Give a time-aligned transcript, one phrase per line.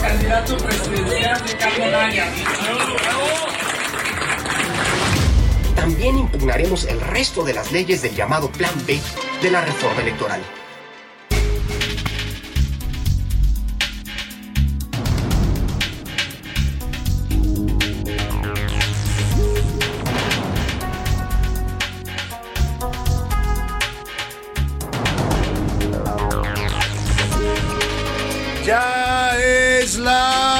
[0.00, 2.26] Candidato presidencial Ricardo Naya.
[5.74, 9.00] También impugnaremos el resto de las leyes del llamado Plan B
[9.42, 10.40] de la reforma electoral.
[29.98, 30.57] Es la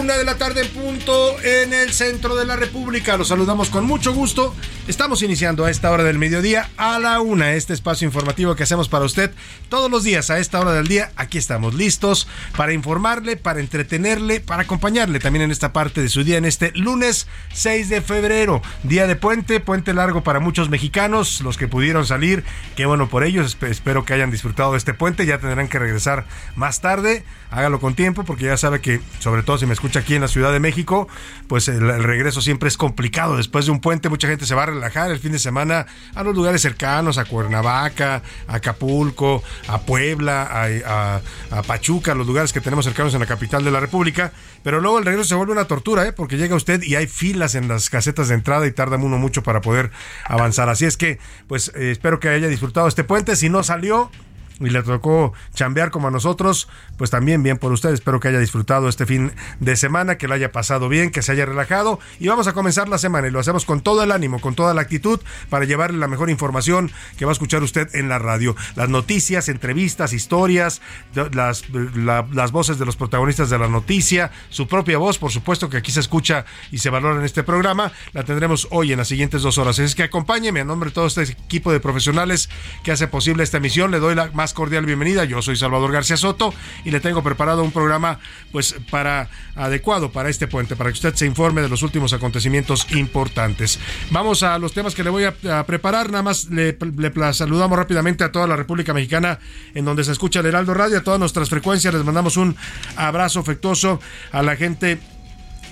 [0.00, 3.18] una de la tarde en punto en el centro de la República.
[3.18, 4.54] Los saludamos con mucho gusto.
[4.88, 8.88] Estamos iniciando a esta hora del mediodía a la una este espacio informativo que hacemos
[8.88, 9.30] para usted
[9.68, 11.12] todos los días a esta hora del día.
[11.16, 16.24] Aquí estamos listos para informarle, para entretenerle, para acompañarle también en esta parte de su
[16.24, 21.42] día en este lunes 6 de febrero, día de puente, puente largo para muchos mexicanos,
[21.42, 22.42] los que pudieron salir,
[22.74, 23.56] qué bueno por ellos.
[23.60, 25.26] Espero que hayan disfrutado de este puente.
[25.26, 27.24] Ya tendrán que regresar más tarde.
[27.50, 30.28] Hágalo con tiempo porque ya sabe que, sobre todo si me escucha aquí en la
[30.28, 31.08] Ciudad de México,
[31.46, 33.36] pues el, regreso siempre es complicado.
[33.36, 36.22] Después de un puente, mucha gente se va a relajar el fin de semana a
[36.24, 41.20] los lugares cercanos, a Cuernavaca, a Acapulco, a Puebla, a, a-
[41.58, 44.32] a Pachuca, los lugares que tenemos cercanos en la capital de la República.
[44.62, 46.12] Pero luego el regreso se vuelve una tortura, ¿eh?
[46.12, 49.42] porque llega usted y hay filas en las casetas de entrada y tarda uno mucho
[49.42, 49.90] para poder
[50.26, 50.68] avanzar.
[50.68, 51.18] Así es que,
[51.48, 53.36] pues eh, espero que haya disfrutado este puente.
[53.36, 54.10] Si no salió,
[54.60, 57.90] y le tocó chambear como a nosotros, pues también bien por usted.
[57.94, 61.32] Espero que haya disfrutado este fin de semana, que lo haya pasado bien, que se
[61.32, 61.98] haya relajado.
[62.18, 64.74] Y vamos a comenzar la semana y lo hacemos con todo el ánimo, con toda
[64.74, 68.54] la actitud para llevarle la mejor información que va a escuchar usted en la radio.
[68.76, 70.82] Las noticias, entrevistas, historias,
[71.32, 75.70] las, la- las voces de los protagonistas de la noticia, su propia voz, por supuesto
[75.70, 77.92] que aquí se escucha y se valora en este programa.
[78.12, 79.78] La tendremos hoy en las siguientes dos horas.
[79.78, 82.48] Es que acompáñeme a nombre de todo este equipo de profesionales
[82.84, 83.90] que hace posible esta emisión.
[83.90, 85.24] Le doy la más cordial bienvenida.
[85.24, 88.18] Yo soy Salvador García Soto y le tengo preparado un programa
[88.52, 92.86] pues para adecuado para este puente, para que usted se informe de los últimos acontecimientos
[92.92, 93.78] importantes.
[94.10, 96.10] Vamos a los temas que le voy a, preparar.
[96.10, 96.76] Nada más le,
[97.32, 99.38] saludamos rápidamente a toda la República Mexicana
[99.74, 101.94] en donde se escucha el Heraldo Radio, a todas nuestras frecuencias.
[101.94, 102.56] Les mandamos un
[102.96, 104.00] abrazo afectuoso
[104.32, 104.98] a la gente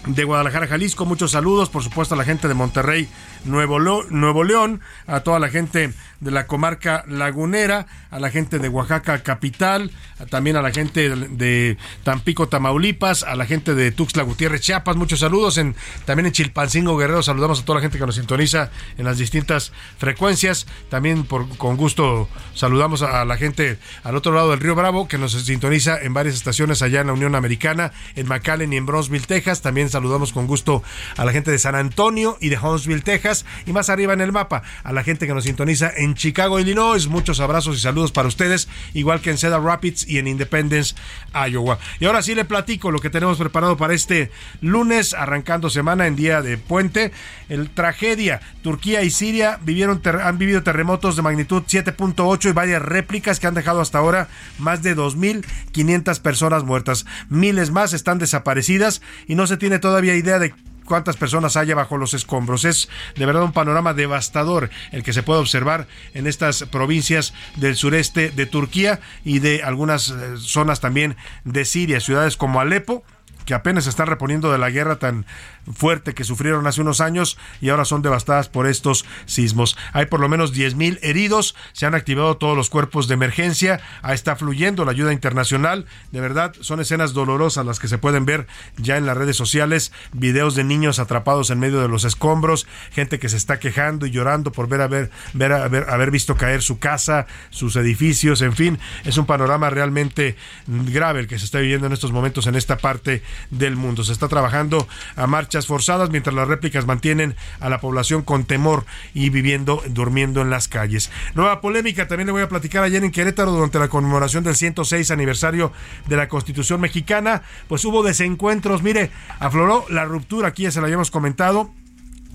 [0.06, 1.04] de Guadalajara, Jalisco.
[1.04, 3.08] Muchos saludos, por supuesto, a la gente de Monterrey,
[3.44, 3.78] Nuevo,
[4.10, 9.22] Nuevo León, a toda la gente de la comarca lagunera, a la gente de Oaxaca
[9.22, 9.90] capital,
[10.30, 14.96] también a la gente de, Tampico, Tamaulipas, a la gente de Tuxtla Gutiérrez, Chiapas.
[14.96, 15.58] Muchos saludos.
[15.58, 19.18] En, también en Chilpancingo, Guerrero, saludamos a toda la gente que nos sintoniza en las
[19.18, 20.66] distintas frecuencias.
[20.88, 25.06] También por, con gusto saludamos a, a la gente al otro lado del Río Bravo,
[25.06, 28.86] que nos sintoniza en varias estaciones allá en la Unión Americana, en McAllen y en
[28.86, 29.62] Bronzeville, Texas.
[29.62, 30.82] También saludamos con gusto
[31.16, 33.44] a la gente de San Antonio y de Huntsville, Texas.
[33.66, 37.06] Y más arriba en el mapa, a la gente que nos sintoniza en Chicago, Illinois.
[37.08, 40.94] Muchos abrazos y saludos para ustedes, igual que en Cedar Rapids y en Independence,
[41.32, 41.78] Iowa.
[42.00, 44.30] Y ahora sí le platico lo que tenemos preparado para este
[44.60, 47.12] lunes, arrancando semana en día de puente.
[47.48, 48.40] El tragedia.
[48.62, 53.54] Turquía y Siria vivieron han vivido terremotos de magnitud 7.8 y varias réplicas que han
[53.54, 54.28] dejado hasta ahora
[54.58, 57.06] más de 2.500 personas muertas.
[57.28, 60.54] Miles más están desaparecidas y no se tiene todavía idea de
[60.88, 62.64] cuántas personas haya bajo los escombros.
[62.64, 67.76] Es de verdad un panorama devastador el que se puede observar en estas provincias del
[67.76, 73.04] sureste de Turquía y de algunas eh, zonas también de Siria, ciudades como Alepo
[73.44, 75.24] que apenas se están reponiendo de la guerra tan
[75.74, 79.76] fuerte que sufrieron hace unos años y ahora son devastadas por estos sismos.
[79.92, 84.14] Hay por lo menos 10.000 heridos, se han activado todos los cuerpos de emergencia, ahí
[84.14, 85.86] está fluyendo la ayuda internacional.
[86.12, 89.92] De verdad, son escenas dolorosas las que se pueden ver ya en las redes sociales,
[90.12, 94.10] videos de niños atrapados en medio de los escombros, gente que se está quejando y
[94.10, 98.78] llorando por ver haber, ver, haber, haber visto caer su casa, sus edificios, en fin,
[99.04, 100.36] es un panorama realmente
[100.66, 104.04] grave el que se está viviendo en estos momentos en esta parte del mundo.
[104.04, 105.26] Se está trabajando a
[105.66, 108.84] forzadas mientras las réplicas mantienen a la población con temor
[109.14, 111.10] y viviendo, durmiendo en las calles.
[111.34, 115.10] Nueva polémica, también le voy a platicar ayer en Querétaro durante la conmemoración del 106
[115.10, 115.72] aniversario
[116.06, 120.86] de la Constitución mexicana, pues hubo desencuentros, mire, afloró la ruptura, aquí ya se la
[120.86, 121.70] habíamos comentado,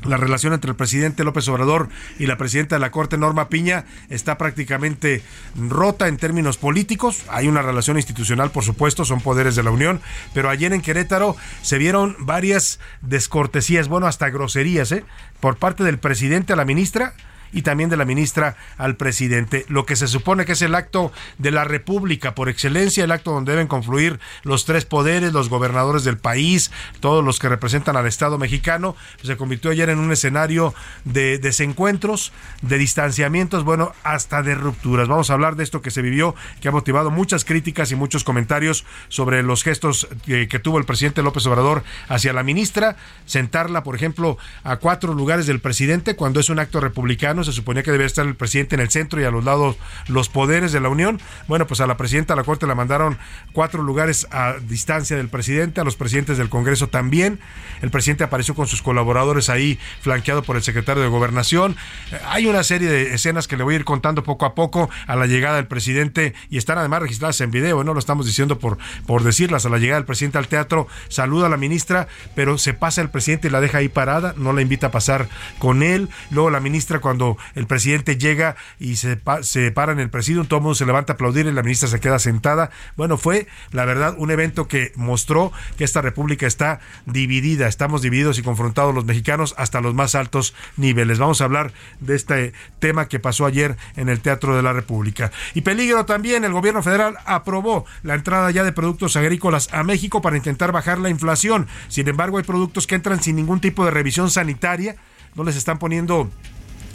[0.05, 1.89] la relación entre el presidente López Obrador
[2.19, 5.21] y la presidenta de la Corte, Norma Piña, está prácticamente
[5.55, 7.23] rota en términos políticos.
[7.29, 10.01] Hay una relación institucional, por supuesto, son poderes de la Unión,
[10.33, 15.05] pero ayer en Querétaro se vieron varias descortesías, bueno, hasta groserías, ¿eh?
[15.39, 17.13] por parte del presidente a la ministra
[17.53, 19.65] y también de la ministra al presidente.
[19.69, 23.31] Lo que se supone que es el acto de la República por excelencia, el acto
[23.31, 28.07] donde deben confluir los tres poderes, los gobernadores del país, todos los que representan al
[28.07, 30.73] Estado mexicano, se convirtió ayer en un escenario
[31.05, 35.07] de desencuentros, de distanciamientos, bueno, hasta de rupturas.
[35.07, 38.23] Vamos a hablar de esto que se vivió, que ha motivado muchas críticas y muchos
[38.23, 42.95] comentarios sobre los gestos que tuvo el presidente López Obrador hacia la ministra,
[43.25, 47.83] sentarla, por ejemplo, a cuatro lugares del presidente cuando es un acto republicano se suponía
[47.83, 50.79] que debía estar el presidente en el centro y a los lados los poderes de
[50.79, 51.19] la Unión.
[51.47, 53.17] Bueno, pues a la presidenta de la Corte la mandaron
[53.51, 57.39] cuatro lugares a distancia del presidente, a los presidentes del Congreso también.
[57.81, 61.75] El presidente apareció con sus colaboradores ahí, flanqueado por el secretario de Gobernación.
[62.11, 64.89] Eh, hay una serie de escenas que le voy a ir contando poco a poco
[65.07, 68.59] a la llegada del presidente y están además registradas en video, no lo estamos diciendo
[68.59, 69.65] por, por decirlas.
[69.65, 73.09] A la llegada del presidente al teatro, saluda a la ministra, pero se pasa el
[73.09, 75.27] presidente y la deja ahí parada, no la invita a pasar
[75.59, 76.09] con él.
[76.31, 80.57] Luego la ministra cuando el presidente llega y se, se para en el presidium, todo
[80.57, 82.71] el mundo se levanta a aplaudir y la ministra se queda sentada.
[82.95, 88.39] Bueno, fue la verdad un evento que mostró que esta república está dividida, estamos divididos
[88.39, 91.19] y confrontados los mexicanos hasta los más altos niveles.
[91.19, 95.31] Vamos a hablar de este tema que pasó ayer en el Teatro de la República.
[95.53, 100.21] Y peligro también, el gobierno federal aprobó la entrada ya de productos agrícolas a México
[100.21, 101.67] para intentar bajar la inflación.
[101.87, 104.95] Sin embargo, hay productos que entran sin ningún tipo de revisión sanitaria,
[105.35, 106.29] no les están poniendo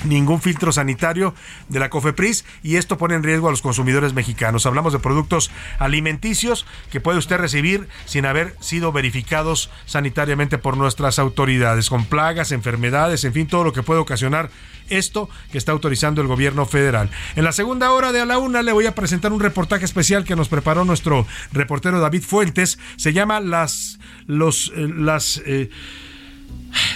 [0.04, 1.34] ningún filtro sanitario
[1.68, 4.66] de la COFEPRIS y esto pone en riesgo a los consumidores mexicanos.
[4.66, 11.18] Hablamos de productos alimenticios que puede usted recibir sin haber sido verificados sanitariamente por nuestras
[11.18, 14.50] autoridades, con plagas, enfermedades, en fin, todo lo que puede ocasionar
[14.88, 17.10] esto que está autorizando el gobierno federal.
[17.36, 20.24] En la segunda hora de a la una le voy a presentar un reportaje especial
[20.24, 22.78] que nos preparó nuestro reportero David Fuentes.
[22.96, 25.70] Se llama las los eh, las eh,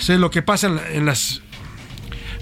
[0.08, 1.43] lo que pasa en las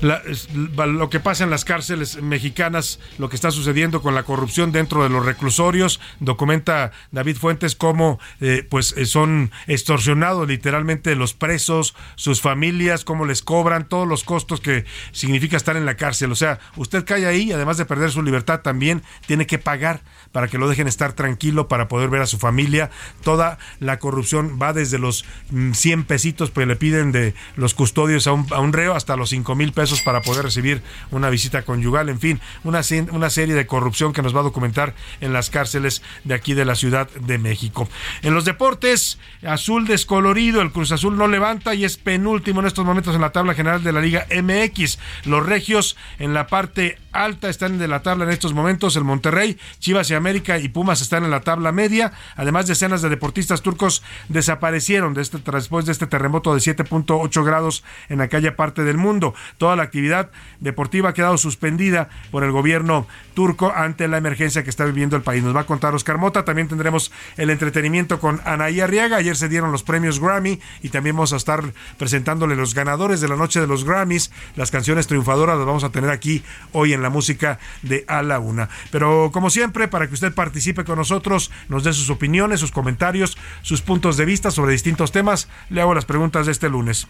[0.00, 5.02] lo que pasa en las cárceles mexicanas, lo que está sucediendo con la corrupción dentro
[5.02, 6.00] de los reclusorios.
[6.20, 13.24] Documenta David Fuentes cómo eh, pues eh, son extorsionados literalmente los presos, sus familias, cómo
[13.24, 16.32] les cobran todos los costos que significa estar en la cárcel.
[16.32, 20.00] O sea, usted cae ahí, además de perder su libertad, también tiene que pagar
[20.32, 22.90] para que lo dejen estar tranquilo, para poder ver a su familia.
[23.22, 25.24] Toda la corrupción va desde los
[25.72, 29.16] 100 mm, pesitos que le piden de los custodios a un, a un reo hasta
[29.16, 32.08] los 5 mil pesos para poder recibir una visita conyugal.
[32.08, 32.80] En fin, una,
[33.12, 36.64] una serie de corrupción que nos va a documentar en las cárceles de aquí de
[36.64, 37.88] la Ciudad de México.
[38.22, 42.84] En los deportes, azul descolorido, el Cruz Azul no levanta y es penúltimo en estos
[42.84, 44.98] momentos en la tabla general de la Liga MX.
[45.24, 48.96] Los regios en la parte alta están de la tabla en estos momentos.
[48.96, 52.12] El Monterrey, Chivas y América y Pumas están en la tabla media.
[52.36, 57.82] Además, decenas de deportistas turcos desaparecieron de este, después de este terremoto de 7.8 grados
[58.08, 59.34] en aquella parte del mundo.
[59.58, 64.70] Toda la actividad deportiva ha quedado suspendida por el gobierno turco ante la emergencia que
[64.70, 65.42] está viviendo el país.
[65.42, 66.44] Nos va a contar Oscar Mota.
[66.44, 69.16] También tendremos el entretenimiento con Anaí Arriaga.
[69.16, 73.28] Ayer se dieron los premios Grammy y también vamos a estar presentándole los ganadores de
[73.28, 74.30] la noche de los Grammys.
[74.56, 78.38] Las canciones triunfadoras las vamos a tener aquí hoy en la música de A la
[78.38, 78.68] Una.
[78.90, 83.38] Pero como siempre, para que usted participe con nosotros, nos dé sus opiniones, sus comentarios,
[83.62, 87.06] sus puntos de vista sobre distintos temas, le hago las preguntas de este lunes.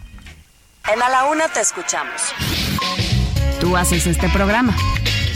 [0.92, 2.32] En A la Una te escuchamos.
[3.60, 4.74] Tú haces este programa.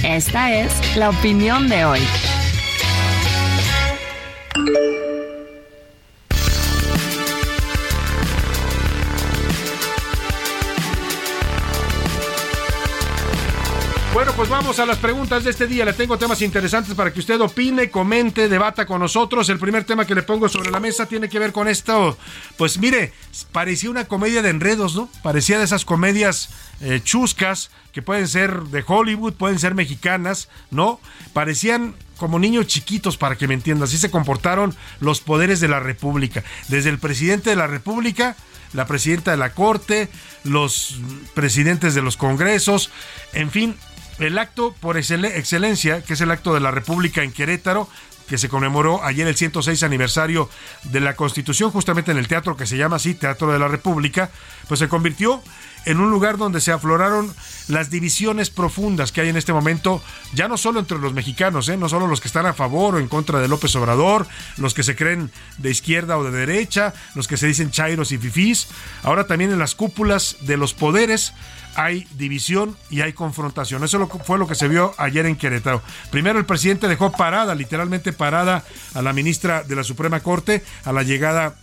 [0.02, 2.00] Esta es la opinión de hoy.
[14.14, 15.84] Bueno, pues vamos a las preguntas de este día.
[15.84, 19.48] Le tengo temas interesantes para que usted opine, comente, debata con nosotros.
[19.48, 22.16] El primer tema que le pongo sobre la mesa tiene que ver con esto.
[22.56, 23.12] Pues mire,
[23.50, 25.08] parecía una comedia de enredos, ¿no?
[25.24, 31.00] Parecía de esas comedias eh, chuscas que pueden ser de Hollywood, pueden ser mexicanas, ¿no?
[31.32, 33.88] Parecían como niños chiquitos, para que me entiendan.
[33.88, 36.44] Así se comportaron los poderes de la República.
[36.68, 38.36] Desde el presidente de la República
[38.74, 40.08] la presidenta de la Corte,
[40.42, 40.96] los
[41.32, 42.90] presidentes de los congresos,
[43.32, 43.76] en fin,
[44.18, 47.88] el acto por excelencia, que es el acto de la República en Querétaro,
[48.28, 50.48] que se conmemoró ayer el 106 aniversario
[50.84, 54.30] de la Constitución, justamente en el teatro que se llama así, Teatro de la República,
[54.68, 55.42] pues se convirtió
[55.84, 57.34] en un lugar donde se afloraron
[57.68, 60.02] las divisiones profundas que hay en este momento,
[60.34, 61.76] ya no solo entre los mexicanos, ¿eh?
[61.76, 64.26] no solo los que están a favor o en contra de López Obrador,
[64.56, 68.18] los que se creen de izquierda o de derecha, los que se dicen chairos y
[68.18, 68.68] fifís,
[69.02, 71.32] ahora también en las cúpulas de los poderes
[71.76, 73.82] hay división y hay confrontación.
[73.84, 75.82] Eso fue lo que se vio ayer en Querétaro.
[76.10, 78.64] Primero el presidente dejó parada, literalmente parada,
[78.94, 81.56] a la ministra de la Suprema Corte a la llegada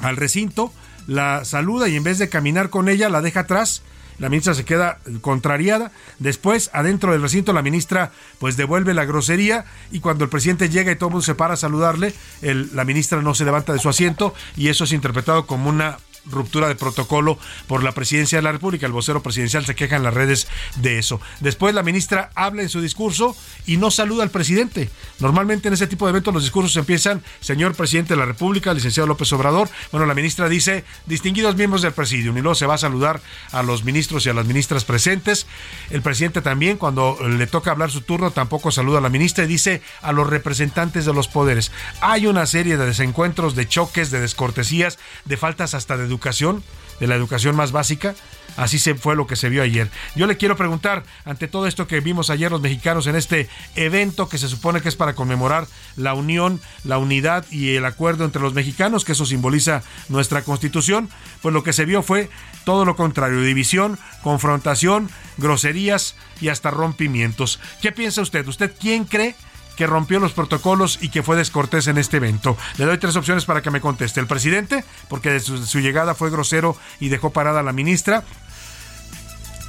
[0.00, 0.72] al recinto,
[1.06, 3.82] la saluda y en vez de caminar con ella la deja atrás.
[4.18, 5.90] La ministra se queda contrariada.
[6.20, 10.92] Después, adentro del recinto, la ministra pues devuelve la grosería y cuando el presidente llega
[10.92, 13.88] y todo el mundo se para a saludarle, la ministra no se levanta de su
[13.88, 18.52] asiento y eso es interpretado como una ruptura de protocolo por la presidencia de la
[18.52, 18.86] República.
[18.86, 21.20] El vocero presidencial se queja en las redes de eso.
[21.40, 24.90] Después la ministra habla en su discurso y no saluda al presidente.
[25.20, 29.06] Normalmente en ese tipo de eventos los discursos empiezan, señor presidente de la República, licenciado
[29.06, 29.68] López Obrador.
[29.92, 33.20] Bueno, la ministra dice, distinguidos miembros del presidium, y luego se va a saludar
[33.52, 35.46] a los ministros y a las ministras presentes.
[35.90, 39.48] El presidente también, cuando le toca hablar su turno, tampoco saluda a la ministra y
[39.48, 41.72] dice a los representantes de los poderes.
[42.00, 46.62] Hay una serie de desencuentros, de choques, de descortesías, de faltas hasta de educación,
[47.00, 48.14] de la educación más básica.
[48.56, 49.90] Así se fue lo que se vio ayer.
[50.14, 54.28] Yo le quiero preguntar, ante todo esto que vimos ayer los mexicanos en este evento
[54.28, 55.66] que se supone que es para conmemorar
[55.96, 61.08] la unión, la unidad y el acuerdo entre los mexicanos, que eso simboliza nuestra constitución,
[61.42, 62.30] pues lo que se vio fue
[62.64, 67.58] todo lo contrario, división, confrontación, groserías y hasta rompimientos.
[67.82, 68.46] ¿Qué piensa usted?
[68.46, 69.34] ¿Usted quién cree?
[69.76, 72.56] Que rompió los protocolos y que fue descortés en este evento.
[72.78, 74.20] Le doy tres opciones para que me conteste.
[74.20, 78.24] El presidente, porque su, su llegada fue grosero y dejó parada a la ministra.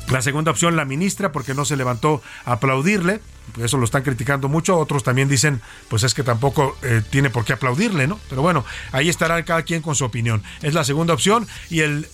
[0.09, 3.21] La segunda opción, la ministra, porque no se levantó a aplaudirle
[3.61, 7.45] eso lo están criticando mucho, otros también dicen, pues es que tampoco eh, tiene por
[7.45, 8.19] qué aplaudirle, ¿no?
[8.29, 10.43] Pero bueno, ahí estará cada quien con su opinión.
[10.61, 11.47] Es la segunda opción.
[11.69, 12.07] Y el,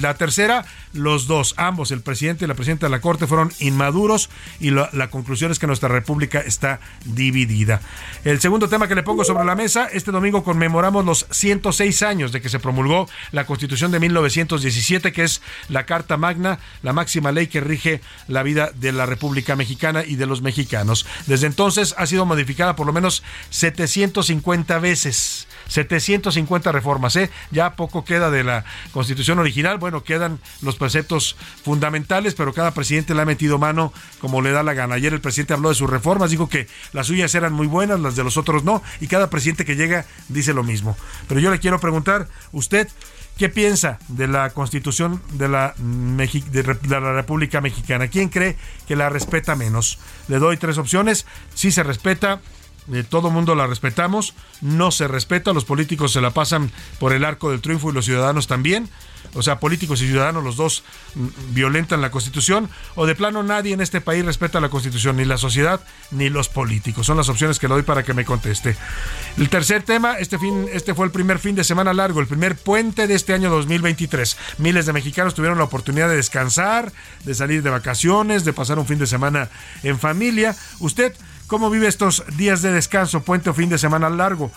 [0.00, 4.30] la tercera, los dos, ambos, el presidente y la presidenta de la Corte, fueron inmaduros
[4.60, 7.80] y la conclusión es que nuestra república está dividida.
[8.24, 12.32] El segundo tema que le pongo sobre la mesa, este domingo conmemoramos los 106 años
[12.32, 17.32] de que se promulgó la Constitución de 1917, que es la Carta Magna, la máxima
[17.32, 21.06] ley que rige la vida de la República Mexicana y de los mexicanos mexicanos.
[21.26, 25.46] Desde entonces ha sido modificada por lo menos 750 veces.
[25.68, 27.30] 750 reformas, ¿eh?
[27.52, 29.78] Ya poco queda de la constitución original.
[29.78, 34.64] Bueno, quedan los preceptos fundamentales, pero cada presidente le ha metido mano como le da
[34.64, 34.96] la gana.
[34.96, 38.16] Ayer el presidente habló de sus reformas, dijo que las suyas eran muy buenas, las
[38.16, 40.96] de los otros no, y cada presidente que llega dice lo mismo.
[41.28, 42.88] Pero yo le quiero preguntar, usted,
[43.40, 45.72] ¿Qué piensa de la constitución de la,
[47.14, 48.08] República Mexicana?
[48.08, 49.98] ¿Quién cree que la respeta menos?
[50.28, 51.24] Le doy tres opciones.
[51.54, 52.42] Si se respeta,
[52.92, 57.24] eh, todo mundo la respetamos, no se respeta, los políticos se la pasan por el
[57.24, 58.90] arco del triunfo y los ciudadanos también
[59.34, 60.82] o sea, políticos y ciudadanos, los dos
[61.14, 65.24] mm, violentan la Constitución, o de plano nadie en este país respeta la Constitución, ni
[65.24, 67.06] la sociedad ni los políticos.
[67.06, 68.76] Son las opciones que le doy para que me conteste.
[69.38, 72.56] El tercer tema, este, fin, este fue el primer fin de semana largo, el primer
[72.56, 74.36] puente de este año 2023.
[74.58, 76.92] Miles de mexicanos tuvieron la oportunidad de descansar,
[77.24, 79.48] de salir de vacaciones, de pasar un fin de semana
[79.82, 80.56] en familia.
[80.78, 81.14] Usted
[81.50, 84.52] ¿Cómo vive estos días de descanso, puente o fin de semana largo?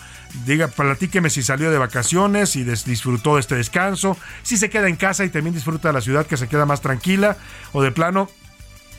[0.46, 4.94] Diga, platíqueme si salió de vacaciones, y disfrutó de este descanso, si se queda en
[4.94, 7.36] casa y también disfruta de la ciudad que se queda más tranquila,
[7.72, 8.28] o de plano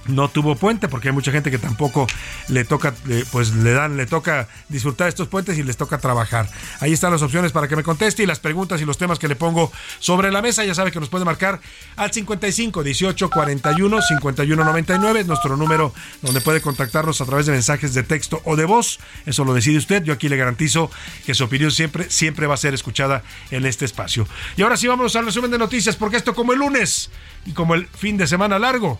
[0.07, 2.07] no tuvo puente porque hay mucha gente que tampoco
[2.47, 2.93] le toca
[3.31, 6.49] pues le dan le toca disfrutar estos puentes y les toca trabajar.
[6.79, 9.27] Ahí están las opciones para que me conteste y las preguntas y los temas que
[9.27, 10.63] le pongo sobre la mesa.
[10.63, 11.59] Ya sabe que nos puede marcar
[11.95, 17.53] al 55 18 41 51 99 es nuestro número donde puede contactarnos a través de
[17.53, 18.99] mensajes de texto o de voz.
[19.25, 20.03] Eso lo decide usted.
[20.03, 20.91] Yo aquí le garantizo
[21.25, 24.27] que su opinión siempre siempre va a ser escuchada en este espacio.
[24.57, 27.09] Y ahora sí vamos al resumen de noticias porque esto como el lunes
[27.45, 28.99] y como el fin de semana largo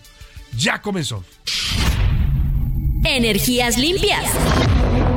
[0.58, 1.24] ya comenzó.
[3.04, 4.26] Energías limpias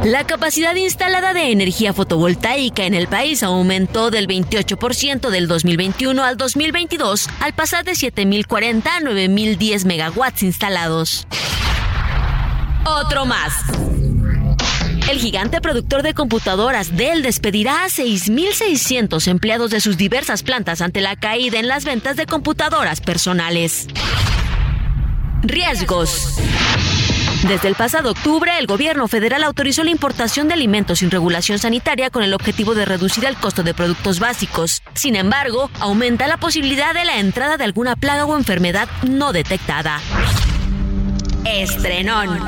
[0.05, 6.37] La capacidad instalada de energía fotovoltaica en el país aumentó del 28% del 2021 al
[6.37, 11.27] 2022 al pasar de 7.040 a 9.010 megawatts instalados.
[12.85, 13.53] Otro más.
[15.11, 21.01] El gigante productor de computadoras Dell despedirá a 6.600 empleados de sus diversas plantas ante
[21.01, 23.89] la caída en las ventas de computadoras personales.
[25.43, 26.37] Riesgos.
[27.47, 32.11] Desde el pasado octubre, el gobierno federal autorizó la importación de alimentos sin regulación sanitaria
[32.11, 34.83] con el objetivo de reducir el costo de productos básicos.
[34.95, 40.01] Sin embargo, aumenta la posibilidad de la entrada de alguna plaga o enfermedad no detectada.
[41.45, 42.41] Estrenón.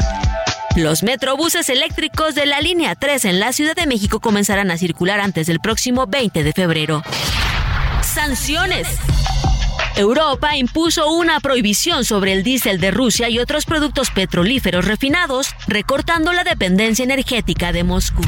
[0.77, 5.21] Los metrobuses eléctricos de la línea 3 en la Ciudad de México comenzarán a circular
[5.21, 7.03] antes del próximo 20 de febrero.
[8.03, 8.87] Sanciones.
[10.01, 16.33] Europa impuso una prohibición sobre el diésel de Rusia y otros productos petrolíferos refinados, recortando
[16.33, 18.23] la dependencia energética de Moscú.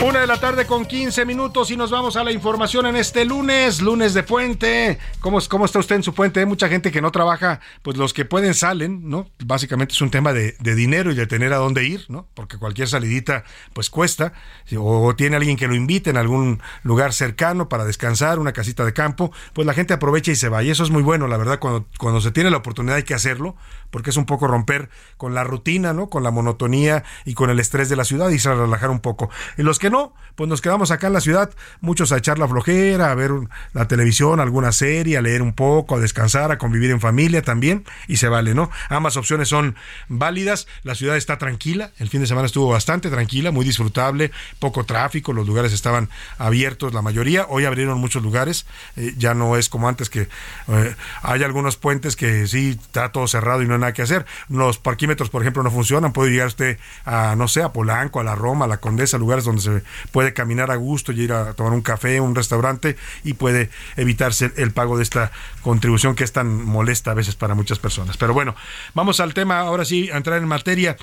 [0.00, 3.24] Una de la tarde con 15 minutos y nos vamos a la información en este
[3.24, 4.96] lunes, lunes de puente.
[5.18, 6.38] ¿Cómo, cómo está usted en su puente?
[6.38, 9.28] Hay mucha gente que no trabaja, pues los que pueden salen, ¿no?
[9.44, 12.28] Básicamente es un tema de, dinero y de tener a dónde ir, ¿no?
[12.34, 14.34] Porque cualquier salidita, pues cuesta.
[14.78, 18.92] O, tiene alguien que lo invite en algún lugar cercano para descansar, una casita de
[18.92, 20.62] campo, pues la gente aprovecha y se va.
[20.62, 23.14] Y eso es muy bueno, la verdad, cuando, cuando se tiene la oportunidad hay que
[23.14, 23.56] hacerlo,
[23.90, 26.08] porque es un poco romper con la rutina, ¿no?
[26.08, 29.28] Con la monotonía y con el estrés de la ciudad y se relajar un poco.
[29.56, 32.46] Y los que no, pues nos quedamos acá en la ciudad, muchos a echar la
[32.46, 33.32] flojera, a ver
[33.72, 37.84] la televisión, alguna serie, a leer un poco, a descansar, a convivir en familia también,
[38.06, 38.70] y se vale, ¿no?
[38.88, 39.74] Ambas opciones son
[40.08, 44.30] válidas, la ciudad está tranquila, el fin de semana estuvo bastante tranquila, muy disfrutable,
[44.60, 48.66] poco tráfico, los lugares estaban abiertos, la mayoría, hoy abrieron muchos lugares,
[48.96, 50.28] eh, ya no es como antes que
[50.68, 54.24] eh, hay algunos puentes que sí está todo cerrado y no hay nada que hacer,
[54.48, 58.24] los parquímetros, por ejemplo, no funcionan, puede llegar usted a, no sé, a Polanco, a
[58.24, 59.77] la Roma, a la Condesa, lugares donde se
[60.12, 64.52] puede caminar a gusto y ir a tomar un café, un restaurante y puede evitarse
[64.56, 65.32] el pago de esta
[65.62, 68.16] contribución que es tan molesta a veces para muchas personas.
[68.16, 68.54] Pero bueno,
[68.94, 70.96] vamos al tema, ahora sí, a entrar en materia.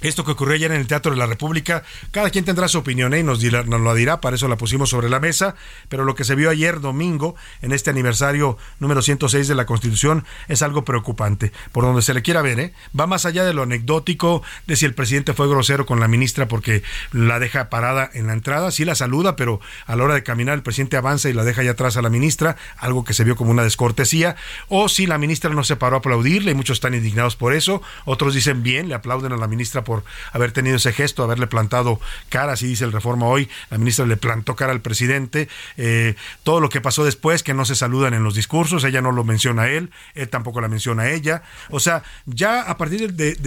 [0.00, 3.14] Esto que ocurrió ayer en el Teatro de la República, cada quien tendrá su opinión
[3.14, 3.18] ¿eh?
[3.18, 5.56] y nos, dirá, nos lo dirá, para eso la pusimos sobre la mesa,
[5.88, 10.24] pero lo que se vio ayer domingo en este aniversario número 106 de la Constitución
[10.46, 12.74] es algo preocupante, por donde se le quiera ver, ¿eh?
[12.98, 16.46] va más allá de lo anecdótico, de si el presidente fue grosero con la ministra
[16.46, 20.22] porque la deja parada en la entrada, sí la saluda, pero a la hora de
[20.22, 23.24] caminar el presidente avanza y la deja allá atrás a la ministra, algo que se
[23.24, 24.36] vio como una descortesía,
[24.68, 27.82] o si la ministra no se paró a aplaudirle, y muchos están indignados por eso,
[28.04, 31.98] otros dicen bien, le aplauden a la ministra por haber tenido ese gesto, haberle plantado
[32.28, 35.48] cara, así dice el Reforma hoy, la ministra le plantó cara al presidente,
[35.78, 39.12] eh, todo lo que pasó después, que no se saludan en los discursos, ella no
[39.12, 43.14] lo menciona a él, él tampoco la menciona a ella, o sea, ya a partir
[43.14, 43.38] de,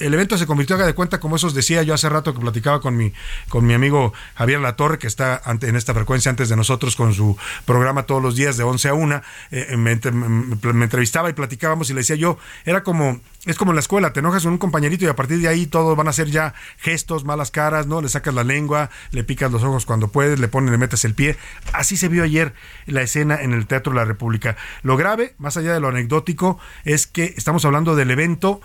[0.00, 2.80] el evento se convirtió, haga de cuenta, como esos decía yo hace rato que platicaba
[2.80, 3.12] con mi,
[3.50, 7.36] con mi amigo Javier Latorre, que está en esta frecuencia antes de nosotros con su
[7.66, 9.92] programa todos los días de 11 a 1, eh, me
[10.84, 14.20] entrevistaba y platicábamos y le decía yo, era como es como en la escuela, te
[14.20, 17.24] enojas con un compañerito y a partir de ahí todos van a ser ya gestos,
[17.24, 18.00] malas caras, ¿no?
[18.00, 21.14] Le sacas la lengua, le picas los ojos cuando puedes, le pones, le metes el
[21.14, 21.36] pie.
[21.72, 22.54] Así se vio ayer
[22.86, 24.56] la escena en el Teatro de la República.
[24.82, 28.60] Lo grave, más allá de lo anecdótico, es que estamos hablando del evento,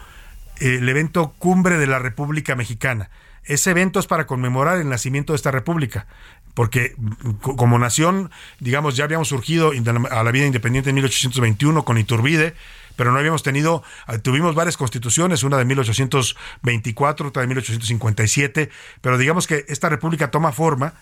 [0.60, 3.10] el evento cumbre de la República Mexicana.
[3.44, 6.08] Ese evento es para conmemorar el nacimiento de esta república
[6.60, 6.94] porque
[7.42, 9.72] como nación, digamos, ya habíamos surgido
[10.12, 12.54] a la vida independiente en 1821 con Iturbide,
[13.00, 19.18] pero no habíamos tenido, ah, tuvimos varias constituciones, una de 1824, otra de 1857, pero
[19.18, 20.96] digamos que esta república toma forma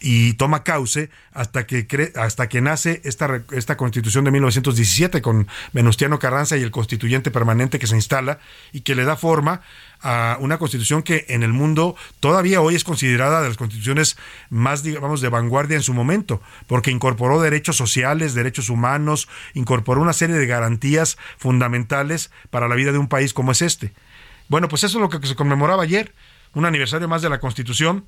[0.00, 6.18] y toma cauce hasta que hasta que nace esta esta Constitución de 1917 con Venustiano
[6.18, 8.38] Carranza y el constituyente permanente que se instala
[8.72, 9.62] y que le da forma
[10.00, 14.16] a una constitución que en el mundo todavía hoy es considerada de las constituciones
[14.48, 20.12] más, digamos, de vanguardia en su momento, porque incorporó derechos sociales, derechos humanos, incorporó una
[20.12, 23.92] serie de garantías fundamentales para la vida de un país como es este.
[24.48, 26.14] Bueno, pues eso es lo que se conmemoraba ayer,
[26.54, 28.04] un aniversario más de la constitución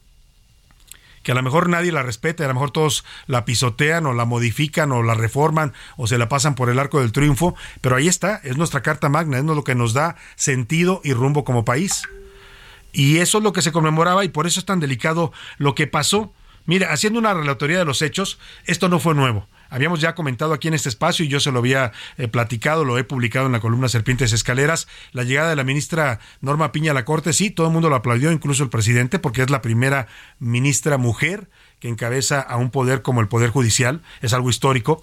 [1.30, 4.24] que a lo mejor nadie la respeta, a lo mejor todos la pisotean o la
[4.24, 8.08] modifican o la reforman o se la pasan por el arco del triunfo, pero ahí
[8.08, 12.02] está, es nuestra carta magna, es lo que nos da sentido y rumbo como país.
[12.90, 15.86] Y eso es lo que se conmemoraba y por eso es tan delicado lo que
[15.86, 16.32] pasó.
[16.66, 20.68] Mira, haciendo una relatoría de los hechos, esto no fue nuevo habíamos ya comentado aquí
[20.68, 23.60] en este espacio y yo se lo había eh, platicado, lo he publicado en la
[23.60, 27.68] columna Serpientes Escaleras, la llegada de la ministra Norma Piña a la Corte, sí, todo
[27.68, 32.40] el mundo lo aplaudió, incluso el presidente, porque es la primera ministra mujer que encabeza
[32.40, 35.02] a un poder como el Poder Judicial, es algo histórico.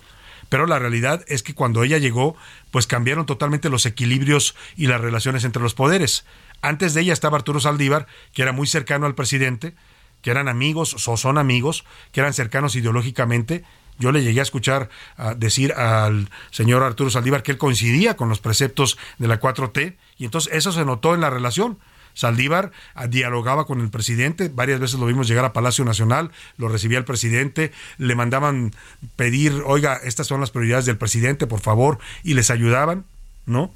[0.49, 2.37] Pero la realidad es que cuando ella llegó,
[2.71, 6.25] pues cambiaron totalmente los equilibrios y las relaciones entre los poderes.
[6.61, 9.75] Antes de ella estaba Arturo Saldívar, que era muy cercano al presidente,
[10.21, 13.63] que eran amigos o son amigos, que eran cercanos ideológicamente.
[13.99, 14.89] Yo le llegué a escuchar
[15.37, 20.25] decir al señor Arturo Saldívar que él coincidía con los preceptos de la 4T y
[20.25, 21.77] entonces eso se notó en la relación.
[22.17, 26.67] Saldívar ah, dialogaba con el presidente, varias veces lo vimos llegar a Palacio Nacional, lo
[26.67, 28.73] recibía el presidente, le mandaban
[29.15, 33.05] pedir, oiga, estas son las prioridades del presidente, por favor, y les ayudaban,
[33.45, 33.71] ¿no?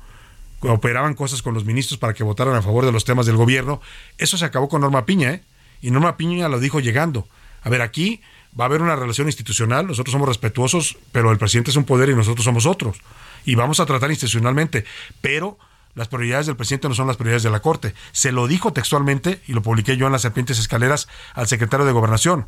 [0.61, 3.79] Operaban cosas con los ministros para que votaran a favor de los temas del gobierno.
[4.17, 5.43] Eso se acabó con Norma Piña, ¿eh?
[5.79, 7.27] Y Norma Piña lo dijo llegando.
[7.61, 8.21] A ver, aquí
[8.59, 12.09] va a haber una relación institucional, nosotros somos respetuosos, pero el presidente es un poder
[12.09, 12.97] y nosotros somos otros.
[13.45, 14.85] Y vamos a tratar institucionalmente,
[15.21, 15.57] pero
[15.95, 17.93] las prioridades del presidente no son las prioridades de la Corte.
[18.11, 21.91] Se lo dijo textualmente, y lo publiqué yo en las Serpientes Escaleras, al secretario de
[21.91, 22.45] Gobernación.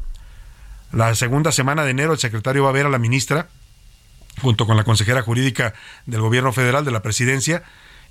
[0.92, 3.50] La segunda semana de enero el secretario va a ver a la ministra,
[4.42, 5.74] junto con la consejera jurídica
[6.06, 7.64] del gobierno federal, de la presidencia,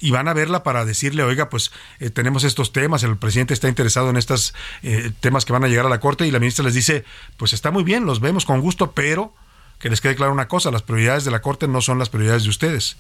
[0.03, 3.69] y van a verla para decirle, oiga, pues eh, tenemos estos temas, el presidente está
[3.69, 6.65] interesado en estos eh, temas que van a llegar a la Corte, y la ministra
[6.65, 7.05] les dice,
[7.37, 9.33] pues está muy bien, los vemos con gusto, pero
[9.79, 12.43] que les quede claro una cosa, las prioridades de la Corte no son las prioridades
[12.43, 12.97] de ustedes.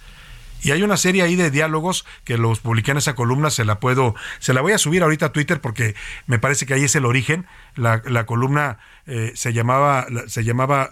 [0.62, 3.81] Y hay una serie ahí de diálogos que los publiqué en esa columna, se la
[3.81, 5.97] puedo, se la voy a subir ahorita a Twitter porque
[6.29, 7.47] me parece que ahí es el origen.
[7.75, 10.91] La, la columna eh, se llamaba, se llamaba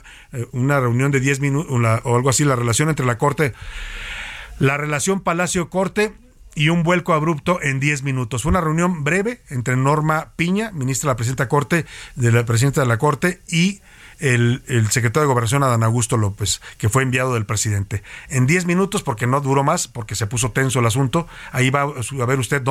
[0.51, 1.71] una reunión de 10 minutos
[2.03, 3.55] o algo así, la relación entre la Corte,
[4.61, 6.13] la relación Palacio-Corte
[6.55, 8.43] y un vuelco abrupto en 10 minutos.
[8.43, 12.83] Fue una reunión breve entre Norma Piña, ministra de la Presidenta Corte, de la Presidenta
[12.83, 13.81] de la Corte, y
[14.21, 18.03] el, secretario de Gobernación, Adán Augusto López, que fue enviado del presidente.
[18.29, 21.83] En 10 minutos, porque no duró más, porque se puso tenso el asunto, ahí va
[21.83, 22.63] a ver usted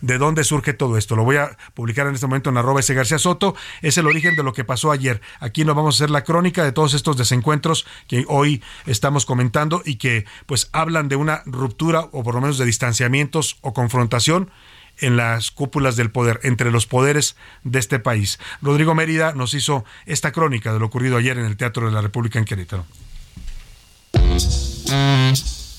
[0.00, 1.16] de dónde surge todo esto.
[1.16, 3.54] Lo voy a publicar en este momento en arroba ese García Soto.
[3.82, 5.20] Es el origen de lo que pasó ayer.
[5.40, 9.82] Aquí nos vamos a hacer la crónica de todos estos desencuentros que hoy estamos comentando
[9.84, 14.50] y que pues hablan de una ruptura o por lo menos de distanciamientos o confrontación
[15.00, 18.38] en las cúpulas del poder, entre los poderes de este país.
[18.62, 22.00] Rodrigo Mérida nos hizo esta crónica de lo ocurrido ayer en el Teatro de la
[22.00, 22.86] República en Querétaro.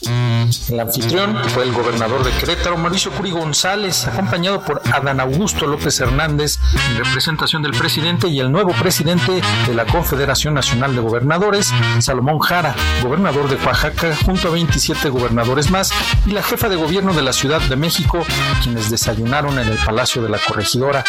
[0.03, 5.99] El anfitrión fue el gobernador de Querétaro, Mauricio Curi González, acompañado por Adán Augusto López
[5.99, 6.57] Hernández,
[6.89, 12.39] en representación del presidente y el nuevo presidente de la Confederación Nacional de Gobernadores, Salomón
[12.39, 15.91] Jara, gobernador de Oaxaca, junto a 27 gobernadores más,
[16.25, 18.25] y la jefa de gobierno de la Ciudad de México,
[18.63, 21.03] quienes desayunaron en el Palacio de la Corregidora.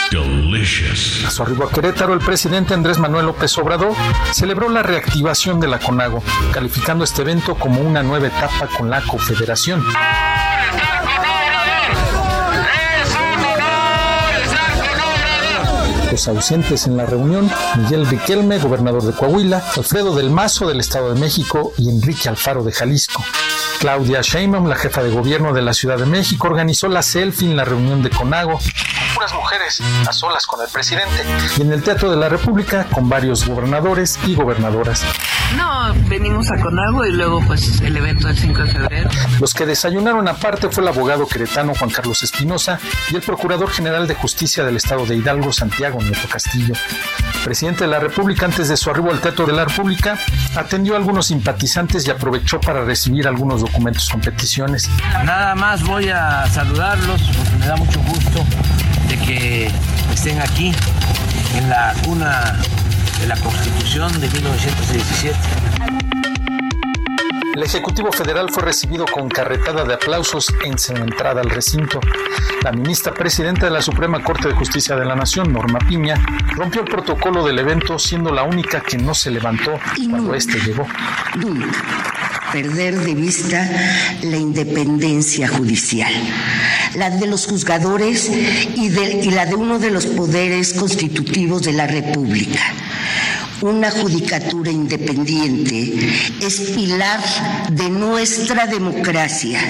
[1.27, 3.95] A su arribo a Querétaro, el presidente Andrés Manuel López Obrador
[4.33, 9.01] celebró la reactivación de la CONAGO, calificando este evento como una nueva etapa con la
[9.03, 9.85] Confederación.
[16.11, 21.15] Los ausentes en la reunión, Miguel Riquelme, gobernador de Coahuila, Alfredo del Mazo del Estado
[21.15, 23.25] de México y Enrique Alfaro de Jalisco.
[23.81, 27.57] Claudia Sheinbaum, la jefa de gobierno de la Ciudad de México, organizó la selfie en
[27.57, 28.59] la reunión de Conago,
[29.23, 31.25] puras mujeres a solas con el presidente,
[31.57, 35.05] y en el Teatro de la República con varios gobernadores y gobernadoras.
[35.57, 39.11] No, venimos a Conago y luego pues el evento del 5 de febrero.
[39.39, 42.81] Los que desayunaron aparte fue el abogado queretano Juan Carlos Espinosa
[43.11, 46.75] y el procurador general de justicia del estado de Hidalgo, Santiago Nieto Castillo.
[47.45, 50.19] presidente de la República, antes de su arribo al Teatro de la República,
[50.57, 54.91] atendió a algunos simpatizantes y aprovechó para recibir algunos documentos con peticiones.
[55.25, 58.45] Nada más voy a saludarlos porque me da mucho gusto
[59.13, 59.71] de que
[60.15, 60.73] estén aquí
[61.59, 62.59] en la cuna
[63.21, 65.39] de la Constitución de 1917.
[67.55, 72.01] El Ejecutivo Federal fue recibido con carretada de aplausos en su entrada al recinto.
[72.63, 76.15] La ministra presidenta de la Suprema Corte de Justicia de la Nación, Norma Piña,
[76.57, 79.79] rompió el protocolo del evento siendo la única que no se levantó
[80.11, 80.87] cuando este llegó.
[82.51, 83.71] Perder de vista
[84.23, 86.13] la independencia judicial,
[86.95, 88.31] la de los juzgadores
[88.77, 88.91] y,
[89.31, 92.61] la de uno de los poderes constitutivos de la República
[93.63, 95.95] una judicatura independiente
[96.41, 97.21] es pilar
[97.71, 99.61] de nuestra democracia.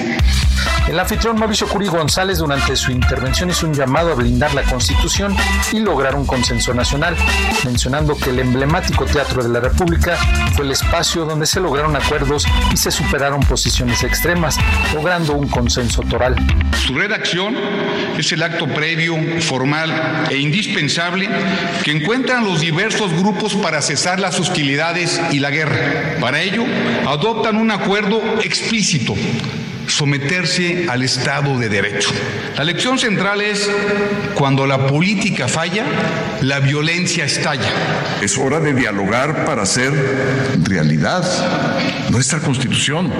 [0.87, 5.35] El anfitrión Mauricio Curi González durante su intervención hizo un llamado a blindar la Constitución
[5.71, 7.15] y lograr un consenso nacional,
[7.63, 10.17] mencionando que el emblemático Teatro de la República
[10.55, 14.57] fue el espacio donde se lograron acuerdos y se superaron posiciones extremas,
[14.93, 16.35] logrando un consenso toral.
[16.85, 17.55] Su redacción
[18.17, 21.29] es el acto previo, formal e indispensable
[21.83, 26.19] que encuentran los diversos grupos para cesar las hostilidades y la guerra.
[26.19, 26.65] Para ello,
[27.07, 29.15] adoptan un acuerdo explícito
[29.93, 32.09] someterse al Estado de Derecho.
[32.57, 33.69] La lección central es,
[34.33, 35.85] cuando la política falla,
[36.41, 37.69] la violencia estalla.
[38.21, 39.91] Es hora de dialogar para hacer
[40.63, 41.23] realidad
[42.09, 43.11] nuestra constitución.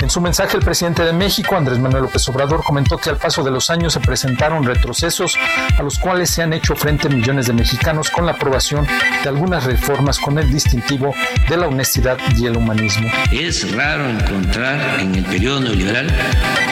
[0.00, 3.42] En su mensaje, el presidente de México, Andrés Manuel López Obrador, comentó que al paso
[3.42, 5.36] de los años se presentaron retrocesos
[5.78, 8.86] a los cuales se han hecho frente millones de mexicanos con la aprobación
[9.22, 11.14] de algunas reformas con el distintivo
[11.48, 13.08] de la honestidad y el humanismo.
[13.32, 16.09] Es raro encontrar en el periodo neoliberal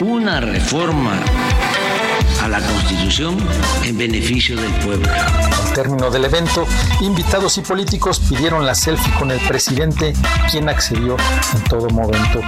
[0.01, 1.19] una reforma
[2.41, 3.37] a la Constitución
[3.83, 5.09] en beneficio del pueblo.
[5.11, 6.65] Al término del evento,
[7.01, 10.13] invitados y políticos pidieron la selfie con el presidente,
[10.49, 11.17] quien accedió
[11.55, 12.41] en todo momento.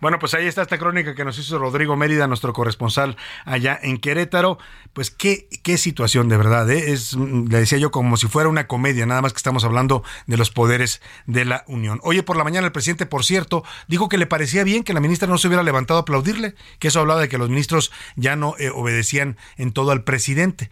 [0.00, 3.98] Bueno, pues ahí está esta crónica que nos hizo Rodrigo Mérida, nuestro corresponsal allá en
[3.98, 4.58] Querétaro.
[4.92, 6.92] Pues qué, qué situación de verdad, ¿eh?
[6.92, 10.36] es, le decía yo, como si fuera una comedia, nada más que estamos hablando de
[10.36, 12.00] los poderes de la Unión.
[12.02, 15.00] Oye, por la mañana el presidente, por cierto, dijo que le parecía bien que la
[15.00, 18.36] ministra no se hubiera levantado a aplaudirle, que eso hablaba de que los ministros ya
[18.36, 20.70] no eh, obedecían en todo al presidente.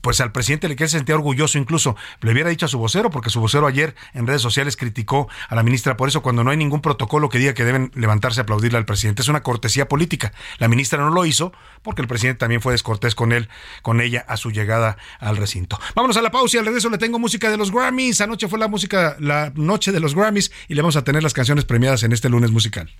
[0.00, 3.10] Pues al presidente le que se sentía orgulloso incluso, le hubiera dicho a su vocero,
[3.10, 6.50] porque su vocero ayer en redes sociales criticó a la ministra por eso, cuando no
[6.50, 9.22] hay ningún protocolo que diga que deben levantarse a aplaudir aplaudirle al presidente.
[9.22, 10.32] Es una cortesía política.
[10.58, 13.48] La ministra no lo hizo porque el presidente también fue descortés con él,
[13.82, 15.78] con ella a su llegada al recinto.
[15.94, 18.20] Vámonos a la pausa y al regreso le tengo música de los Grammys.
[18.20, 21.32] Anoche fue la música, la noche de los Grammys y le vamos a tener las
[21.34, 22.90] canciones premiadas en este lunes musical.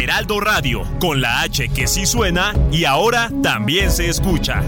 [0.00, 4.62] Heraldo Radio, con la H que sí suena y ahora también se escucha.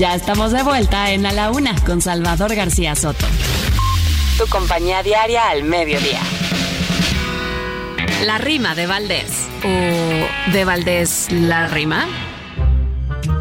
[0.00, 3.26] Ya estamos de vuelta en A la Una con Salvador García Soto.
[4.38, 6.22] Tu compañía diaria al mediodía.
[8.24, 9.46] La rima de Valdés.
[9.62, 12.08] ¿O de Valdés la rima?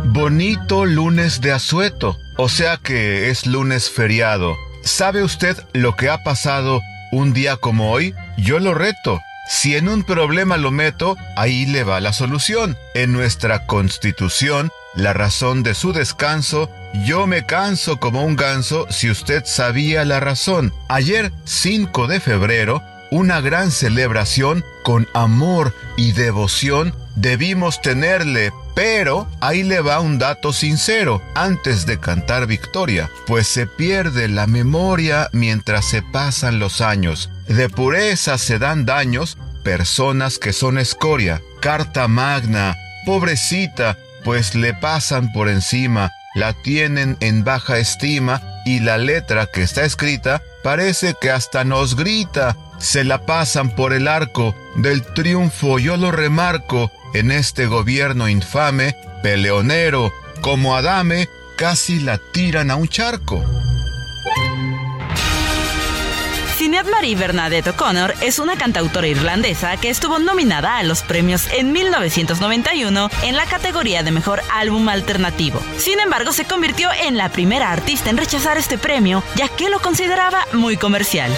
[0.08, 4.58] Bonito lunes de asueto, o sea que es lunes feriado.
[4.84, 6.82] ¿Sabe usted lo que ha pasado
[7.13, 8.13] un día como hoy?
[8.38, 9.22] Yo lo reto.
[9.48, 12.78] Si en un problema lo meto, ahí le va la solución.
[12.95, 16.69] En nuestra constitución la razón de su descanso,
[17.06, 20.73] yo me canso como un ganso si usted sabía la razón.
[20.88, 29.63] Ayer, 5 de febrero, una gran celebración con amor y devoción debimos tenerle, pero ahí
[29.63, 35.86] le va un dato sincero antes de cantar victoria, pues se pierde la memoria mientras
[35.86, 37.30] se pasan los años.
[37.47, 41.41] De pureza se dan daños personas que son escoria.
[41.62, 42.75] Carta magna,
[43.06, 49.62] pobrecita, pues le pasan por encima, la tienen en baja estima y la letra que
[49.62, 52.55] está escrita parece que hasta nos grita.
[52.77, 58.95] Se la pasan por el arco del triunfo, yo lo remarco, en este gobierno infame,
[59.21, 61.27] peleonero, como Adame,
[61.58, 63.43] casi la tiran a un charco.
[66.87, 73.09] Marie Bernadette O'Connor es una cantautora irlandesa que estuvo nominada a los premios en 1991
[73.23, 75.61] en la categoría de Mejor Álbum Alternativo.
[75.77, 79.79] Sin embargo, se convirtió en la primera artista en rechazar este premio, ya que lo
[79.79, 81.31] consideraba muy comercial.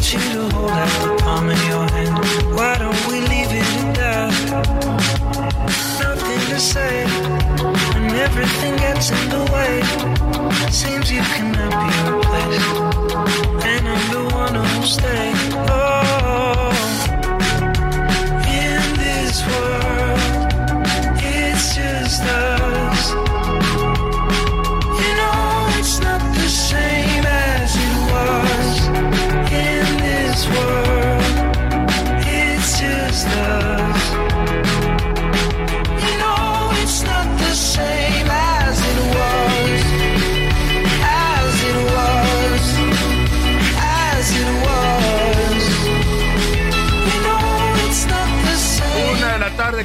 [0.00, 2.16] Want you to hold out the palm of your hand.
[2.56, 4.32] Why don't we leave it at that?
[6.00, 7.04] Nothing to say
[7.92, 9.82] when everything gets in the way.
[10.70, 12.66] Seems you cannot be replaced,
[13.66, 15.29] and I'm the one who'll stay.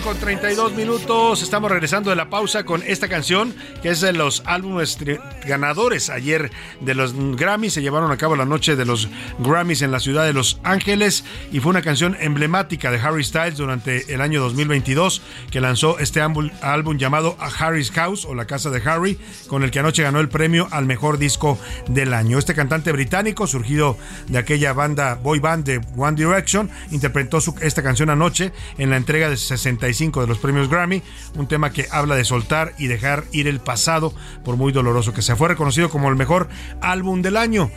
[0.03, 1.41] Con 32 minutos.
[1.41, 4.97] Estamos regresando de la pausa con esta canción que es de los álbumes
[5.45, 7.73] ganadores ayer de los Grammys.
[7.73, 9.07] Se llevaron a cabo la noche de los
[9.39, 13.57] Grammys en la ciudad de Los Ángeles y fue una canción emblemática de Harry Styles
[13.57, 18.71] durante el año 2022 que lanzó este álbum, llamado A Harry's House o La Casa
[18.71, 22.37] de Harry, con el que anoche ganó el premio al mejor disco del año.
[22.37, 28.09] Este cantante británico, surgido de aquella banda boy band de One Direction, interpretó esta canción
[28.09, 29.37] anoche en la entrega de
[29.85, 31.01] 65 de los premios Grammy,
[31.35, 35.21] un tema que habla de soltar y dejar ir el pasado, por muy doloroso que
[35.21, 35.35] sea.
[35.35, 36.49] Fue reconocido como el mejor
[36.81, 37.69] álbum del año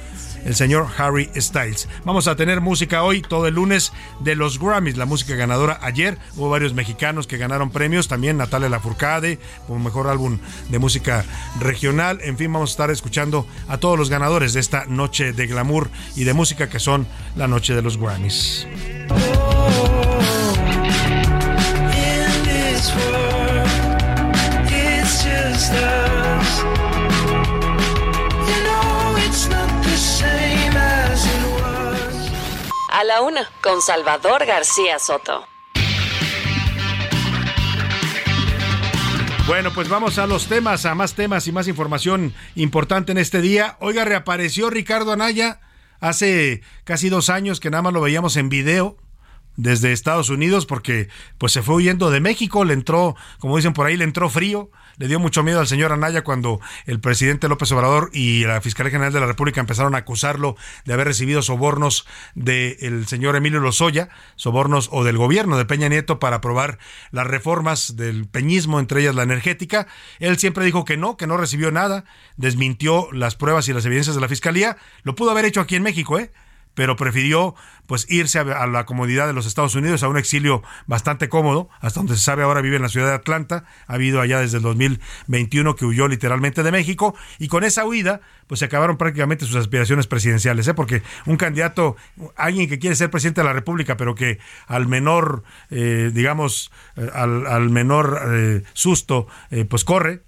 [0.45, 1.89] el señor Harry Styles.
[2.05, 6.19] Vamos a tener música hoy, todo el lunes, de los Grammys, la música ganadora ayer.
[6.37, 10.39] Hubo varios mexicanos que ganaron premios, también Natalia Lafourcade, como mejor álbum
[10.71, 11.25] de música
[11.61, 12.21] regional.
[12.23, 15.91] En fin, vamos a estar escuchando a todos los ganadores de esta noche de glamour
[16.17, 18.67] y de música que son la noche de los Grammys.
[32.99, 35.47] A la una, con Salvador García Soto.
[39.47, 43.41] Bueno, pues vamos a los temas, a más temas y más información importante en este
[43.41, 43.77] día.
[43.79, 45.61] Oiga, reapareció Ricardo Anaya
[46.01, 48.97] hace casi dos años que nada más lo veíamos en video
[49.55, 51.09] desde Estados Unidos porque
[51.39, 54.73] pues se fue huyendo de México, le entró, como dicen por ahí, le entró frío,
[54.99, 58.91] le dio mucho miedo al señor Anaya cuando el presidente López Obrador y la Fiscalía
[58.91, 64.09] General de la República empezaron a acusarlo de haber recibido sobornos del señor Emilio Lozoya,
[64.37, 66.79] sobornos o del gobierno de Peña Nieto para aprobar
[67.11, 69.87] las reformas del peñismo, entre ellas la energética.
[70.19, 72.05] Él siempre dijo que no, que no recibió nada,
[72.37, 75.83] desmintió las pruebas y las evidencias de la Fiscalía, lo pudo haber hecho aquí en
[75.83, 76.33] México, ¿eh?
[76.79, 81.29] Pero prefirió pues irse a, la comodidad de los Estados Unidos, a un exilio bastante
[81.29, 84.39] cómodo, hasta donde se sabe ahora vive en la ciudad de Atlanta, ha habido allá
[84.39, 88.97] desde el 2021 que huyó literalmente de México, y con esa huida pues se acabaron
[88.97, 90.75] prácticamente sus aspiraciones presidenciales, ¿eh?
[90.75, 91.97] porque un candidato,
[92.37, 94.39] alguien que quiere ser presidente de la República, pero que
[94.69, 99.27] al menor, eh, digamos, eh, al, menor eh, susto,
[99.69, 100.23] pues corre,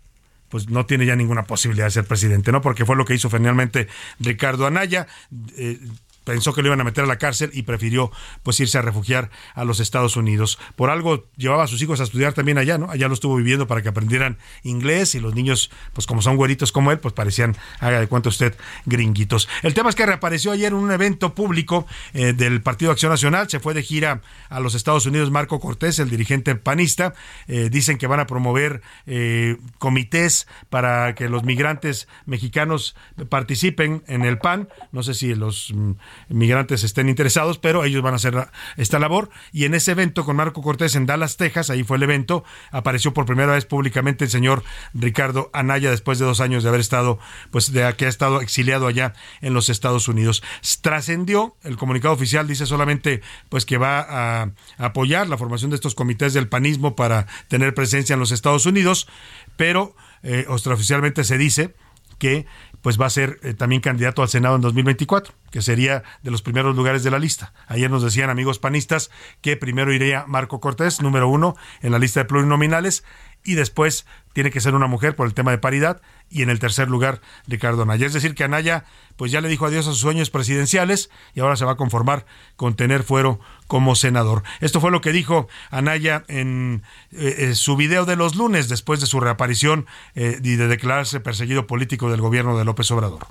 [0.51, 2.61] pues no tiene ya ninguna posibilidad de ser presidente, ¿no?
[2.61, 3.87] Porque fue lo que hizo finalmente
[4.19, 5.07] Ricardo Anaya.
[6.31, 8.13] Pensó que lo iban a meter a la cárcel y prefirió
[8.45, 10.61] pues irse a refugiar a los Estados Unidos.
[10.77, 12.89] Por algo llevaba a sus hijos a estudiar también allá, ¿no?
[12.89, 16.71] Allá lo estuvo viviendo para que aprendieran inglés y los niños, pues como son güeritos
[16.71, 18.55] como él, pues parecían, haga de cuenta usted,
[18.87, 19.49] gringuitos.
[19.65, 23.51] El tema es que reapareció ayer en un evento público eh, del Partido Acción Nacional,
[23.51, 27.13] se fue de gira a los Estados Unidos Marco Cortés, el dirigente panista,
[27.49, 32.95] eh, dicen que van a promover eh, comités para que los migrantes mexicanos
[33.29, 35.93] participen en el PAN, no sé si los mm,
[36.29, 39.31] migrantes estén interesados, pero ellos van a hacer esta labor.
[39.53, 43.13] Y en ese evento con Marco Cortés en Dallas, Texas, ahí fue el evento, apareció
[43.13, 44.63] por primera vez públicamente el señor
[44.95, 47.19] Ricardo Anaya después de dos años de haber estado,
[47.51, 50.43] pues de que ha estado exiliado allá en los Estados Unidos.
[50.81, 55.95] Trascendió, el comunicado oficial dice solamente pues que va a apoyar la formación de estos
[55.95, 59.09] comités del panismo para tener presencia en los Estados Unidos,
[59.57, 61.75] pero eh, extraoficialmente se dice
[62.19, 62.47] que
[62.83, 66.43] pues va a ser eh, también candidato al Senado en 2024, que sería de los
[66.43, 67.53] primeros lugares de la lista.
[67.67, 72.21] Ayer nos decían amigos panistas que primero iría Marco Cortés, número uno en la lista
[72.21, 73.05] de plurinominales,
[73.45, 76.01] y después tiene que ser una mujer por el tema de paridad,
[76.31, 78.07] y en el tercer lugar Ricardo Anaya.
[78.07, 78.85] Es decir, que Anaya
[79.17, 82.25] pues ya le dijo adiós a sus sueños presidenciales y ahora se va a conformar
[82.57, 84.45] con tener fuero como senador.
[84.61, 89.01] Esto fue lo que dijo Anaya en eh, eh, su video de los lunes después
[89.01, 93.27] de su reaparición eh, y de declararse perseguido político del gobierno de López Obrador.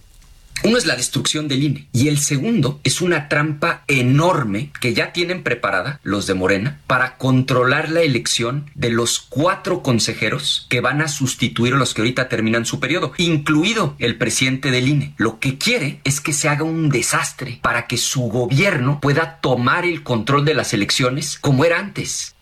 [0.64, 5.14] Uno es la destrucción del INE y el segundo es una trampa enorme que ya
[5.14, 11.02] tienen preparada los de Morena para controlar la elección de los cuatro consejeros que van
[11.02, 15.14] a sustituir a los que ahorita terminan su periodo, incluido el presidente del INE.
[15.18, 19.86] Lo que quiere es que se haga un desastre para que su gobierno pueda tomar
[19.86, 22.36] el control de las elecciones como era antes.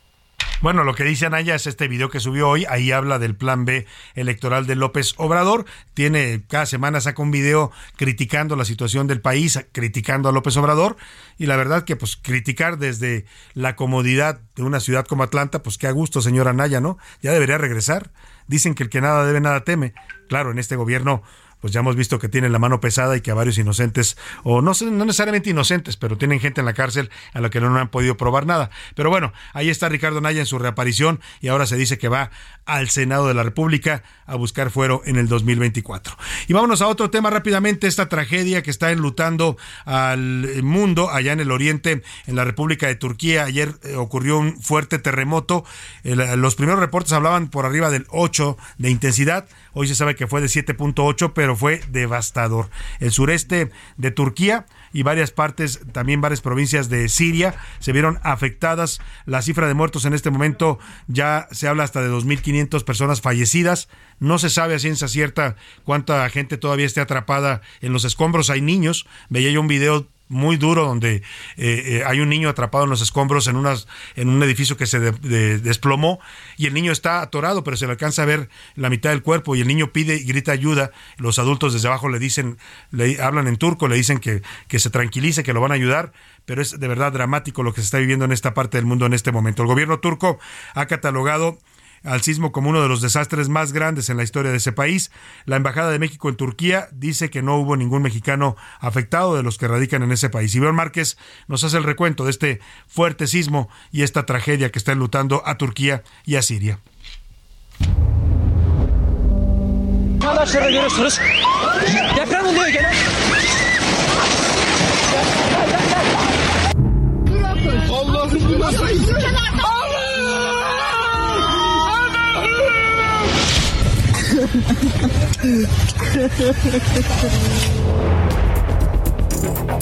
[0.60, 3.64] Bueno, lo que dice Anaya es este video que subió hoy, ahí habla del plan
[3.64, 9.22] B electoral de López Obrador, tiene cada semana saca un video criticando la situación del
[9.22, 10.98] país, criticando a López Obrador
[11.38, 15.78] y la verdad que pues criticar desde la comodidad de una ciudad como Atlanta, pues
[15.78, 16.98] qué a gusto, señor Anaya, ¿no?
[17.22, 18.10] Ya debería regresar.
[18.48, 19.94] Dicen que el que nada debe nada teme.
[20.28, 21.22] Claro, en este gobierno
[21.68, 24.62] pues ya hemos visto que tienen la mano pesada y que a varios inocentes, o
[24.62, 27.90] no, no necesariamente inocentes, pero tienen gente en la cárcel a la que no han
[27.90, 28.70] podido probar nada.
[28.96, 32.32] Pero bueno, ahí está Ricardo Naya en su reaparición y ahora se dice que va
[32.66, 36.18] al Senado de la República a buscar fuero en el 2024.
[36.48, 41.42] Y vámonos a otro tema rápidamente, esta tragedia que está enlutando al mundo allá en
[41.42, 43.44] el oriente, en la República de Turquía.
[43.44, 45.66] Ayer eh, ocurrió un fuerte terremoto.
[46.06, 49.50] El, los primeros reportes hablaban por arriba del 8 de intensidad.
[49.74, 52.70] Hoy se sabe que fue de 7.8, pero fue devastador.
[53.00, 59.00] El sureste de Turquía y varias partes, también varias provincias de Siria se vieron afectadas.
[59.26, 63.90] La cifra de muertos en este momento ya se habla hasta de 2.500 personas fallecidas.
[64.20, 68.50] No se sabe a ciencia cierta cuánta gente todavía esté atrapada en los escombros.
[68.50, 69.06] Hay niños.
[69.30, 71.22] Veía yo un video muy duro donde eh,
[71.58, 75.00] eh, hay un niño atrapado en los escombros en, unas, en un edificio que se
[75.00, 76.20] de- de- desplomó
[76.58, 79.56] y el niño está atorado, pero se le alcanza a ver la mitad del cuerpo
[79.56, 80.92] y el niño pide y grita ayuda.
[81.18, 82.58] Los adultos desde abajo le dicen,
[82.92, 86.12] le hablan en turco, le dicen que, que se tranquilice, que lo van a ayudar,
[86.46, 89.06] pero es de verdad dramático lo que se está viviendo en esta parte del mundo
[89.06, 89.62] en este momento.
[89.64, 90.40] El gobierno turco
[90.74, 91.60] ha catalogado
[92.08, 95.12] al sismo como uno de los desastres más grandes en la historia de ese país.
[95.46, 99.58] La Embajada de México en Turquía dice que no hubo ningún mexicano afectado de los
[99.58, 100.56] que radican en ese país.
[100.56, 104.94] Iván Márquez nos hace el recuento de este fuerte sismo y esta tragedia que está
[104.94, 106.80] enlutando a Turquía y a Siria.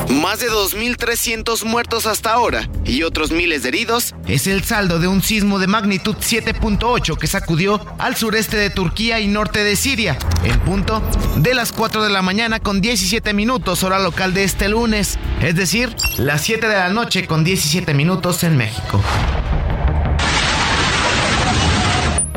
[0.10, 5.08] Más de 2.300 muertos hasta ahora y otros miles de heridos es el saldo de
[5.08, 10.18] un sismo de magnitud 7.8 que sacudió al sureste de Turquía y norte de Siria,
[10.44, 11.02] en punto
[11.38, 15.56] de las 4 de la mañana con 17 minutos hora local de este lunes, es
[15.56, 19.02] decir, las 7 de la noche con 17 minutos en México.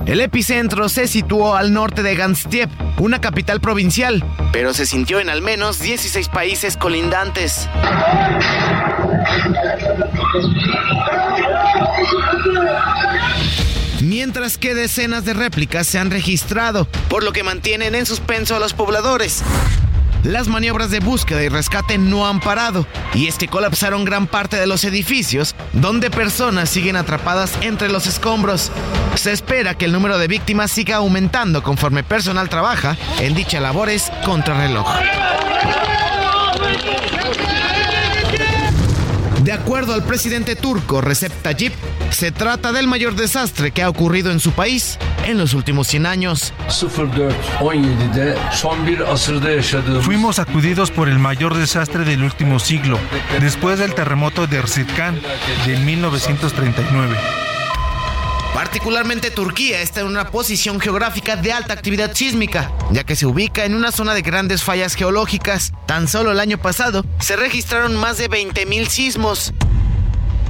[0.08, 5.28] El epicentro se situó al norte de Ganstiep, una capital provincial, pero se sintió en
[5.28, 7.68] al menos 16 países colindantes.
[14.00, 18.60] Mientras que decenas de réplicas se han registrado, por lo que mantienen en suspenso a
[18.60, 19.42] los pobladores.
[20.24, 24.56] Las maniobras de búsqueda y rescate no han parado, y es que colapsaron gran parte
[24.56, 28.72] de los edificios, donde personas siguen atrapadas entre los escombros.
[29.14, 34.10] Se espera que el número de víctimas siga aumentando conforme personal trabaja en dichas labores
[34.24, 34.88] contrarreloj.
[39.48, 41.72] De acuerdo al presidente turco Recep Tayyip,
[42.10, 46.04] se trata del mayor desastre que ha ocurrido en su país en los últimos 100
[46.04, 46.52] años.
[46.68, 52.98] 04-17'de son bir asırda yaşadığımız Fuimos sacudidos por el mayor desastre del último siglo,
[53.40, 55.18] después del terremoto de Erzurumán
[55.64, 57.16] de 1939.
[58.54, 63.64] Particularmente Turquía está en una posición geográfica de alta actividad sísmica, ya que se ubica
[63.64, 65.72] en una zona de grandes fallas geológicas.
[65.86, 69.52] Tan solo el año pasado se registraron más de 20.000 sismos.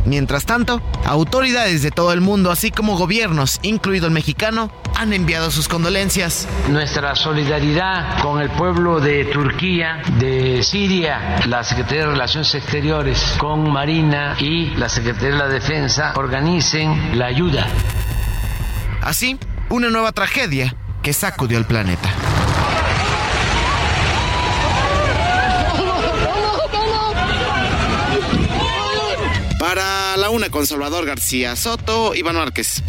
[0.04, 5.50] Mientras tanto, autoridades de todo el mundo, así como gobiernos, incluido el mexicano, han enviado
[5.50, 6.48] sus condolencias.
[6.68, 13.70] Nuestra solidaridad con el pueblo de Turquía, de Siria, la Secretaría de Relaciones Exteriores, con
[13.70, 17.66] Marina y la Secretaría de la Defensa organicen la ayuda.
[19.02, 19.38] Así,
[19.70, 22.08] una nueva tragedia que sacudió el planeta.
[30.50, 32.82] Con Salvador García Soto, Iván Márquez.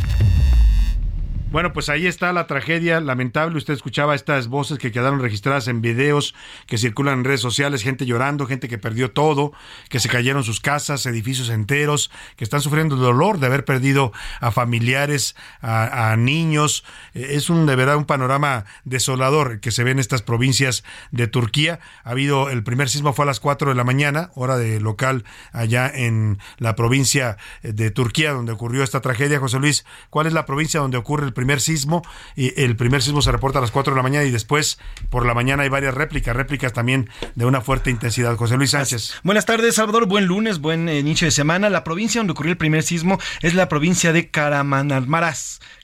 [1.52, 3.58] Bueno, pues ahí está la tragedia lamentable.
[3.58, 6.36] Usted escuchaba estas voces que quedaron registradas en videos
[6.68, 9.52] que circulan en redes sociales, gente llorando, gente que perdió todo,
[9.90, 14.12] que se cayeron sus casas, edificios enteros, que están sufriendo el dolor de haber perdido
[14.42, 16.84] a familiares, a, niños.
[17.16, 21.26] Eh, Es un de verdad un panorama desolador que se ve en estas provincias de
[21.26, 21.80] Turquía.
[22.04, 25.26] Ha habido el primer sismo fue a las 4 de la mañana, hora de local
[25.52, 29.40] allá en la provincia de Turquía donde ocurrió esta tragedia.
[29.40, 32.04] José Luis, ¿cuál es la provincia donde ocurre el primer sismo?
[32.36, 34.78] Y el primer sismo se reporta a las 4 de la mañana y después
[35.10, 37.08] por la mañana hay varias réplicas, réplicas tamén
[37.40, 38.36] de una fuerte intensidad.
[38.36, 39.24] José Luis Sánchez.
[39.24, 40.06] Buenas tardes, Salvador.
[40.06, 41.70] Buen lunes, buen eh, inicio de semana.
[41.70, 44.30] La provincia donde ocurrió el primer sismo es la provincia de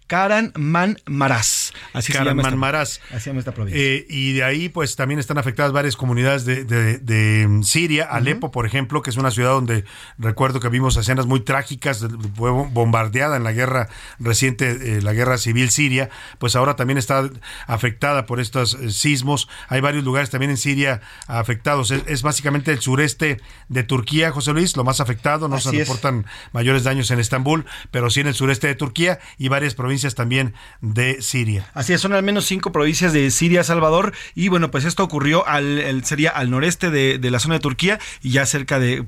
[0.07, 1.73] Karamanmaras.
[1.93, 1.93] Karanmanmaras.
[1.93, 3.15] Así se llama esta-.
[3.15, 3.81] Así se llama esta provincia.
[3.81, 8.05] Eh, y de ahí, pues también están afectadas varias comunidades de, de- de, mm, Siria,
[8.05, 9.85] Alepo, por ejemplo, que es una ciudad donde
[10.17, 13.89] recuerdo que vimos escenas muy trágicas, fue bombardeada en la guerra
[14.19, 17.27] reciente, eh, la guerra civil siria, pues ahora también está
[17.67, 19.47] afectada por estos eh, sismos.
[19.69, 21.91] Hay varios lugares también en Siria afectados.
[21.91, 23.39] Es, es básicamente el sureste
[23.69, 25.47] de Turquía, José Luis, lo más afectado.
[25.47, 25.87] No Así se es.
[25.87, 29.94] reportan mayores daños en Estambul, pero sí en el sureste de Turquía y varias provincias
[30.15, 31.69] también de Siria.
[31.73, 35.47] Así es, son al menos cinco provincias de Siria, Salvador, y bueno, pues esto ocurrió
[35.47, 39.05] al, sería al noreste de, de la zona de Turquía y ya cerca de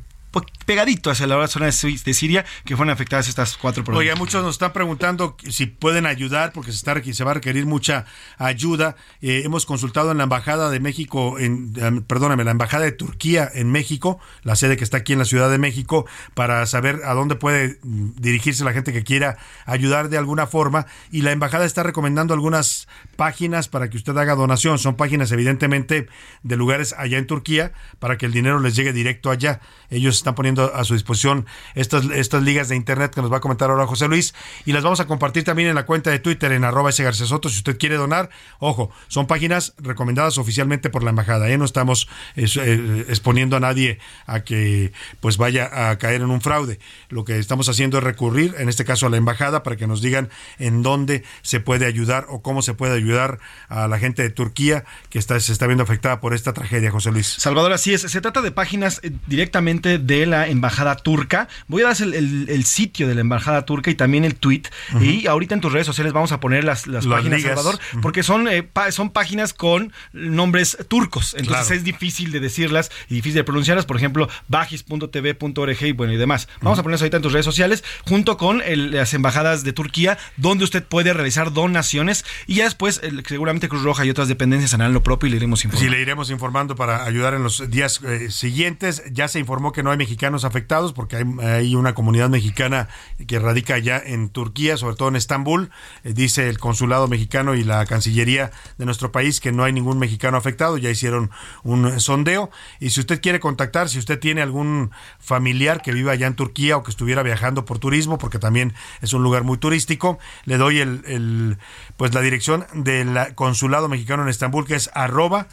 [0.66, 4.14] pegadito hacia la zona de, Siria que fueron afectadas estas cuatro provincias.
[4.14, 7.66] Oiga, muchos nos están preguntando si pueden ayudar porque se, está, se va a requerir
[7.66, 8.06] mucha
[8.38, 8.96] ayuda.
[9.22, 13.72] Eh, hemos consultado en la Embajada de México, en, perdóname, la Embajada de Turquía en
[13.72, 17.36] México, la sede que está aquí en la Ciudad de México, para saber a dónde
[17.36, 20.86] puede mm, dirigirse la gente que quiera ayudar de alguna forma.
[21.12, 24.80] Y la Embajada está recomendando algunas páginas para que usted haga donación.
[24.80, 26.08] Son páginas evidentemente
[26.44, 29.62] de lugares allá en Turquía para que el dinero les llegue directo allá.
[29.90, 33.40] Ellos están poniendo a su disposición estas, estas ligas de internet que nos va a
[33.40, 34.34] comentar ahora José Luis
[34.66, 37.26] y las vamos a compartir también en la cuenta de Twitter en arroba ese García
[37.26, 38.30] Soto si usted quiere donar.
[38.60, 41.48] Ojo, son páginas recomendadas oficialmente por la embajada.
[41.50, 41.58] ¿eh?
[41.58, 46.42] No estamos es- eh, exponiendo a nadie a que pues vaya a caer en un
[46.42, 46.80] fraude.
[47.08, 50.02] Lo que estamos haciendo es recurrir, en este caso a la embajada, para que nos
[50.02, 50.28] digan
[50.60, 54.84] en dónde se puede ayudar o cómo se puede ayudar a la gente de Turquía
[55.10, 57.28] que está, se está viendo afectada por esta tragedia, José Luis.
[57.38, 58.02] Salvador, así es.
[58.02, 61.48] Se trata de páginas eh, directamente de la embajada turca.
[61.68, 64.64] Voy a dar el, el- el sitio de la embajada turca y también el tweet.
[65.02, 67.56] Y ahorita en tus redes sociales vamos a poner las, las Las páginas, ligas.
[67.56, 71.34] Salvador, porque son, eh, pa- son páginas con nombres turcos.
[71.38, 71.76] Entonces Claro.
[71.76, 73.86] es difícil de decirlas y difícil de pronunciarlas.
[73.86, 76.48] Por ejemplo, bagis.tv.org y bueno y demás.
[76.62, 80.18] Vamos a ponerlas ahorita en tus redes sociales junto con el- las embajadas de Turquía,
[80.38, 82.26] donde usted puede realizar donaciones.
[82.48, 85.64] Y ya después, seguramente Cruz Roja y otras dependencias harán lo propio y le iremos
[85.66, 85.90] informando.
[85.92, 89.04] Sí, le iremos informando para ayudar en los días eh, siguientes.
[89.12, 92.88] Ya se informó que no hay mexicanos afectados porque hay, una comunidad mexicana
[93.28, 95.70] que radica allá en Turquía, sobre todo en Estambul.
[96.04, 100.00] Eh, dice el consulado mexicano y la Cancillería de nuestro país que no hay ningún
[100.00, 100.78] mexicano afectado.
[100.78, 101.32] Ya hicieron
[101.64, 102.50] un sondeo.
[102.80, 106.78] Y si usted quiere contactar, si usted tiene algún familiar que viva allá en Turquía
[106.78, 110.80] o que estuviera viajando por turismo, porque también es un lugar muy turístico, le doy
[110.80, 111.58] el, el,
[111.98, 115.48] pues la dirección del consulado mexicano en Estambul, que es arroba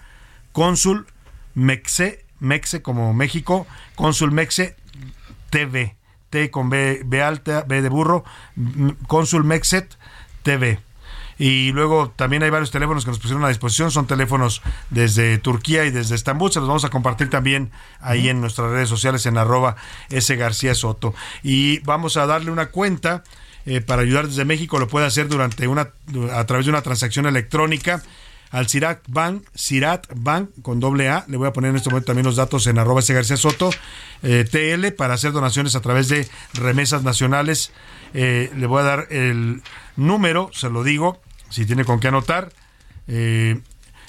[0.53, 1.07] cónsul
[1.55, 3.67] Mexe, Mexe como México,
[3.97, 4.77] cónsul Mexe
[5.51, 5.97] TV,
[6.31, 8.25] T con B, B alta, B de burro,
[9.07, 9.97] cónsul Mexet
[10.43, 10.81] TV.
[11.39, 15.85] Y luego también hay varios teléfonos que nos pusieron a disposición, son teléfonos desde Turquía
[15.85, 17.71] y desde Estambul, se los vamos a compartir también
[18.01, 19.77] ahí en nuestras redes sociales en arroba
[20.11, 21.15] S García Soto.
[21.43, 23.25] Y vamos a darle una cuenta
[23.67, 25.91] eh, para ayudar desde México, lo puede hacer durante una,
[26.33, 28.03] a través de una transacción electrónica
[28.55, 31.25] al Cirat Bank, Cirat Bank con doble A.
[31.27, 33.71] Le voy a poner en este momento también los datos en arroba ese García Soto,
[34.23, 37.73] eh, TL, para hacer donaciones a través de remesas nacionales.
[38.15, 39.61] Eh, le voy a dar el
[39.97, 42.53] número, se lo digo, si tiene con qué anotar.
[43.09, 43.61] eh,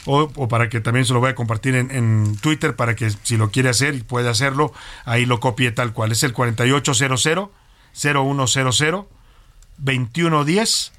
[0.08, 3.10] o, o para que también se lo voy a compartir en, en Twitter para que
[3.24, 4.72] si lo quiere hacer y puede hacerlo,
[5.04, 6.12] ahí lo copie tal cual.
[6.12, 7.50] Es el 4800
[7.94, 9.08] 0100
[9.80, 10.92] 2110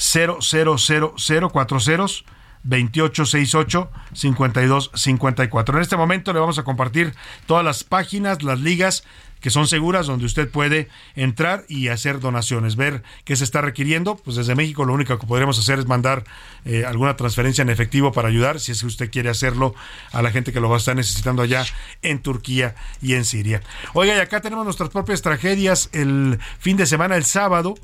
[0.00, 5.76] 000040 2868 5254.
[5.76, 7.14] En este momento le vamos a compartir
[7.46, 9.04] todas las páginas, las ligas
[9.40, 14.16] que son seguras donde usted puede entrar y hacer donaciones, ver qué se está requiriendo.
[14.16, 16.24] Pues desde México lo único que podremos hacer es mandar
[16.64, 19.74] eh, alguna transferencia en efectivo para ayudar, si es que usted quiere hacerlo
[20.12, 21.64] a la gente que lo va a estar necesitando allá
[22.02, 23.62] en Turquía y en Siria.
[23.94, 25.88] Oiga, y acá tenemos nuestras propias tragedias.
[25.92, 27.74] El fin de semana, el sábado,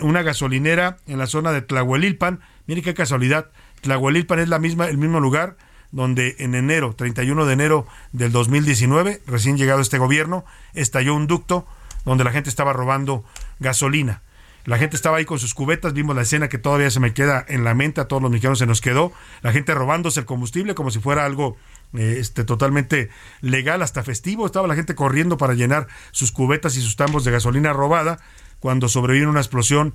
[0.00, 2.40] una gasolinera en la zona de Tlahuelilpan.
[2.66, 3.50] Mire qué casualidad.
[3.82, 5.56] Tlahuelilpan es la misma, el mismo lugar
[5.90, 11.66] donde en enero, 31 de enero del 2019, recién llegado este gobierno, estalló un ducto
[12.04, 13.24] donde la gente estaba robando
[13.58, 14.22] gasolina.
[14.64, 17.42] La gente estaba ahí con sus cubetas, vimos la escena que todavía se me queda
[17.48, 20.74] en la mente, a todos los mexicanos se nos quedó, la gente robándose el combustible
[20.74, 21.56] como si fuera algo
[21.94, 23.08] eh, este, totalmente
[23.40, 27.30] legal, hasta festivo, estaba la gente corriendo para llenar sus cubetas y sus tambos de
[27.30, 28.18] gasolina robada,
[28.60, 29.94] cuando sobrevino una explosión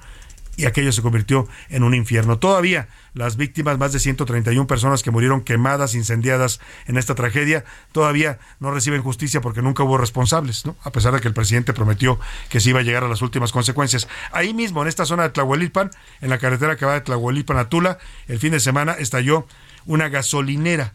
[0.55, 2.37] y aquello se convirtió en un infierno.
[2.37, 8.39] Todavía las víctimas, más de 131 personas que murieron quemadas, incendiadas en esta tragedia, todavía
[8.59, 10.75] no reciben justicia porque nunca hubo responsables, ¿no?
[10.83, 13.51] A pesar de que el presidente prometió que se iba a llegar a las últimas
[13.51, 14.07] consecuencias.
[14.31, 15.91] Ahí mismo, en esta zona de Tlahuelilpan,
[16.21, 17.97] en la carretera que va de Tlahuelilpan a Tula,
[18.27, 19.47] el fin de semana estalló
[19.85, 20.93] una gasolinera.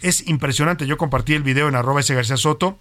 [0.00, 0.86] Es impresionante.
[0.86, 2.78] Yo compartí el video en arroba ese García Soto.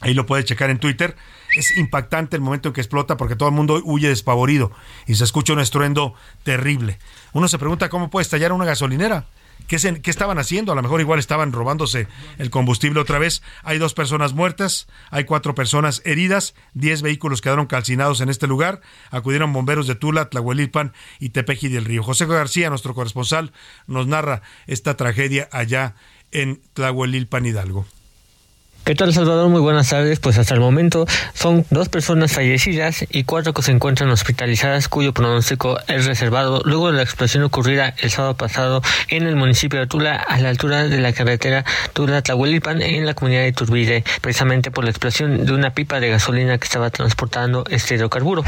[0.00, 1.16] Ahí lo puede checar en Twitter.
[1.54, 4.72] Es impactante el momento en que explota porque todo el mundo huye despavorido
[5.06, 6.98] y se escucha un estruendo terrible.
[7.32, 9.26] Uno se pregunta cómo puede estallar una gasolinera.
[9.68, 10.72] ¿Qué, se- estaban haciendo?
[10.72, 13.40] A lo mejor igual estaban robándose el combustible otra vez.
[13.62, 18.80] Hay dos personas muertas, hay cuatro personas heridas, diez vehículos quedaron calcinados en este lugar.
[19.10, 22.02] Acudieron bomberos de Tula, Tlahuelilpan y Tepeji del Río.
[22.02, 23.52] José García, nuestro corresponsal,
[23.86, 25.94] nos narra esta tragedia allá
[26.32, 27.86] en Tlahuelilpan, Hidalgo.
[28.84, 29.48] ¿Qué tal Salvador?
[29.48, 30.20] Muy buenas tardes.
[30.20, 35.14] Pues hasta el momento son dos personas fallecidas y cuatro que se encuentran hospitalizadas cuyo
[35.14, 39.86] pronóstico es reservado luego de la explosión ocurrida el sábado pasado en el municipio de
[39.86, 41.64] Tula a la altura de la carretera
[41.94, 46.58] Tula-Tlahuelipan en la comunidad de Turbide, precisamente por la explosión de una pipa de gasolina
[46.58, 48.44] que estaba transportando este hidrocarburo.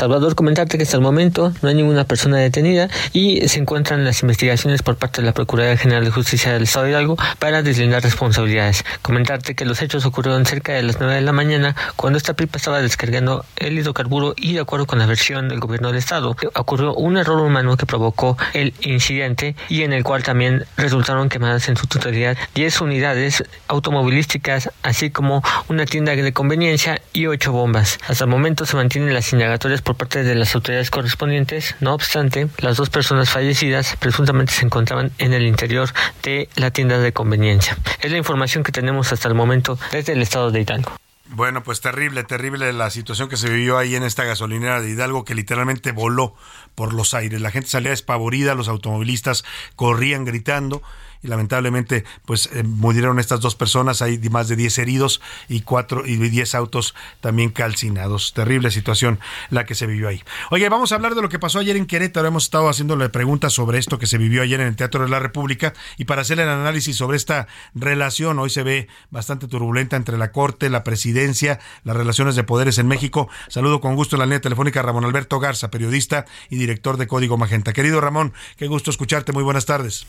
[0.00, 4.22] Salvador, comentarte que hasta el momento no hay ninguna persona detenida y se encuentran las
[4.22, 8.02] investigaciones por parte de la Procuraduría General de Justicia del Estado de Hidalgo para deslindar
[8.02, 8.82] responsabilidades.
[9.02, 12.56] Comentarte que los hechos ocurrieron cerca de las 9 de la mañana cuando esta pipa
[12.56, 16.94] estaba descargando el hidrocarburo y de acuerdo con la versión del gobierno del Estado ocurrió
[16.94, 21.76] un error humano que provocó el incidente y en el cual también resultaron quemadas en
[21.76, 27.98] su totalidad 10 unidades automovilísticas así como una tienda de conveniencia y 8 bombas.
[28.08, 31.76] Hasta el momento se mantienen las indagatorias por parte de las autoridades correspondientes.
[31.80, 35.90] No obstante, las dos personas fallecidas presuntamente se encontraban en el interior
[36.22, 37.76] de la tienda de conveniencia.
[38.00, 40.92] Es la información que tenemos hasta el momento desde el estado de Hidalgo.
[41.32, 45.24] Bueno, pues terrible, terrible la situación que se vivió ahí en esta gasolinera de Hidalgo
[45.24, 46.34] que literalmente voló
[46.74, 47.40] por los aires.
[47.40, 49.44] La gente salía despavorida, los automovilistas
[49.76, 50.82] corrían gritando
[51.22, 56.06] y lamentablemente pues eh, murieron estas dos personas, hay más de 10 heridos y cuatro
[56.06, 58.32] y 10 autos también calcinados.
[58.32, 59.18] Terrible situación
[59.50, 60.22] la que se vivió ahí.
[60.50, 62.28] Oye, vamos a hablar de lo que pasó ayer en Querétaro.
[62.28, 65.18] Hemos estado haciéndole preguntas sobre esto que se vivió ayer en el Teatro de la
[65.18, 70.18] República y para hacer el análisis sobre esta relación, hoy se ve bastante turbulenta entre
[70.18, 73.28] la Corte, la Presidencia, las relaciones de poderes en México.
[73.48, 77.36] Saludo con gusto en la línea telefónica Ramón Alberto Garza, periodista y director de Código
[77.36, 77.72] Magenta.
[77.72, 79.32] Querido Ramón, qué gusto escucharte.
[79.32, 80.06] Muy buenas tardes.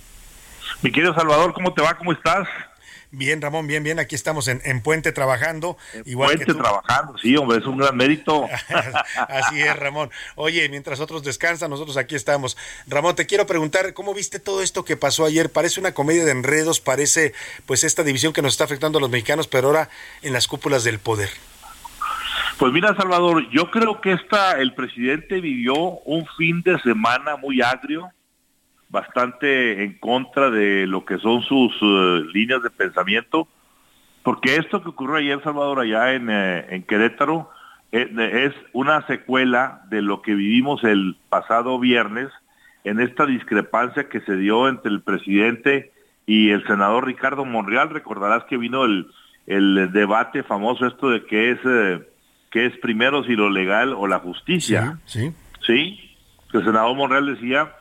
[0.82, 1.96] Mi querido Salvador, ¿cómo te va?
[1.96, 2.48] ¿Cómo estás?
[3.12, 4.00] Bien, Ramón, bien, bien.
[4.00, 5.78] Aquí estamos en, en Puente trabajando.
[6.06, 6.60] igual Puente que tú.
[6.60, 8.48] trabajando, sí, hombre, es un gran mérito.
[9.28, 10.10] Así es, Ramón.
[10.36, 12.58] Oye, mientras otros descansan, nosotros aquí estamos.
[12.88, 15.52] Ramón, te quiero preguntar, ¿cómo viste todo esto que pasó ayer?
[15.52, 17.34] Parece una comedia de enredos, parece
[17.66, 19.90] pues esta división que nos está afectando a los mexicanos, pero ahora
[20.22, 21.30] en las cúpulas del poder.
[22.58, 27.62] Pues mira, Salvador, yo creo que esta, el presidente vivió un fin de semana muy
[27.62, 28.10] agrio,
[28.92, 33.48] bastante en contra de lo que son sus eh, líneas de pensamiento,
[34.22, 37.50] porque esto que ocurrió ayer, Salvador, allá en, eh, en Querétaro,
[37.92, 38.10] eh,
[38.46, 42.30] es una secuela de lo que vivimos el pasado viernes
[42.84, 45.92] en esta discrepancia que se dio entre el presidente
[46.26, 47.90] y el senador Ricardo Monreal.
[47.90, 49.08] Recordarás que vino el,
[49.48, 52.08] el debate famoso esto de qué es, eh,
[52.50, 55.00] qué es primero si lo legal o la justicia.
[55.06, 55.32] Sí.
[55.66, 56.00] Sí,
[56.52, 57.72] que el senador Monreal decía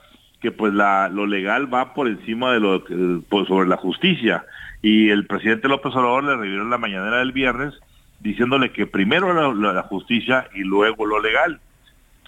[0.40, 4.44] que pues la, lo legal va por encima de lo que- pues, sobre la justicia
[4.82, 7.74] y el presidente López Obrador le revivió en la mañanera del viernes
[8.20, 11.60] diciéndole que primero la, la- la justicia y luego lo legal.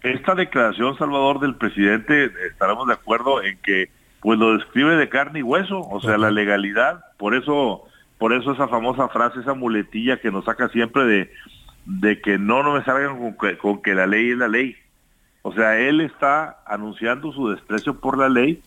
[0.02, 3.88] Esta declaración, Salvador, del presidente, estaremos de acuerdo en que
[4.20, 7.82] pues lo describe de carne y hueso, o sea, la legalidad, por eso,
[8.18, 11.30] por eso esa famosa frase, esa muletilla que nos saca siempre de,
[11.86, 14.76] de que no, no me salgan con que, con que la ley es la ley.
[15.42, 18.62] O sea, él está anunciando su desprecio por la ley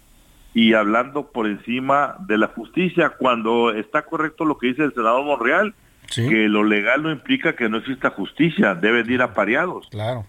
[0.53, 5.25] y hablando por encima de la justicia, cuando está correcto lo que dice el senador
[5.25, 5.73] Monreal,
[6.13, 9.87] que lo legal no implica que no exista justicia, deben ir apareados.
[9.89, 10.25] Claro.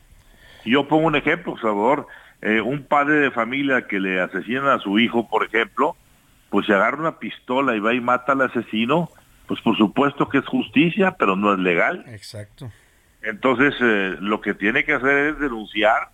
[0.64, 2.07] Yo pongo un ejemplo, Salvador,
[2.42, 5.97] eh, un padre de familia que le asesina a su hijo, por ejemplo,
[6.51, 9.11] pues se agarra una pistola y va y mata al asesino,
[9.47, 12.05] pues por supuesto que es justicia, pero no es legal.
[12.09, 12.70] Exacto.
[13.22, 16.11] Entonces, eh, lo que tiene que hacer es denunciar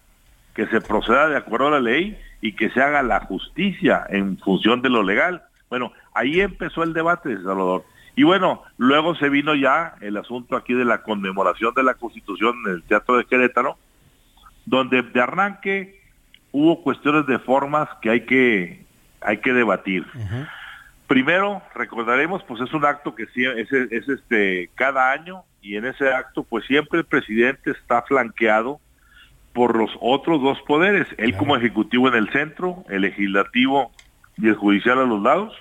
[0.55, 4.39] que se proceda de acuerdo a la ley y que se haga la justicia en
[4.39, 5.43] función de lo legal.
[5.71, 7.85] Bueno, ahí empezó el debate, Salvador.
[8.15, 12.55] Y bueno, luego se vino ya el asunto aquí de la conmemoración de la Constitución
[12.67, 13.79] en el Teatro de Querétaro,
[14.67, 16.01] donde de arranque
[16.51, 18.85] hubo cuestiones de formas que hay que,
[19.23, 20.05] hay que debatir.
[21.07, 25.85] Primero, recordaremos, pues es un acto que sí- es, es este cada año y en
[25.87, 28.81] ese acto, pues siempre el presidente está flanqueado
[29.53, 33.93] por los otros dos poderes, él como ejecutivo en el centro, el legislativo
[34.39, 35.55] y el judicial a los lados.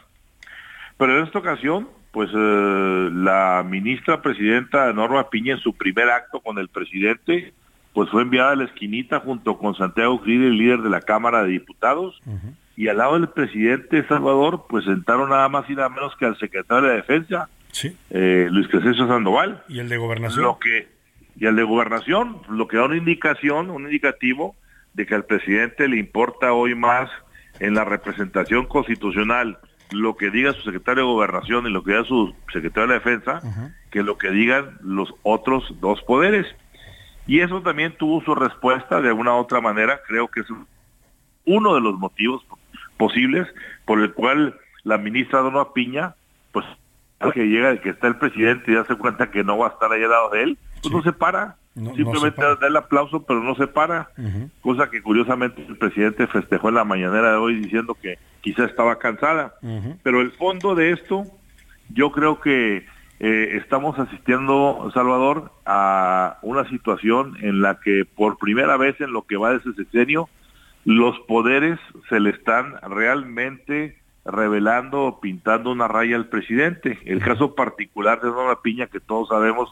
[0.98, 6.40] Pero en esta ocasión, pues eh, la ministra presidenta Norma Piña en su primer acto
[6.40, 7.54] con el presidente,
[7.94, 11.44] pues fue enviada a la esquinita junto con Santiago Krill, el líder de la Cámara
[11.44, 12.22] de Diputados,
[12.78, 16.38] y al lado del presidente Salvador, pues sentaron nada más y nada menos que al
[16.38, 17.50] secretario de Defensa,
[18.10, 19.64] eh, Luis Crescencio Sandoval.
[19.68, 20.44] ¿Y el de gobernación?
[20.44, 20.88] Lo que,
[21.38, 24.56] y al de gobernación, lo que da una indicación, un indicativo
[24.94, 27.10] de que al presidente le importa hoy más
[27.60, 29.60] en la representación constitucional
[29.92, 33.42] lo que diga su secretario de gobernación y lo que diga su secretario de defensa
[33.92, 36.48] que lo que digan los otros dos poderes.
[37.28, 40.48] Y eso también tuvo su respuesta de alguna otra manera, creo que es
[41.46, 42.46] uno de los motivos
[42.98, 43.48] posibles,
[43.86, 46.16] por el cual la ministra Norma Piña,
[46.52, 46.66] pues
[47.34, 49.92] que llega, que está el presidente y ya se cuenta que no va a estar
[49.92, 51.56] ahí al lado de él, pues no se para.
[51.76, 52.56] No- no Simplemente se para.
[52.56, 54.10] da el aplauso, pero no se para.
[54.62, 58.98] Cosa que curiosamente el presidente festejó en la mañanera de hoy diciendo que quizá estaba
[59.00, 59.56] cansada.
[60.04, 61.24] Pero el fondo de esto,
[61.94, 62.86] yo creo que
[63.24, 69.22] eh, estamos asistiendo, Salvador, a una situación en la que por primera vez en lo
[69.22, 70.28] que va de ese sexenio,
[70.86, 71.80] los poderes
[72.10, 77.00] se le están realmente revelando o pintando una raya al presidente.
[77.06, 79.70] El caso particular de Norma Piña, que todos sabemos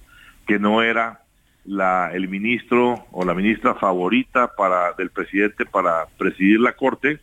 [0.50, 1.22] que no era
[1.64, 7.20] la, el ministro o la ministra favorita para, del presidente para presidir la corte,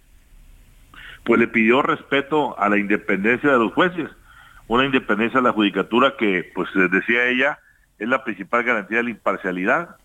[1.25, 4.09] pues le pidió respeto a la independencia de los jueces,
[4.69, 7.59] una independencia de la judicatura que, pues decía ella,
[7.99, 9.97] es la principal garantía de la imparcialidad.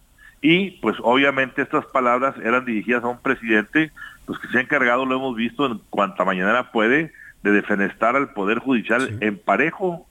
[0.42, 3.92] Y pues obviamente estas palabras eran dirigidas a un presidente,
[4.26, 7.14] pues que se ha encargado, lo hemos visto en cuanta mañana puede,
[7.44, 10.08] de defenestar al Poder Judicial en parejo,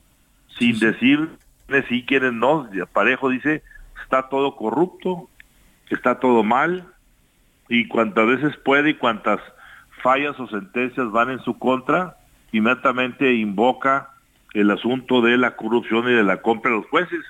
[0.57, 1.27] sin decir
[1.71, 2.69] quiénes sí, quiénes no.
[2.91, 3.63] Parejo dice,
[4.03, 5.29] está todo corrupto,
[5.89, 6.85] está todo mal,
[7.69, 9.39] y cuantas veces puede y cuantas
[10.03, 12.17] fallas o sentencias van en su contra,
[12.51, 14.09] inmediatamente invoca
[14.53, 17.21] el asunto de la corrupción y de la compra de los jueces.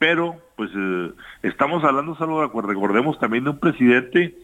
[0.00, 1.12] Pero, pues, eh,
[1.42, 4.36] estamos hablando, Salvador, recordemos también de un presidente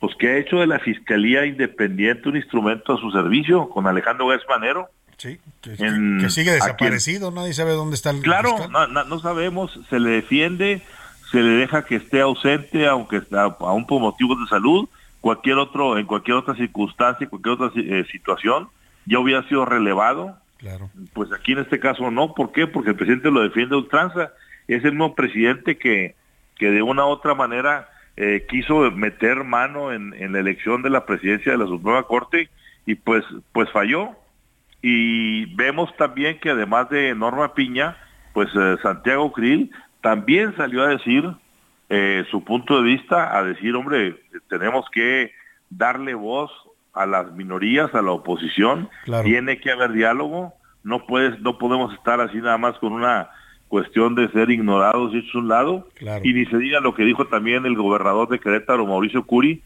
[0.00, 4.26] pues que ha hecho de la Fiscalía Independiente un instrumento a su servicio, con Alejandro
[4.26, 4.88] Gás Manero.
[5.22, 8.72] Sí, que, En- que sigue desaparecido, nadie sabe dónde está el Claro, fiscal.
[8.72, 10.82] no, no- no sabemos, se le defiende,
[11.30, 14.88] se le deja que esté ausente, aunque está aún por motivos de salud,
[15.20, 18.66] cualquier otro, en cualquier otra circunstancia, cualquier otra eh, situación,
[19.06, 20.36] ya hubiera sido relevado.
[20.58, 20.90] Claro.
[21.12, 22.66] Pues aquí en este caso no, ¿por qué?
[22.66, 24.32] Porque el presidente lo defiende a ultranza.
[24.66, 26.16] Es el mismo presidente que,
[26.56, 30.90] que de una u otra manera eh, quiso meter mano en, en la elección de
[30.90, 32.48] la presidencia de la Suprema Corte
[32.86, 34.16] y pues, pues falló.
[34.82, 37.96] Y vemos también que además de Norma Piña,
[38.34, 39.70] pues eh, Santiago Krill
[40.00, 41.24] también salió a decir
[41.88, 44.16] eh, su punto de vista, a decir, hombre,
[44.48, 45.30] tenemos que
[45.70, 46.50] darle voz
[46.94, 49.24] a las minorías, a la oposición, Claro.
[49.24, 53.28] tiene que haber diálogo, no puedes, no podemos estar así nada más con una
[53.68, 56.22] cuestión de ser ignorados y hechos a un lado, Claro.
[56.24, 59.62] y ni se diga lo que dijo también el gobernador de Querétaro, Mauricio Curi,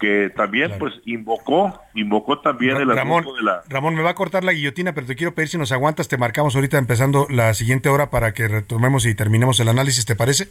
[0.00, 4.14] que también pues invocó, invocó también el Ramón, asunto de la Ramón, me va a
[4.14, 7.52] cortar la guillotina, pero te quiero pedir si nos aguantas, te marcamos ahorita empezando la
[7.54, 10.48] siguiente hora para que retomemos y terminemos el análisis, ¿te parece?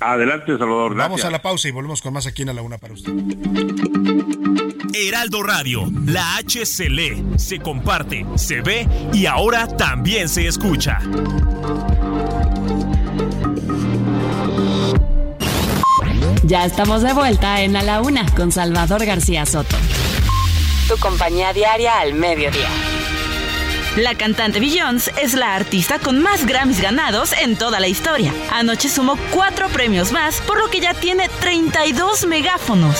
[0.00, 0.94] Adelante, Salvador.
[0.94, 3.12] Vamos a la pausa y volvemos con más aquí en A la Una para usted.
[4.94, 11.00] Heraldo Radio, la H se lee, se comparte, se ve y ahora también se escucha.
[16.46, 19.76] Ya estamos de vuelta en A la Una con Salvador García Soto.
[20.88, 22.68] Tu compañía diaria al mediodía.
[23.96, 28.34] La cantante Beyoncé es la artista con más Grammys ganados en toda la historia.
[28.50, 32.96] Anoche sumó cuatro premios más, por lo que ya tiene 32 megáfonos.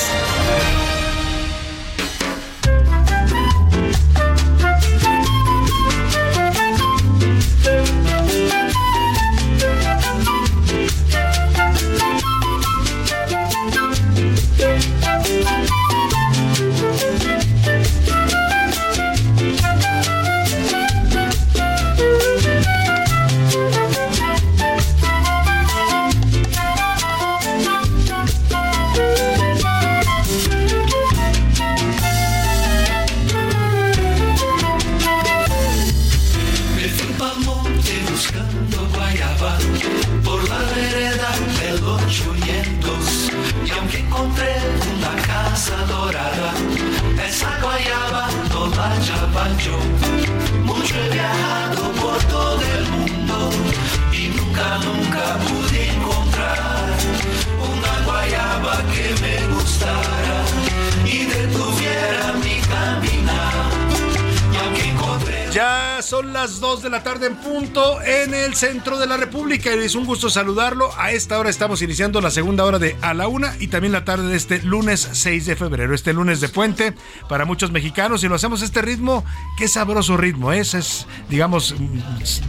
[66.04, 69.74] Son las 2 de la tarde en punto en el centro de la República.
[69.74, 70.90] Y es un gusto saludarlo.
[70.98, 74.04] A esta hora estamos iniciando la segunda hora de A la Una y también la
[74.04, 76.94] tarde de este lunes 6 de febrero, este lunes de puente
[77.28, 79.24] para muchos mexicanos y lo hacemos este ritmo,
[79.56, 82.02] qué sabroso ritmo es, es digamos m-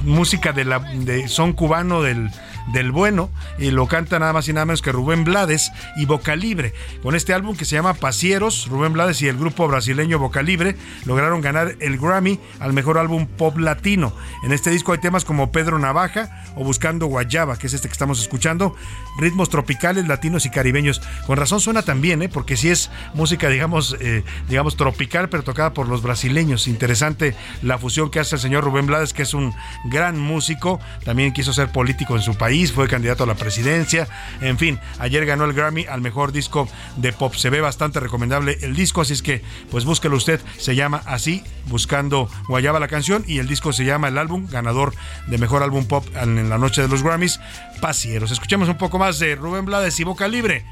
[0.04, 2.30] música de la de son cubano del
[2.74, 6.36] del bueno y lo canta nada más y nada menos que Rubén Blades y Boca
[6.36, 6.74] Libre.
[7.04, 10.76] Con este álbum que se llama Pasieros, Rubén Blades y el grupo brasileño Boca Libre
[11.06, 14.14] lograron ganar el Grammy al mejor álbum pop latino.
[14.44, 17.94] En este disco hay temas como Pedro Navaja o Buscando Guayaba, que es este que
[17.94, 18.76] estamos escuchando,
[19.20, 21.02] ritmos tropicales, latinos y caribeños.
[21.26, 22.30] Con razón suena también, ¿eh?
[22.30, 26.68] porque sí es música, digamos, eh, digamos, tropical, pero tocada por los brasileños.
[26.68, 29.54] Interesante la fusión que hace el señor Rubén Blades, que es un
[29.86, 34.08] gran músico, también quiso ser político en su país, fue candidato a la presidencia,
[34.42, 37.36] en fin, ayer ganó el Grammy al mejor disco de pop.
[37.36, 41.44] Se ve bastante recomendable el disco, así es que pues búsquelo usted, se llama así,
[41.68, 44.94] Buscando Guayaba la canción, y el disco se llama el álbum, ganador
[45.28, 47.40] de mejor álbum pop en la noche de los Grammys,
[47.82, 48.32] Pasieros.
[48.32, 50.66] Escuchemos un poco más de Rubén Blades y Boca Libre.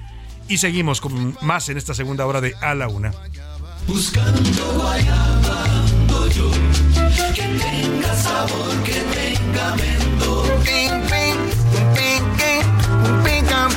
[0.47, 3.11] Y seguimos con más en esta segunda hora de A la Una.
[3.87, 5.63] Buscando guayaba
[6.33, 6.49] yo,
[7.33, 11.02] que tenga sabor, que tenga mendo.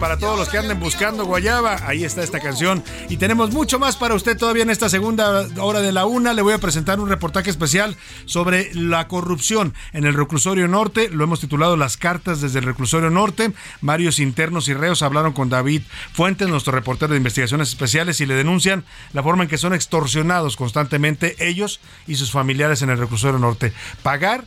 [0.00, 2.82] Para todos los que anden buscando Guayaba, ahí está esta canción.
[3.10, 6.32] Y tenemos mucho más para usted todavía en esta segunda hora de la una.
[6.32, 11.10] Le voy a presentar un reportaje especial sobre la corrupción en el reclusorio norte.
[11.10, 13.52] Lo hemos titulado Las cartas desde el reclusorio norte.
[13.82, 15.82] Varios internos y reos hablaron con David
[16.14, 20.56] Fuentes, nuestro reportero de investigaciones especiales, y le denuncian la forma en que son extorsionados
[20.56, 23.74] constantemente ellos y sus familiares en el reclusorio norte.
[24.02, 24.46] Pagar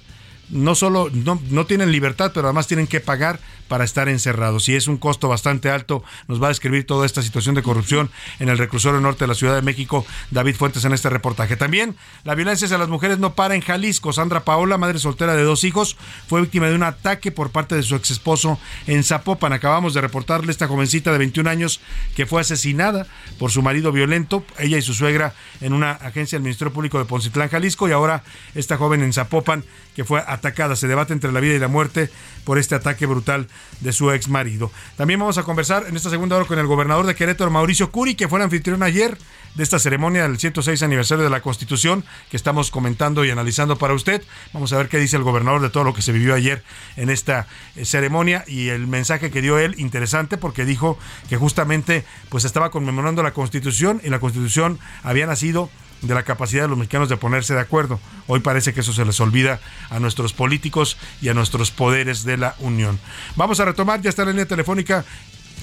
[0.50, 4.68] no solo no, no, tienen libertad, pero además tienen que pagar para estar encerrados.
[4.70, 6.04] Y es un costo bastante alto.
[6.28, 8.10] Nos va a describir toda esta situación de corrupción
[8.40, 11.56] en el reclusorio norte de la Ciudad de México, David Fuentes, en este reportaje.
[11.56, 14.14] También la violencia hacia las mujeres no para en Jalisco.
[14.14, 15.98] Sandra Paola, madre soltera de dos hijos,
[16.28, 19.54] fue víctima de un ataque por parte de su ex esposo en Zapopan.
[19.54, 21.82] Acabamos de reportarle esta jovencita de 21 años
[22.16, 23.08] que fue asesinada
[23.40, 27.06] por su marido violento, ella y su suegra, en una agencia del Ministerio Público de
[27.06, 27.88] Poncitlán, Jalisco.
[27.88, 28.24] Y ahora
[28.56, 29.64] esta joven en Zapopan
[29.96, 30.76] que fue atacada.
[30.76, 32.10] Se debate entre la vida y la muerte
[32.44, 33.48] por este ataque brutal
[33.80, 34.72] de su ex marido.
[34.98, 38.16] También vamos a conversar en esta segunda hora con el gobernador de Querétaro, Mauricio Curi,
[38.16, 39.18] que fue anfitrión ayer
[39.56, 43.94] de esta ceremonia del 106 aniversario de la Constitución que estamos comentando y analizando para
[43.94, 44.24] usted.
[44.52, 46.64] Vamos a ver qué dice el gobernador de todo lo que se vivió ayer
[46.96, 50.98] en esta eh, ceremonia y el mensaje que dio él interesante porque dijo
[51.30, 55.70] que justamente pues estaba conmemorando la Constitución y la Constitución había nacido
[56.04, 58.00] de la capacidad de los mexicanos de ponerse de acuerdo.
[58.28, 62.38] Hoy parece que eso se les olvida a nuestros políticos y a nuestros poderes de
[62.38, 63.00] la Unión.
[63.36, 65.04] Vamos a retomar, ya está la línea telefónica.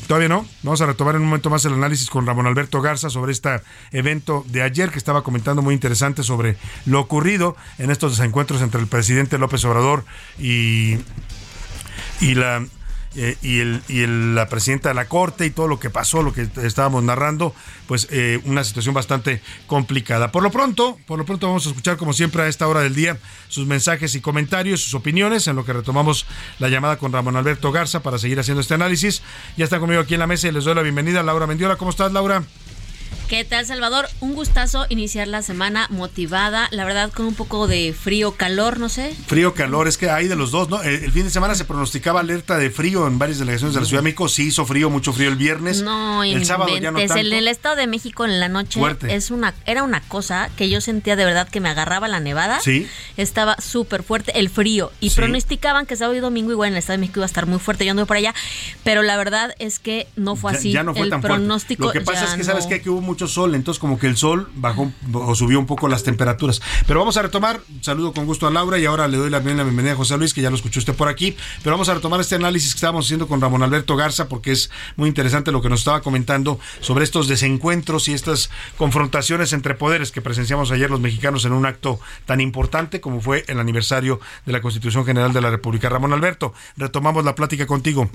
[0.06, 0.46] Todavía no.
[0.62, 3.60] Vamos a retomar en un momento más el análisis con Ramón Alberto Garza sobre este
[3.92, 8.80] evento de ayer que estaba comentando muy interesante sobre lo ocurrido en estos desencuentros entre
[8.80, 10.04] el presidente López Obrador
[10.38, 10.96] y,
[12.20, 12.64] y la
[13.16, 16.32] eh, y, el, y la presidenta de la Corte y todo lo que pasó, lo
[16.32, 17.54] que estábamos narrando,
[17.88, 20.30] pues eh, una situación bastante complicada.
[20.30, 22.94] Por lo pronto, por lo pronto vamos a escuchar como siempre a esta hora del
[22.94, 26.26] día sus mensajes y comentarios, sus opiniones, en lo que retomamos
[26.60, 29.22] la llamada con Ramón Alberto Garza para seguir haciendo este análisis.
[29.56, 31.76] Ya está conmigo aquí en la mesa y les doy la bienvenida a Laura Mendiola.
[31.76, 32.44] ¿Cómo estás, Laura?
[33.30, 34.08] ¿Qué tal, Salvador?
[34.18, 38.88] Un gustazo iniciar la semana motivada, la verdad con un poco de frío, calor, no
[38.88, 39.14] sé.
[39.28, 40.82] Frío, calor, es que hay de los dos, ¿no?
[40.82, 43.86] El, el fin de semana se pronosticaba alerta de frío en varias delegaciones de la
[43.86, 45.80] Ciudad de México, sí hizo frío, mucho frío el viernes.
[45.82, 47.14] No, el sábado ya no tanto.
[47.14, 49.14] El del Estado de México en la noche Fuerte.
[49.14, 52.58] es una era una cosa que yo sentía de verdad que me agarraba la nevada.
[52.58, 52.88] Sí.
[53.16, 55.14] Estaba súper fuerte el frío y Sí.
[55.16, 57.60] pronosticaban que sábado y domingo igual en el Estado de México iba a estar muy
[57.60, 57.84] fuerte.
[57.84, 58.34] Yo anduve por allá,
[58.82, 60.72] pero la verdad es que no fue Ya- así.
[60.72, 61.36] Ya, no fue el tan fuerte.
[61.38, 62.80] pronóstico Lo que pasa es que sabes qué?
[62.82, 66.02] que hubo mucho sol, entonces como que el sol bajó o subió un poco las
[66.02, 66.60] temperaturas.
[66.86, 69.92] Pero vamos a retomar, saludo con gusto a Laura y ahora le doy la, bienvenida
[69.92, 72.34] a José Luis, que ya lo escuchó usted por aquí, pero vamos a retomar este
[72.34, 75.80] análisis que estábamos haciendo con Ramón Alberto Garza, porque es muy interesante lo que nos
[75.80, 81.44] estaba comentando sobre estos desencuentros y estas confrontaciones entre poderes que presenciamos ayer los mexicanos
[81.44, 85.50] en un acto tan importante como fue el aniversario de la Constitución General de la
[85.50, 85.88] República.
[85.88, 88.10] Ramón Alberto, retomamos la plática contigo.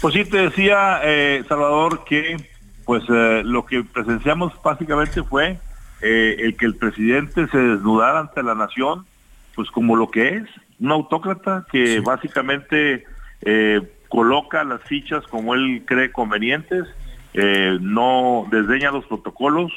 [0.00, 2.36] Pues sí, te decía, eh, Salvador, que
[2.84, 5.58] pues eh, lo que presenciamos básicamente fue
[6.00, 9.06] eh, el que el presidente se desnudara ante la nación,
[9.54, 10.48] pues como lo que es,
[10.80, 13.04] un autócrata que básicamente
[13.42, 16.86] eh, coloca las fichas como él cree convenientes,
[17.34, 19.72] eh, no desdeña los protocolos,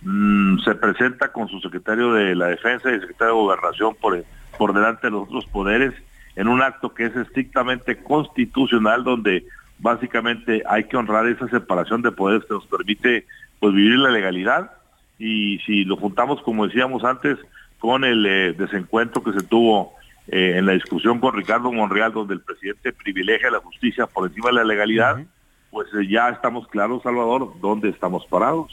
[0.00, 4.24] mm, se presenta con su secretario de la Defensa y el secretario de Gobernación por,
[4.56, 5.92] por delante de los otros poderes
[6.36, 9.44] en un acto que es estrictamente constitucional donde
[9.78, 13.26] básicamente hay que honrar esa separación de poderes que nos permite
[13.60, 14.72] pues vivir la legalidad.
[15.18, 17.38] Y si lo juntamos como decíamos antes
[17.78, 19.94] con el eh, desencuentro que se tuvo
[20.28, 24.48] eh, en la discusión con Ricardo Monreal, donde el presidente privilegia la justicia por encima
[24.48, 25.18] de la legalidad,
[25.76, 28.72] pues eh, ya estamos claros, Salvador, dónde estamos parados.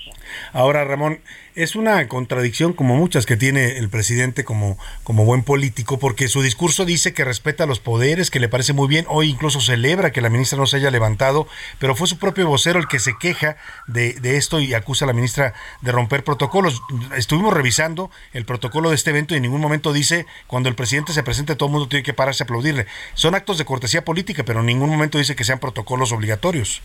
[0.53, 1.19] Ahora, Ramón,
[1.53, 6.41] es una contradicción como muchas que tiene el presidente como, como buen político, porque su
[6.41, 10.21] discurso dice que respeta los poderes, que le parece muy bien, hoy incluso celebra que
[10.21, 11.45] la ministra no se haya levantado,
[11.77, 15.07] pero fue su propio vocero el que se queja de, de esto y acusa a
[15.09, 16.81] la ministra de romper protocolos.
[17.17, 21.11] Estuvimos revisando el protocolo de este evento y en ningún momento dice cuando el presidente
[21.11, 22.87] se presente todo el mundo tiene que pararse a aplaudirle.
[23.13, 26.81] Son actos de cortesía política, pero en ningún momento dice que sean protocolos obligatorios.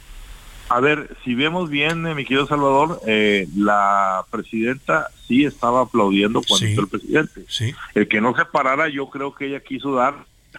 [0.71, 6.43] A ver, si vemos bien, eh, mi querido Salvador, eh, la presidenta sí estaba aplaudiendo
[6.47, 6.71] cuando Sí.
[6.73, 7.45] entró el presidente.
[7.49, 7.75] Sí.
[7.95, 10.14] El que no se parara, yo creo que ella quiso dar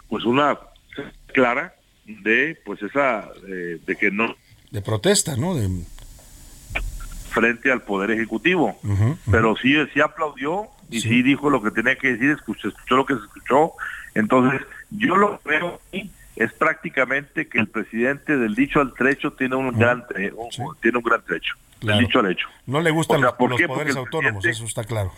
[0.07, 0.57] pues una
[1.34, 4.36] clara de pues esa eh, de que no
[4.72, 5.53] De protesta, ¿no?
[5.55, 5.70] De,
[7.30, 8.80] frente al poder ejecutivo.
[9.30, 11.22] Pero sí, sí aplaudió y sí.
[11.22, 13.74] dijo lo que tenía que decir, escuchó, escuchó lo que se escuchó.
[14.16, 19.55] Entonces, yo lo veo aquí es prácticamente que el presidente del dicho al trecho tiene
[19.55, 21.53] un gran un- tiene un gran trecho.
[21.79, 21.97] Claro.
[21.97, 22.47] Del dicho al hecho.
[22.65, 25.11] No le gustan O sea, los, poderes autónomos, eso está claro.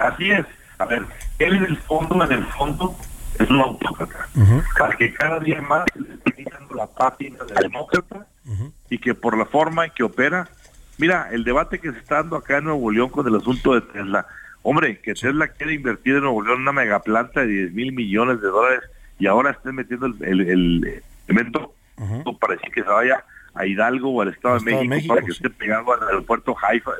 [0.00, 0.44] Así es.
[0.78, 1.02] A ver,
[1.38, 2.94] él en el fondo, en el fondo,
[3.38, 4.28] es un autócrata.
[4.78, 8.26] Para que cada día más le esté quitando la pátina de demócrata
[8.90, 10.48] y que por la forma en que opera,
[10.98, 13.80] mira, el debate que se está dando acá en Nuevo León con el asunto de
[13.82, 14.26] Tesla,
[14.62, 18.48] hombre, que Tesla quiere invertir en Nuevo León una megaplanta de 10 mil millones de
[18.48, 18.80] dólares
[19.18, 21.74] y ahora estén metiendo el, el, el elemento
[22.40, 25.14] para decir que se vaya a Hidalgo o al Estado, de, Estado de México, México,
[25.14, 26.90] para que esté pegado al aeropuerto Haifa,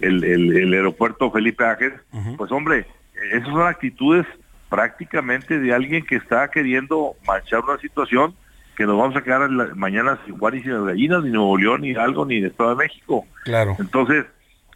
[0.00, 2.00] el, el- aeropuerto Felipe Ángeles,
[2.38, 2.86] pues hombre,
[3.32, 4.26] esas son actitudes
[4.70, 8.34] prácticamente de alguien que está queriendo manchar una situación
[8.74, 11.82] que nos vamos a quedar mañana sin Juan y sin las gallinas, ni Nuevo León,
[11.82, 13.26] ni Hidalgo, ni el Estado de México.
[13.44, 13.76] Claro.
[13.78, 14.24] Entonces,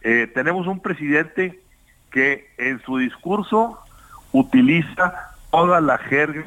[0.03, 1.59] eh, tenemos un presidente
[2.11, 3.79] que en su discurso
[4.33, 6.45] utiliza toda la jerga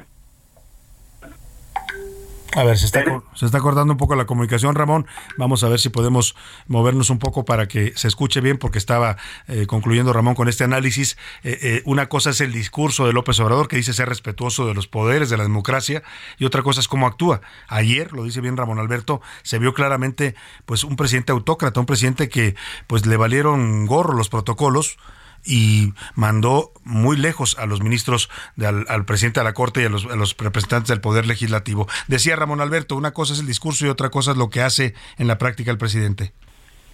[2.56, 5.06] A ver, se está, se está cortando un poco la comunicación, Ramón.
[5.38, 6.34] Vamos a ver si podemos
[6.66, 10.64] movernos un poco para que se escuche bien, porque estaba eh, concluyendo Ramón con este
[10.64, 11.16] análisis.
[11.44, 14.74] Eh, eh, una cosa es el discurso de López Obrador, que dice ser respetuoso de
[14.74, 16.02] los poderes, de la democracia,
[16.38, 17.40] y otra cosa es cómo actúa.
[17.68, 20.34] Ayer, lo dice bien Ramón Alberto, se vio claramente
[20.66, 22.56] pues un presidente autócrata, un presidente que
[22.88, 24.98] pues le valieron gorro los protocolos
[25.44, 29.88] y mandó muy lejos a los ministros, de al, presidente de la Corte y a
[29.88, 31.88] los, a los representantes del Poder Legislativo.
[32.08, 34.94] Decía Ramón Alberto, una cosa es el discurso y otra cosa es lo que hace
[35.18, 36.32] en la práctica el presidente.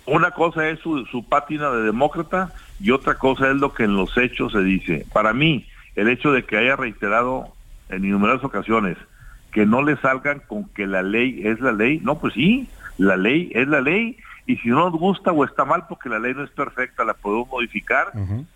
[0.07, 3.97] Una cosa es su, su pátina de demócrata y otra cosa es lo que en
[3.97, 5.07] los hechos se dice.
[5.12, 5.66] Para mí,
[5.97, 7.49] el hecho de que haya reiterado
[7.88, 8.97] en innumerables ocasiones
[9.53, 12.68] que no le salgan con que la ley es la ley, no, pues sí,
[12.99, 16.20] la ley es la ley y si no nos gusta o está mal porque la
[16.20, 18.12] ley no es perfecta, la podemos modificar.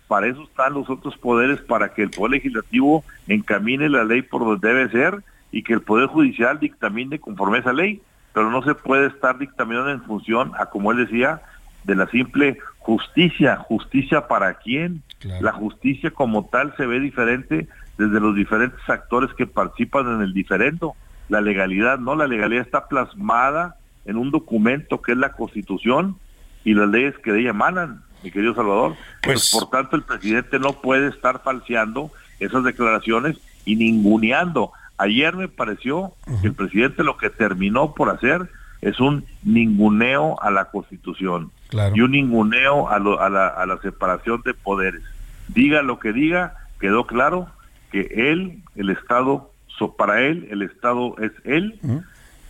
[0.07, 4.45] Para eso están los otros poderes, para que el Poder Legislativo encamine la ley por
[4.45, 5.21] donde debe ser
[5.51, 8.01] y que el Poder Judicial dictamine conforme a esa ley.
[8.33, 11.41] Pero no se puede estar dictaminando en función a, como él decía,
[11.83, 13.57] de la simple justicia.
[13.57, 15.03] ¿Justicia para quién?
[15.41, 17.67] La justicia como tal se ve diferente
[17.97, 20.95] desde los diferentes actores que participan en el diferendo.
[21.27, 23.75] La legalidad, no, la legalidad está plasmada
[24.05, 26.17] en un documento que es la Constitución
[26.63, 28.95] y las leyes que de ella emanan, mi querido Salvador.
[29.23, 34.71] Pues, por tanto, el presidente no puede estar falseando esas declaraciones y ninguneando.
[34.97, 38.49] Ayer me pareció que el presidente lo que terminó por hacer
[38.81, 41.95] es un ninguneo a la Constitución Claro.
[41.95, 45.01] y un ninguneo a, lo- a la, a la separación de poderes.
[45.47, 47.47] Diga lo que diga, quedó claro
[47.91, 51.79] que él, el Estado, so- para él, el Estado es él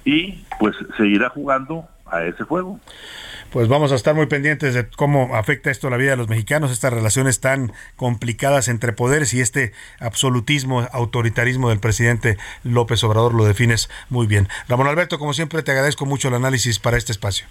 [0.06, 2.80] y pues seguirá jugando a ese juego.
[3.52, 6.72] Pues vamos a estar muy pendientes de cómo afecta esto la vida de los mexicanos,
[6.72, 13.44] estas relaciones tan complicadas entre poderes y este absolutismo, autoritarismo del presidente López Obrador lo
[13.44, 14.48] defines muy bien.
[14.70, 17.46] Ramón Alberto, como siempre, te agradezco mucho el análisis para este espacio.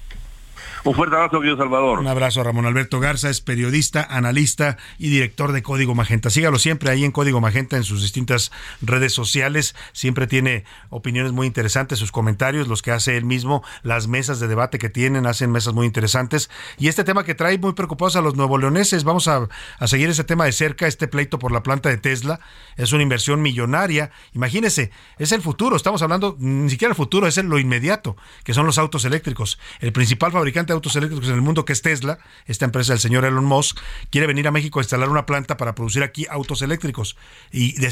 [0.83, 1.99] Un fuerte abrazo, querido Salvador.
[1.99, 6.31] Un abrazo a Ramón Alberto Garza, es periodista, analista y director de Código Magenta.
[6.31, 8.51] Sígalo siempre ahí en Código Magenta en sus distintas
[8.81, 9.74] redes sociales.
[9.93, 14.49] Siempre tiene opiniones muy interesantes, sus comentarios, los que hace él mismo, las mesas de
[14.49, 16.49] debate que tienen, hacen mesas muy interesantes.
[16.78, 20.09] Y este tema que trae muy preocupados a los nuevo leoneses, vamos a, a seguir
[20.09, 22.41] ese tema de cerca, este pleito por la planta de Tesla.
[22.78, 24.12] Es una inversión millonaria.
[24.33, 25.76] Imagínese, es el futuro.
[25.76, 29.59] Estamos hablando, ni siquiera el futuro, es lo inmediato, que son los autos eléctricos.
[29.81, 33.25] El principal fabricante autos eléctricos en el mundo que es Tesla, esta empresa del señor
[33.25, 33.79] Elon Musk,
[34.11, 37.16] quiere venir a México a instalar una planta para producir aquí autos eléctricos.
[37.53, 37.85] Y,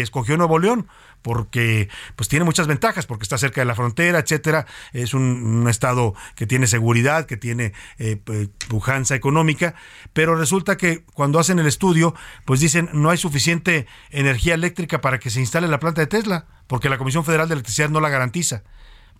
[0.00, 0.88] escogió Nuevo León
[1.22, 5.68] porque pues tiene muchas ventajas, porque está cerca de la frontera, etcétera, es un, un
[5.68, 9.74] estado que tiene seguridad, que tiene eh, pues, pujanza económica,
[10.12, 12.14] pero resulta que cuando hacen el estudio,
[12.44, 16.46] pues dicen no hay suficiente energía eléctrica para que se instale la planta de Tesla,
[16.66, 18.62] porque la Comisión Federal de Electricidad no la garantiza.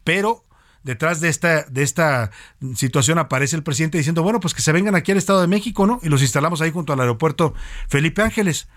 [0.05, 0.46] Pero
[0.87, 2.30] detrás de esta, de esta
[2.76, 5.84] situación aparece el presidente diciendo, bueno, pues que se vengan aquí al Estado de México,
[5.84, 5.99] ¿no?
[6.01, 7.55] Y los instalamos ahí junto al aeropuerto
[7.89, 8.68] Felipe Ángeles.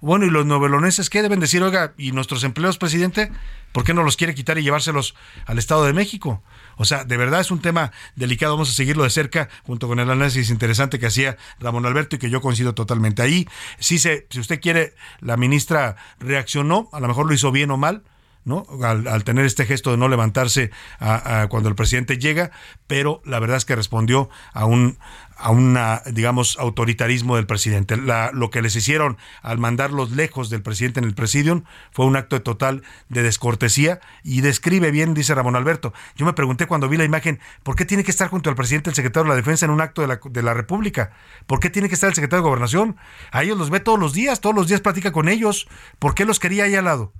[0.00, 1.62] Bueno, y los noveloneses, ¿qué deben decir?
[1.62, 3.30] Oiga, ¿y nuestros empleos, presidente?
[3.72, 5.14] ¿Por qué no los quiere quitar y llevárselos
[5.44, 6.42] al Estado de México?
[6.76, 9.98] O sea, de verdad es un tema delicado, vamos a seguirlo de cerca, junto con
[9.98, 13.20] el análisis interesante que hacía Ramón Alberto y que yo coincido totalmente.
[13.20, 13.46] Ahí,
[13.78, 17.76] sí se, si usted quiere, la ministra reaccionó, a lo mejor lo hizo bien o
[17.76, 18.04] mal,
[18.44, 18.66] ¿no?
[18.82, 20.70] Al, tener este gesto de no levantarse
[21.00, 22.50] a- cuando el presidente llega,
[22.86, 24.98] pero la verdad es que respondió a un
[25.40, 27.96] a digamos, autoritarismo del presidente.
[27.96, 31.62] La- lo que les hicieron al mandarlos lejos del presidente en el presidium
[31.92, 35.92] fue un acto total de descortesía y describe bien, dice Ramón Alberto.
[36.16, 38.90] Yo me pregunté cuando vi la imagen, ¿por qué tiene que estar junto al presidente
[38.90, 41.12] el secretario de la Defensa en un acto de la, de la República?
[41.46, 42.96] ¿Por qué tiene que estar el secretario de Gobernación?
[43.30, 45.68] A ellos los ve todos los días, todos los días platica con ellos.
[46.00, 47.12] ¿Por qué los quería ahí al lado?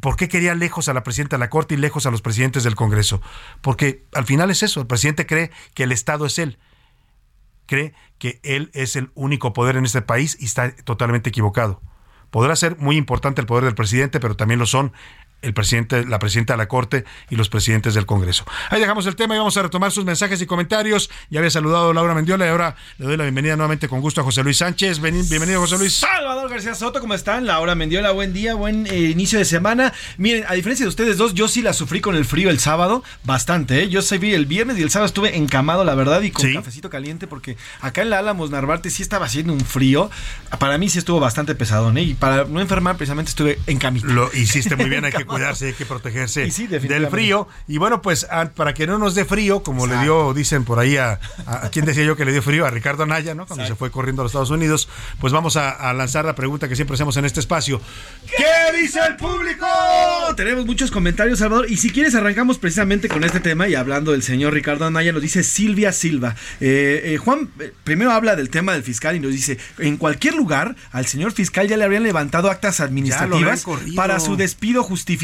[0.00, 2.62] ¿Por qué quería lejos a la presidenta de la Corte y lejos a los presidentes
[2.62, 3.20] del Congreso?
[3.60, 6.58] Porque al final es eso, el presidente cree que el Estado es él,
[7.66, 11.80] cree que él es el único poder en este país y está totalmente equivocado.
[12.30, 14.92] Podrá ser muy importante el poder del presidente, pero también lo son
[15.42, 18.44] el presidente, la presidenta de la Corte y los presidentes del Congreso.
[18.68, 21.10] Ahí dejamos el tema y vamos a retomar sus mensajes y comentarios.
[21.30, 24.20] Ya había saludado a Laura Mendiola y ahora le doy la bienvenida nuevamente con gusto
[24.20, 25.00] a José Luis Sánchez.
[25.00, 25.94] Bienvenido, José Luis.
[25.96, 27.46] Salvador García Soto, ¿cómo están?
[27.46, 29.92] Laura Mendiola, buen día, buen eh, inicio de semana.
[30.18, 33.02] Miren, a diferencia de ustedes dos, yo sí la sufrí con el frío el sábado,
[33.24, 33.88] bastante, ¿eh?
[33.88, 37.26] Yo vi el viernes y el sábado estuve encamado, la verdad, y con cafecito caliente,
[37.26, 40.10] porque acá en la Álamos Narvarte sí estaba haciendo un frío.
[40.58, 42.02] Para mí sí estuvo bastante pesado, ¿eh?
[42.02, 44.06] Y para no enfermar, precisamente estuve en camita.
[44.06, 45.24] Lo hiciste muy bien, hay que.
[45.30, 47.48] cuidarse, hay que protegerse sí, del frío.
[47.66, 50.78] Y bueno, pues ah, para que no nos dé frío, como le dio, dicen por
[50.78, 53.46] ahí a, a, a quién decía yo que le dio frío, a Ricardo Anaya, ¿no?
[53.46, 54.88] Cuando se fue corriendo a los Estados Unidos,
[55.20, 57.80] pues vamos a, lanzar la pregunta que siempre hacemos en este espacio.
[58.36, 59.66] ¿Qué dice el público?
[60.36, 61.70] Tenemos muchos comentarios, Salvador.
[61.70, 63.68] Y si quieres, arrancamos precisamente con este tema.
[63.68, 66.36] Y hablando del señor Ricardo Anaya, nos dice Silvia Silva.
[66.60, 70.34] Eh, eh, Juan, eh, primero habla del tema del fiscal y nos dice: en cualquier
[70.34, 73.64] lugar, al señor fiscal ya le habrían levantado actas administrativas
[73.96, 75.19] para su despido justificado,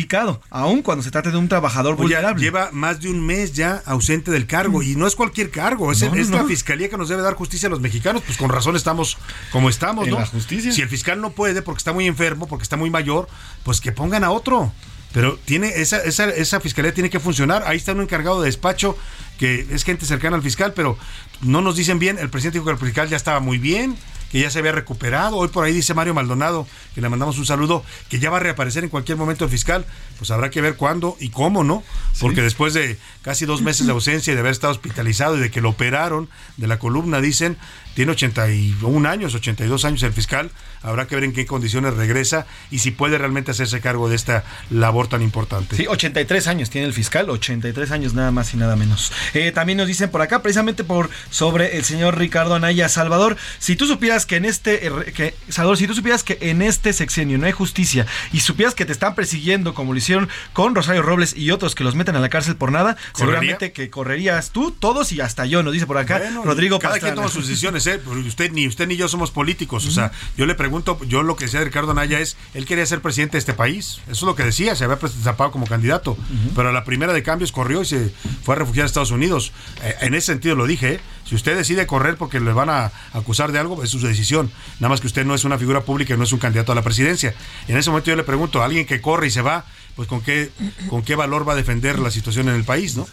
[0.50, 2.42] aun cuando se trate de un trabajador Oye, vulnerable.
[2.42, 6.02] lleva más de un mes ya ausente del cargo y no es cualquier cargo, es,
[6.02, 8.76] No, es la fiscalía que nos debe dar justicia a los mexicanos, pues con razón
[8.76, 9.16] estamos
[9.50, 10.20] como estamos, En ¿no?
[10.20, 10.72] la justicia.
[10.72, 13.28] Si el fiscal no puede porque está muy enfermo, porque está muy mayor,
[13.62, 14.72] pues que pongan a otro.
[15.12, 17.62] Pero tiene esa, esa, esa fiscalía tiene que funcionar.
[17.66, 18.98] Ahí está un encargado de despacho
[19.38, 20.98] que es gente cercana al fiscal, pero
[21.40, 22.18] no nos dicen bien.
[22.18, 23.96] El presidente dijo que el fiscal ya estaba muy bien,
[24.36, 25.38] que ya se había recuperado.
[25.38, 28.40] Hoy por ahí dice Mario Maldonado, que le mandamos un saludo, que ya va a
[28.40, 29.86] reaparecer en cualquier momento el fiscal.
[30.18, 31.82] Pues habrá que ver cuándo y cómo, ¿no?
[32.20, 35.50] Porque después de casi dos meses de ausencia y de haber estado hospitalizado y de
[35.50, 36.28] que lo operaron
[36.58, 37.56] de la columna, dicen,
[37.96, 40.50] tiene 81 años, 82 años el fiscal.
[40.82, 44.44] Habrá que ver en qué condiciones regresa y si puede realmente hacerse cargo de esta
[44.68, 45.76] labor tan importante.
[45.76, 49.12] Sí, 83 años tiene el fiscal, 83 años nada más y nada menos.
[49.32, 53.76] Eh, también nos dicen por acá, precisamente por sobre el señor Ricardo Anaya Salvador, si
[53.76, 57.46] tú supieras que en este, que, Salvador, si tú supieras que en este sexenio no
[57.46, 61.50] hay justicia y supieras que te están persiguiendo como lo hicieron con Rosario Robles y
[61.50, 63.14] otros que los meten a la cárcel por nada, ¿Correría?
[63.14, 67.00] seguramente que correrías tú, todos y hasta yo, nos dice por acá Bueno, Rodrigo cada
[67.00, 70.54] quien toma sus decisiones, Usted ni usted ni yo somos políticos, o sea, yo le
[70.54, 73.54] pregunto, yo lo que decía de Ricardo Anaya es, él quería ser presidente de este
[73.54, 76.16] país, eso es lo que decía, se había presentado como candidato,
[76.54, 78.12] pero a la primera de cambios corrió y se
[78.42, 79.52] fue a refugiar a Estados Unidos.
[79.82, 81.00] Eh, en ese sentido lo dije, ¿eh?
[81.24, 84.88] si usted decide correr porque le van a acusar de algo, es su decisión, nada
[84.88, 86.82] más que usted no es una figura pública y no es un candidato a la
[86.82, 87.34] presidencia.
[87.68, 89.64] Y en ese momento yo le pregunto, a alguien que corre y se va,
[89.96, 90.50] pues con qué
[90.88, 93.06] con qué valor va a defender la situación en el país, ¿no?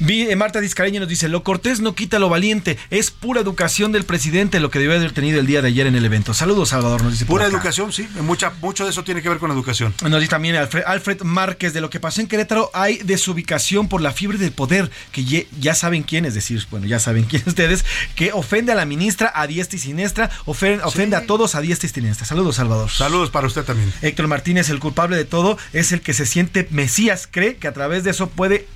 [0.00, 3.92] Vi, eh, Marta Discareña nos dice, lo cortés no quita lo valiente, es pura educación
[3.92, 6.34] del presidente lo que debió haber tenido el día de ayer en el evento.
[6.34, 7.24] Saludos, Salvador, nos dice.
[7.26, 9.94] Pura educación, sí, mucha, mucho de eso tiene que ver con educación.
[10.02, 14.00] Nos dice también Alfred, Alfred Márquez, de lo que pasó en Querétaro hay desubicación por
[14.02, 17.42] la fiebre del poder, que ye- ya saben quién, es decir, bueno, ya saben quién
[17.46, 17.84] ustedes,
[18.14, 21.88] que ofende a la ministra a diestra y siniestra, ofen- ofende a todos a diestra
[21.88, 22.26] y siniestra.
[22.26, 22.90] Saludos, Salvador.
[22.90, 23.92] Saludos para usted también.
[24.02, 27.72] Héctor Martínez, el culpable de todo, es el que se siente Mesías, cree que a
[27.72, 28.66] través de eso puede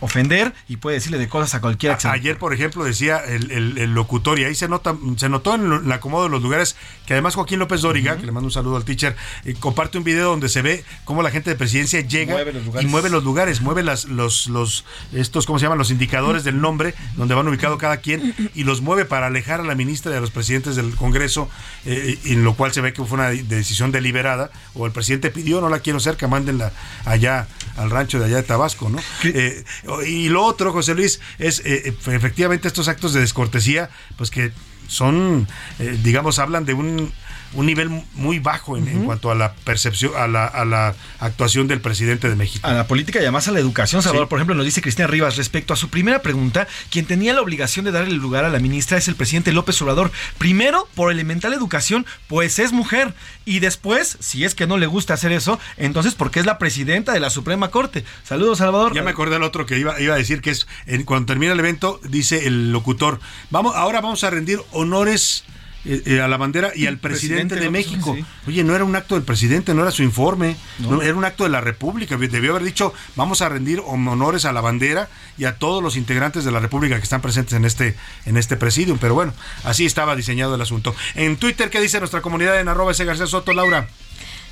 [0.00, 1.96] ofender y puede decirle de cosas a cualquiera.
[1.96, 5.54] que Ayer, por ejemplo, decía el, el- el locutor, y ahí se nota, se notó
[5.54, 6.76] en el acomodo de los lugares,
[7.06, 10.04] que además Joaquín López Dóriga, que le mando un saludo al teacher, eh, comparte un
[10.04, 13.60] video donde se ve cómo la gente de presidencia llega Mueve y mueve los lugares,
[13.60, 15.78] mueve las, los, los, estos, ¿cómo se llaman?
[15.78, 19.64] Los indicadores del nombre, donde van ubicado cada quien, y los mueve para alejar a
[19.64, 21.48] la ministra y a los presidentes del Congreso,
[21.84, 25.30] eh, en lo cual se ve que fue una de- decisión deliberada, o el presidente
[25.30, 26.72] pidió, no la quiero cerca, mándenla
[27.04, 28.98] allá al rancho de allá de Tabasco, ¿no?
[29.24, 29.64] Eh,
[30.06, 34.52] y lo otro, José Luis, es eh, efectivamente estos actos de descortesía, pues que
[34.88, 37.12] son, eh, digamos, hablan de un,
[37.52, 41.66] un nivel muy bajo en, en cuanto a la percepción, a la, a la actuación
[41.68, 42.66] del presidente de México.
[42.66, 44.02] a la política y además a la educación.
[44.02, 44.30] Salvador, Sí.
[44.30, 47.84] por ejemplo, nos dice Cristina Rivas respecto a su primera pregunta, quien tenía la obligación
[47.84, 50.10] de darle el lugar a la ministra es el presidente López Obrador.
[50.38, 53.14] Primero, por elemental educación, pues es mujer.
[53.44, 57.12] Y después, si es que no le gusta hacer eso, entonces porque es la presidenta
[57.12, 58.04] de la Suprema Corte.
[58.24, 58.94] Saludos, Salvador.
[58.94, 61.52] Ya me acordé del otro que iba, iba a decir que es en- cuando termina
[61.52, 63.20] el evento, dice el locutor,
[63.50, 65.44] vamos, ahora vamos a rendir honores
[65.86, 68.14] eh, eh, a la bandera y al presidente, Presidente de México.
[68.16, 68.24] sí.
[68.48, 70.90] Oye, no era un acto del presidente, no era su informe, No.
[70.92, 72.16] no, era un acto de la República.
[72.16, 75.08] Debió haber dicho, vamos a rendir honores a la bandera
[75.38, 78.56] y a todos los integrantes de la República que están presentes en este, en este
[78.56, 78.98] presidium.
[78.98, 79.32] Pero bueno,
[79.64, 80.94] así estaba diseñado el asunto.
[81.14, 83.88] En Twitter, ¿qué dice nuestra comunidad en arroba ese García Soto, Laura?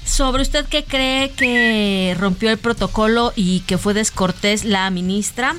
[0.05, 5.57] Sobre usted que cree que rompió el protocolo y que fue descortés la ministra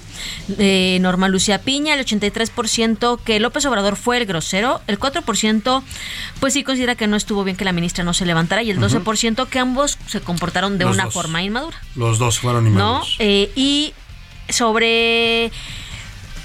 [0.59, 5.81] eh, Norma Lucía Piña, el 83% que López Obrador fue el grosero, el 4%
[6.39, 8.77] pues sí considera que no estuvo bien que la ministra no se levantara y el
[8.77, 8.87] Ujú.
[8.99, 11.13] 12% que ambos se comportaron de Los una dos.
[11.15, 11.81] forma inmadura.
[11.95, 12.69] Los dos fueron ¿No?
[12.69, 13.15] inmaduros.
[13.19, 13.93] Eh, y
[14.49, 15.51] sobre...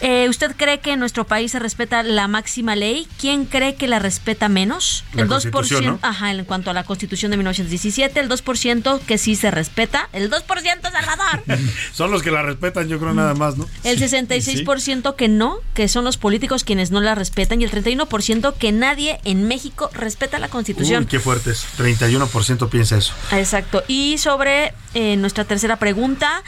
[0.01, 3.06] eh, ¿Usted cree que en nuestro país se respeta la máxima ley?
[3.18, 5.05] ¿Quién cree que la respeta menos?
[5.12, 5.98] La el 2%, Constitución, ¿no?
[6.02, 10.31] ajá, en cuanto a la Constitución de 1917, el 2% que sí se respeta, el
[10.31, 10.47] 2%
[10.82, 11.43] Salvador,
[11.93, 13.66] Son los que la respetan, yo creo nada más, ¿no?
[13.85, 18.55] el 66% que no, que son los políticos quienes no la respetan y el 31%
[18.55, 21.05] que nadie en México respeta la Constitución.
[21.05, 21.66] Uy, qué fuertes.
[21.78, 23.14] 31% piensa eso.
[23.32, 23.82] Exacto.
[23.89, 26.43] Y sobre eh, nuestra tercera pregunta.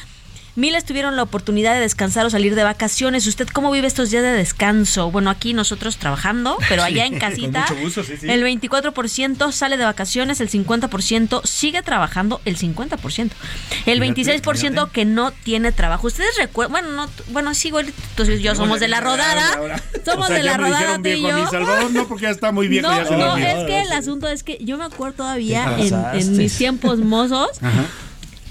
[0.54, 3.26] Miles tuvieron la oportunidad de descansar o salir de vacaciones.
[3.26, 5.10] ¿Usted cómo vive estos días de descanso?
[5.10, 7.66] Bueno, aquí nosotros trabajando, pero allá en Con casita.
[7.70, 8.28] mucho gusto, sí, sí.
[8.28, 13.30] El 24% sale de vacaciones, el 50% sigue trabajando, el 50%.
[13.86, 14.92] El Fíjate, 26% fíjate.
[14.92, 16.06] que no tiene trabajo.
[16.06, 17.72] Ustedes recuerdan, bueno, no, bueno, sí,
[18.18, 19.80] y yo somos de la rodada.
[20.04, 21.48] Somos O sea, de la rodada tú y yo.
[21.48, 22.88] Salvador, no, porque ya está muy viejo.
[22.88, 25.76] No, ya se le no, es que el asunto es que yo me acuerdo todavía
[25.78, 27.84] en, en mis tiempos mozos Ajá.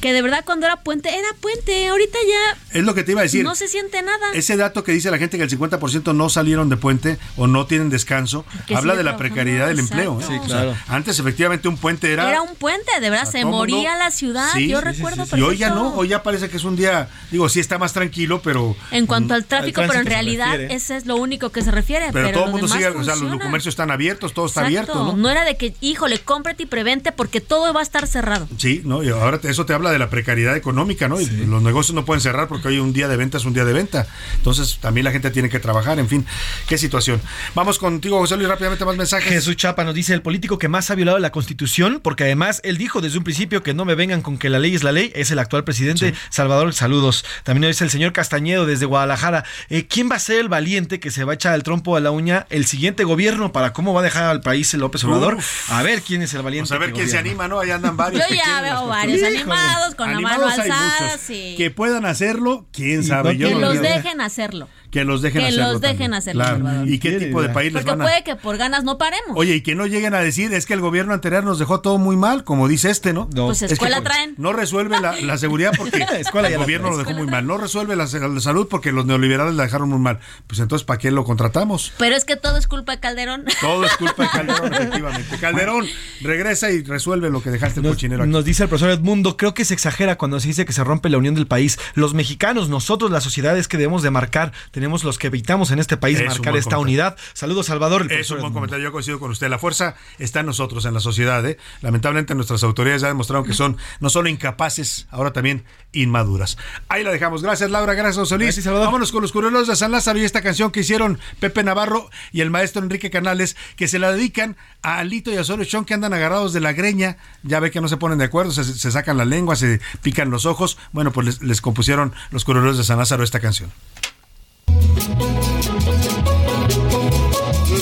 [0.02, 1.88] Que de verdad cuando era puente, era puente.
[1.88, 3.44] Ahorita ya Es lo que te iba a decir.
[3.44, 4.32] no se siente nada.
[4.34, 7.66] Ese dato que dice la gente que el 50% no salieron de puente o no
[7.68, 10.02] tienen descanso, Que habla de la precariedad del exacto.
[10.04, 10.20] empleo.
[10.20, 10.26] ¿eh?
[10.28, 10.78] Sí, O sea, claro.
[10.88, 12.28] antes efectivamente un puente era...
[12.30, 14.50] Era un puente, de verdad, se mundo- moría la ciudad.
[14.54, 15.38] Sí, yo sí, recuerdo sí, sí.
[15.40, 17.94] Y hoy ya no, hoy ya parece que es un día, digo, sí está más
[17.94, 18.76] tranquilo, pero...
[18.92, 22.08] En cuanto al tráfico, pero en realidad ese es lo único que se refiere.
[22.12, 23.44] Pero, Pero, todo el mundo sigue, o sea, los funciona.
[23.44, 24.94] comercios están abiertos, todo está Exacto.
[24.94, 25.30] abierto, ¿no?
[25.30, 28.48] era de que, híjole, cómprate y prevente porque todo va a estar cerrado.
[28.58, 29.04] Sí, ¿no?
[29.04, 31.20] Y ahora te- eso te habla de la precariedad económica, ¿no?
[31.20, 33.66] Y los negocios no pueden cerrar porque hoy un día de venta es un día
[33.66, 34.08] de venta.
[34.36, 36.26] Entonces también la gente tiene que trabajar, en fin,
[36.68, 37.22] qué situación.
[37.56, 39.30] Vamos contigo, José Luis, rápidamente más mensajes.
[39.30, 42.78] Jesús Chapa nos dice el político que más ha violado la constitución, porque además él
[42.78, 45.12] dijo desde un principio que no me vengan con que la ley es la ley,
[45.16, 47.26] es el actual presidente Salvador, saludos.
[47.44, 51.00] También nos dice el señor Castañedo desde Guadalajara, eh, ¿quién va a ser el valiente
[51.00, 53.94] que se va a echar el trompo a la uña el siguiente gobierno para cómo
[53.94, 55.36] va a dejar al país el López Obrador?
[55.36, 55.72] Uf.
[55.72, 56.70] A ver quién es el valiente.
[56.70, 57.60] Vamos a ver quién se anima, ¿no?
[57.60, 58.28] Ahí andan varios.
[58.28, 59.81] Yo ya veo varios cosas.
[59.82, 61.02] Animados con la mano Animados hay alzada.
[61.06, 61.22] muchos.
[61.22, 61.56] sí.
[61.58, 63.34] Que puedan hacerlo, quién sabe.
[63.34, 64.68] no Yo que no los dejen hacerlo.
[64.92, 65.72] Que los dejen que hacerlo.
[65.72, 66.14] los dejen también.
[66.16, 66.58] hacerlo, Claro.
[66.58, 66.88] Salvador.
[66.90, 68.04] ¿Y qué Quiere, tipo de país les Porque van a.?
[68.04, 69.32] puede que por ganas no paremos.
[69.36, 71.98] Oye, y que no lleguen a decir es que el gobierno anterior nos dejó todo
[71.98, 73.30] muy mal, como dice este, ¿no?
[73.34, 73.46] No.
[73.48, 74.36] Pues Es que, escuela pues, traen.
[74.38, 77.48] No resuelve la, la seguridad porque Escuela el gobierno lo dejó muy mal.
[77.48, 80.20] No resuelve la, la salud porque los neoliberales la dejaron muy mal.
[80.48, 81.94] Pues entonces, ¿para qué lo contratamos?
[81.98, 83.46] Pero es que todo es culpa de Calderón.
[83.62, 85.38] Todo es culpa de Calderón, efectivamente.
[85.40, 85.86] Calderón,
[86.22, 88.32] regresa y resuelve lo que dejaste el Nos, cochinero aquí.
[88.32, 91.10] nos dice el profesor Edmundo, creo que se exagera cuando se dice que se rompe
[91.10, 91.80] la unión del país.
[91.96, 94.52] Los mexicanos, nosotros, la sociedad es que debemos de marcar,
[94.82, 96.80] tenemos los que evitamos en este país Es marcar esta comentario.
[96.82, 97.18] unidad.
[97.34, 98.08] Saludos, Salvador.
[98.12, 99.48] el Es un buen comentario, yo coincido con usted.
[99.48, 101.46] La fuerza está en nosotros, en la sociedad.
[101.46, 101.60] ¿eh?
[101.84, 106.58] Lamentablemente nuestras autoridades ya demostraron que son no solo incapaces, ahora también inmaduras.
[106.90, 107.44] Ahí la dejamos.
[107.44, 108.56] Gracias Laura, gracias Solís.
[108.56, 108.74] Gracias.
[108.74, 112.42] Vámonos con los curiosos de San Lázaro y esta canción que hicieron Pepe Navarro y
[112.42, 116.16] el maestro Enrique Canales, que se la dedican a Alito y a Chong, que andan
[116.16, 117.18] agarrados de la greña.
[117.44, 120.32] Ya ve que no se ponen de acuerdo, se, se sacan la lengua, se pican
[120.32, 120.80] los ojos.
[120.92, 123.72] Bueno, pues les, les compusieron los curiosos de San Lázaro esta canción.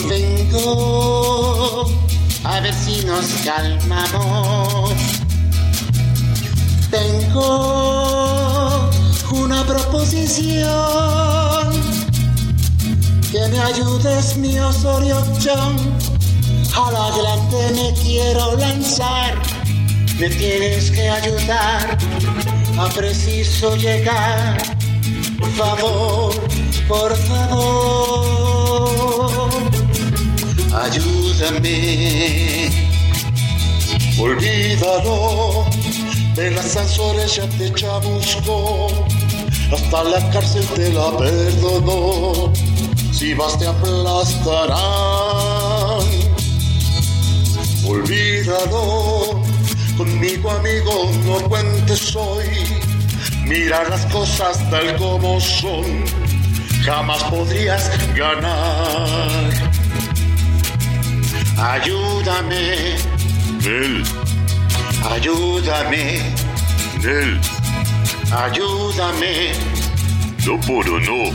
[0.07, 1.85] Vengo
[2.43, 4.93] a ver si nos calmamos.
[6.91, 8.89] Tengo
[9.31, 10.69] una proposición.
[13.31, 15.77] Que me ayudes, mi Osorio Chong.
[16.75, 19.35] A la grande me quiero lanzar.
[20.19, 21.97] Me tienes que ayudar.
[22.79, 24.57] A preciso llegar.
[25.39, 26.33] Por favor,
[26.87, 28.49] por favor.
[30.73, 32.69] Ayúdame.
[34.19, 35.65] Olvídalo.
[36.35, 38.87] De las Azores ya te chamuscó.
[39.71, 42.53] Hasta la cárcel te la perdonó.
[43.11, 44.77] Si vas te aplastarán.
[47.85, 49.41] Olvídalo.
[49.97, 52.88] Conmigo, amigo, no cuentes hoy.
[53.49, 56.05] Mira las cosas tal como son.
[56.85, 59.27] Jamás podrías ganar.
[61.57, 62.95] Ayúdame.
[63.65, 64.03] Él.
[65.09, 66.19] Ayúdame.
[67.03, 67.41] Él.
[68.31, 69.53] Ayúdame.
[70.45, 71.34] No puedo, no.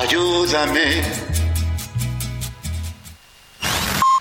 [0.00, 1.02] Ayúdame.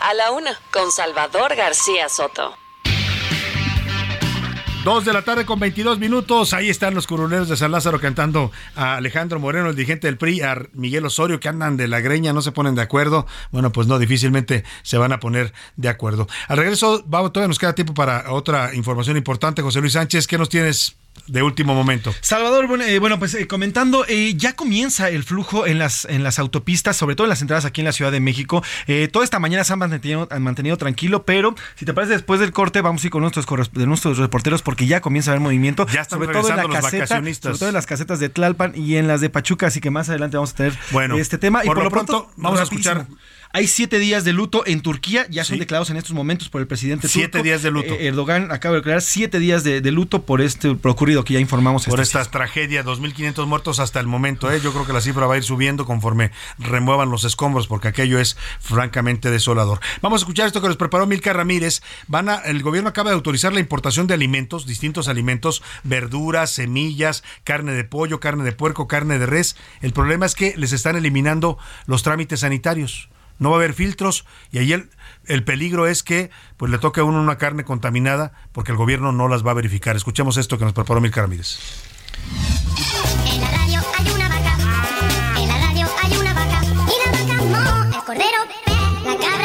[0.03, 2.64] A la una, con Salvador García Soto.
[4.86, 6.53] Dos de la tarde con 22 minutos.
[6.53, 10.41] Ahí están los curuleros de San Lázaro cantando a Alejandro Moreno, el dirigente del PRI,
[10.41, 13.26] a Miguel Osorio, que andan de la greña, no se ponen de acuerdo.
[13.49, 16.28] Bueno, pues no, difícilmente se van a poner de acuerdo.
[16.48, 19.64] Al regreso, vamos, todavía nos queda tiempo para otra información importante.
[19.64, 20.95] José Luis Sánchez, ¿qué nos tienes
[21.27, 22.13] de último momento?
[22.21, 26.23] Salvador, bueno, eh, bueno, pues eh, comentando, eh, ya comienza el flujo en las, en
[26.23, 28.63] las autopistas, sobre todo en las entradas aquí en la Ciudad de México.
[29.11, 32.51] Toda esta mañana se han mantenido, han mantenido tranquilo, pero si te parece, después del
[32.51, 35.85] corte vamos a ir con nuestros, de nuestros reporteros porque ya comienza a haber movimiento.
[35.87, 37.49] Ya están sobre todo en la los caseta, vacacionistas.
[37.49, 40.09] sobre todo en las casetas de Tlalpan y en las de Pachuca, así que más
[40.09, 41.63] adelante vamos a tener Bueno, este tema.
[41.63, 43.07] y por lo lo pronto, pronto, vamos a escuchar.
[43.56, 45.60] Hay siete días de luto en Turquía, ya son Sí.
[45.61, 47.44] declarados en estos momentos por el presidente Siete turco.
[47.45, 47.94] días de luto.
[47.94, 51.36] Eh, Erdogan acaba de declarar siete días de, de luto por este por ocurrido que
[51.36, 51.86] ya informamos.
[51.86, 54.52] Por este esta tragedia, 2.500 muertos hasta el momento.
[54.52, 54.60] ¿eh?
[54.61, 58.19] Yo creo que la cifra va a ir subiendo conforme remuevan los escombros, porque aquello
[58.19, 59.80] es francamente desolador.
[60.02, 61.82] Vamos a escuchar esto que nos preparó Milka Ramírez.
[62.07, 67.23] Van a, el gobierno acaba de autorizar la importación de alimentos, distintos alimentos, verduras, semillas,
[67.45, 69.56] carne de pollo, carne de puerco, carne de res.
[69.82, 73.07] El problema es que les están eliminando los trámites sanitarios.
[73.40, 74.90] No va a haber filtros y ahí el,
[75.26, 79.12] el peligro es que pues le toque a uno una carne contaminada porque el gobierno
[79.12, 79.95] no las va a verificar.
[79.95, 81.57] Escuchemos esto que nos preparó Milka Ramírez.
[83.26, 84.57] En la radio hay una vaca.
[85.38, 86.62] En la radio hay una vaca.
[88.06, 88.45] Cordero
[89.06, 89.44] la.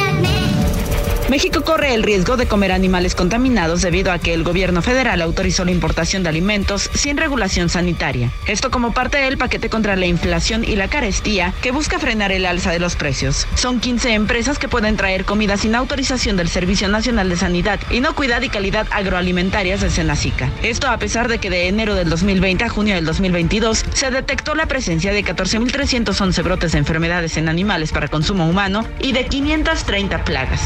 [1.31, 5.65] México corre el riesgo de comer animales contaminados debido a que el gobierno federal autorizó
[5.65, 8.32] la importación de alimentos sin regulación sanitaria.
[8.47, 12.47] Esto como parte del paquete contra la inflación y la carestía que busca frenar el
[12.47, 13.47] alza de los precios.
[13.55, 18.43] Son 15 empresas que pueden traer comida sin autorización del Servicio Nacional de Sanidad, Inocuidad
[18.43, 20.51] y Calidad Agroalimentarias de Senacica.
[20.65, 24.57] Esto a pesar de que de enero del 2020 a junio del 2022 se detectó
[24.57, 30.24] la presencia de 14.311 brotes de enfermedades en animales para consumo humano y de 530
[30.24, 30.61] plagas.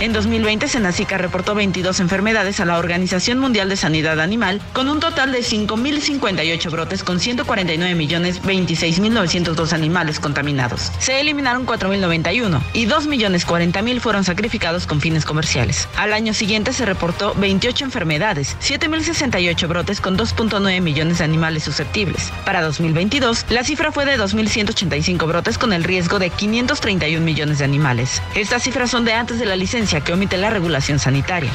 [0.00, 4.98] En 2020, Senacica reportó 22 enfermedades a la Organización Mundial de Sanidad Animal, con un
[4.98, 10.90] total de 5.058 brotes con 149 millones 26.902 animales contaminados.
[11.00, 15.86] Se eliminaron 4.091 y 2 millones 40 mil fueron sacrificados con fines comerciales.
[15.98, 22.32] Al año siguiente se reportó 28 enfermedades, 7.068 brotes con 2.9 millones de animales susceptibles.
[22.46, 27.66] Para 2022, la cifra fue de 2.185 brotes con el riesgo de 531 millones de
[27.66, 28.22] animales.
[28.34, 31.50] Estas cifras son de antes de la licencia que omite la regulación sanitaria.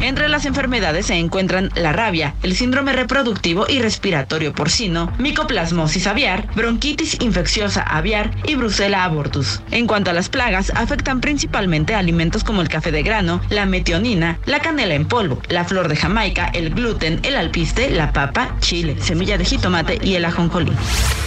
[0.00, 6.46] Entre las enfermedades se encuentran la rabia, el síndrome reproductivo y respiratorio porcino, micoplasmosis aviar,
[6.54, 9.62] bronquitis infecciosa aviar y brucela abortus.
[9.70, 14.38] En cuanto a las plagas, afectan principalmente alimentos como el café de grano, la metionina,
[14.44, 18.96] la canela en polvo, la flor de Jamaica, el gluten, el alpiste, la papa, chile,
[19.00, 20.72] semilla de jitomate y el ajonjolí.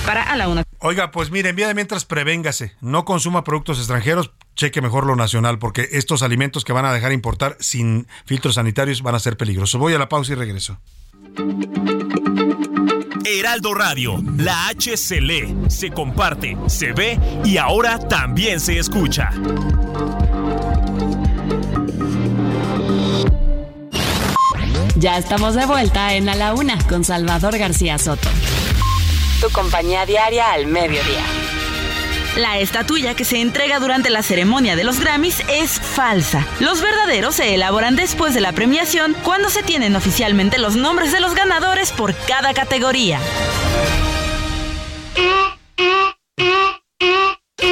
[0.06, 0.64] Para a la una.
[0.80, 6.22] Oiga, pues mire, mientras prevéngase, no consuma productos extranjeros, cheque mejor lo nacional, porque estos
[6.22, 9.80] alimentos que van a dejar importar sin filtros sanitarios van a ser peligrosos.
[9.80, 10.78] Voy a la pausa y regreso.
[13.24, 19.32] Heraldo Radio, la H se lee, se comparte, se ve y ahora también se escucha.
[24.98, 28.28] Ya estamos de vuelta en A la Una con Salvador García Soto.
[29.40, 31.39] Tu compañía diaria al mediodía.
[32.40, 36.48] La estatuilla que se entrega durante la ceremonia de los Grammys es falsa.
[36.62, 41.20] Los verdaderos se elaboran después de la premiación cuando se tienen oficialmente los nombres de
[41.20, 43.20] los ganadores por cada categoría.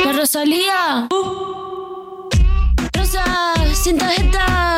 [0.04, 1.08] La Rosalía.
[2.92, 4.77] Rosa, sin tarjeta,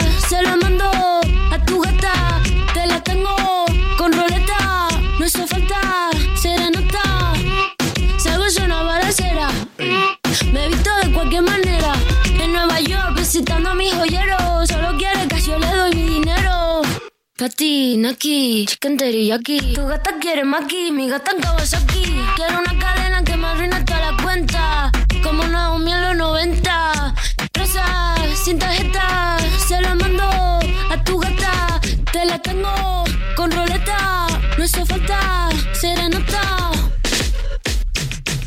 [17.57, 19.73] naki, chicken teriyaki.
[19.73, 22.03] Tu gata quiere maki, mi gata en Kawasaki.
[22.35, 24.91] Quiero una cadena que me arruina toda la cuenta.
[25.23, 27.15] Como Naomi en los 90.
[27.53, 29.28] Rosa, sin tarjeta,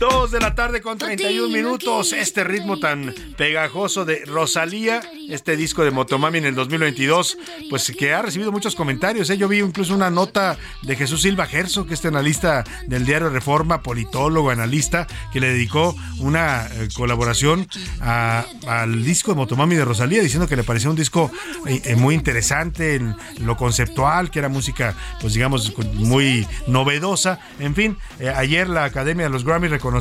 [0.02, 2.12] 2 de la tarde con 31 minutos.
[2.12, 7.38] Este ritmo tan pegajoso de Rosalía, este disco de Motomami en el 2022,
[7.70, 9.30] pues que ha recibido muchos comentarios.
[9.30, 9.38] ¿eh?
[9.38, 13.28] Yo vi incluso una nota de Jesús Silva Gerso, que es este analista del diario
[13.28, 17.68] Reforma, politólogo, analista, que le dedicó una eh, colaboración
[18.00, 21.30] al disco de Motomami de Rosalía, diciendo que le parecía un disco
[21.64, 27.38] eh, muy interesante en lo conceptual, que era música, pues digamos, muy novedosa.
[27.60, 27.96] En fin,
[28.34, 29.91] ayer la Academia de los Grammy reconoció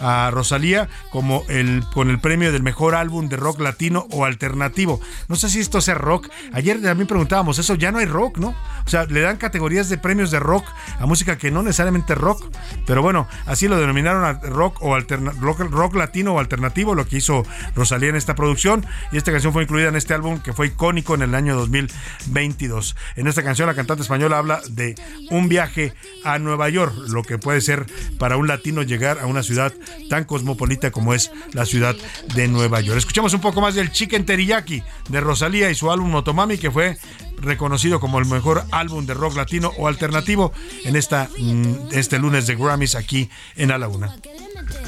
[0.00, 5.00] a Rosalía como el con el premio del mejor álbum de rock latino o alternativo.
[5.28, 6.28] No sé si esto sea rock.
[6.52, 8.54] Ayer también preguntábamos, eso ya no hay rock, ¿no?
[8.86, 10.64] O sea, le dan categorías de premios de rock
[10.98, 12.44] a música que no necesariamente es rock,
[12.86, 17.16] pero bueno, así lo denominaron rock o alterna- rock, rock latino o alternativo, lo que
[17.18, 17.44] hizo
[17.74, 21.14] Rosalía en esta producción y esta canción fue incluida en este álbum que fue icónico
[21.14, 22.96] en el año 2022.
[23.16, 24.94] En esta canción la cantante española habla de
[25.30, 25.94] un viaje
[26.24, 27.86] a Nueva York, lo que puede ser
[28.18, 29.72] para un latino llegar a una ciudad
[30.08, 31.96] tan cosmopolita como es la ciudad
[32.34, 32.98] de Nueva York.
[32.98, 36.98] Escuchamos un poco más del Chicken Teriyaki de Rosalía y su álbum Motomami que fue
[37.38, 40.52] reconocido como el mejor álbum de rock latino o alternativo
[40.84, 44.16] en esta mm, este lunes de Grammys aquí en A la Una.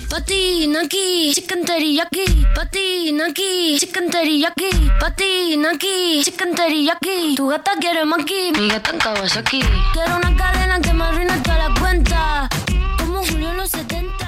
[0.08, 2.46] Patina aquí, chicken teriyaki.
[2.54, 4.70] Patina aquí, chicken teriyaki.
[5.00, 7.34] Patina aquí, chicken teriyaki.
[7.36, 9.60] Tu gata quiere maki, mi gata en Kawasaki.
[9.92, 12.48] Quiero una cadena que me arruine toda la cuenta.
[12.98, 14.25] Como Julio en los 70.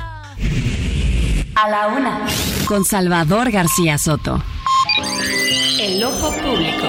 [1.60, 2.24] A la una.
[2.66, 4.40] Con Salvador García Soto.
[5.80, 6.86] El ojo público.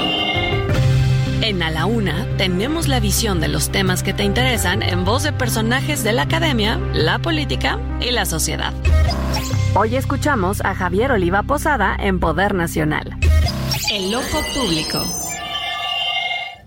[1.42, 5.24] En A la Una tenemos la visión de los temas que te interesan en voz
[5.24, 8.72] de personajes de la academia, la política y la sociedad.
[9.74, 13.18] Hoy escuchamos a Javier Oliva Posada en Poder Nacional.
[13.92, 15.04] El ojo público.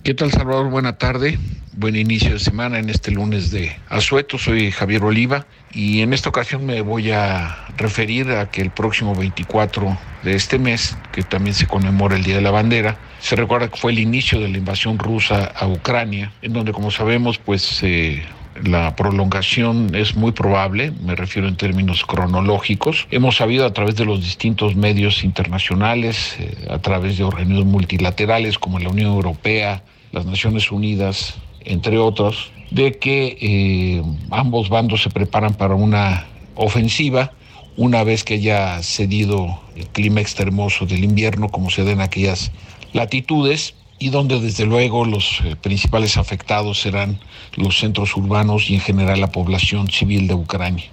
[0.02, 0.70] ¿Qué tal, Salvador?
[0.70, 1.38] Buena tarde.
[1.74, 4.36] Buen inicio de semana en este lunes de Asueto.
[4.36, 9.14] Soy Javier Oliva y en esta ocasión me voy a referir a que el próximo
[9.14, 13.68] 24 de este mes, que también se conmemora el Día de la Bandera, se recuerda
[13.68, 17.82] que fue el inicio de la invasión rusa a Ucrania, en donde, como sabemos, pues
[17.82, 18.22] eh,
[18.62, 23.06] la prolongación es muy probable, me refiero en términos cronológicos.
[23.10, 28.58] Hemos sabido a través de los distintos medios internacionales, eh, a través de organismos multilaterales
[28.58, 29.82] como la Unión Europea,
[30.12, 37.32] las Naciones Unidas, entre otros, de que eh, ambos bandos se preparan para una ofensiva
[37.76, 42.52] una vez que haya cedido el clima extremoso del invierno, como se da en aquellas
[42.92, 47.20] latitudes, y donde desde luego los eh, principales afectados serán
[47.56, 50.86] los centros urbanos y en general la población civil de Ucrania.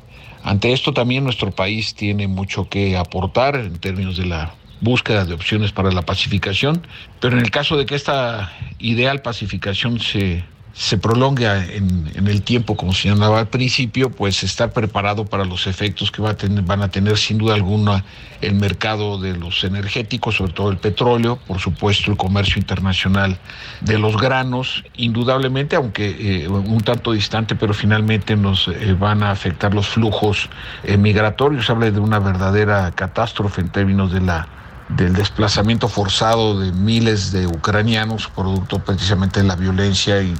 [0.43, 5.33] Ante esto también nuestro país tiene mucho que aportar en términos de la búsqueda de
[5.33, 6.85] opciones para la pacificación,
[7.19, 10.43] pero en el caso de que esta ideal pacificación se,
[10.79, 11.45] se prolongue
[11.75, 16.29] en, el tiempo, como señalaba al principio, pues estar preparado para los efectos que va
[16.29, 18.05] a tener, van a tener sin duda alguna
[18.39, 23.37] el mercado de los energéticos, sobre todo el petróleo, por supuesto el comercio internacional
[23.81, 29.31] de los granos, indudablemente, aunque eh, un tanto distante, pero finalmente nos eh, van a
[29.31, 30.49] afectar los flujos
[30.85, 31.69] eh, migratorios.
[31.69, 34.47] Habla de una verdadera catástrofe en términos de la
[34.87, 40.33] del desplazamiento forzado de miles de ucranianos, producto precisamente de la violencia y,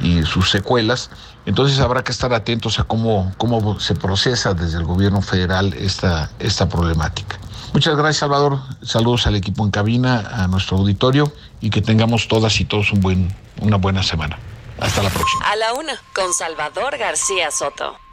[0.00, 1.10] y sus secuelas.
[1.46, 6.30] Entonces habrá que estar atentos a cómo, cómo se procesa desde el gobierno federal esta,
[6.38, 7.38] esta problemática.
[7.72, 8.60] Muchas gracias, Salvador.
[8.82, 13.00] Saludos al equipo en cabina, a nuestro auditorio y que tengamos todas y todos un
[13.00, 14.38] buen, una buena semana.
[14.78, 15.44] Hasta la próxima.
[15.50, 15.92] A la una.
[16.14, 18.03] Con Salvador García Soto.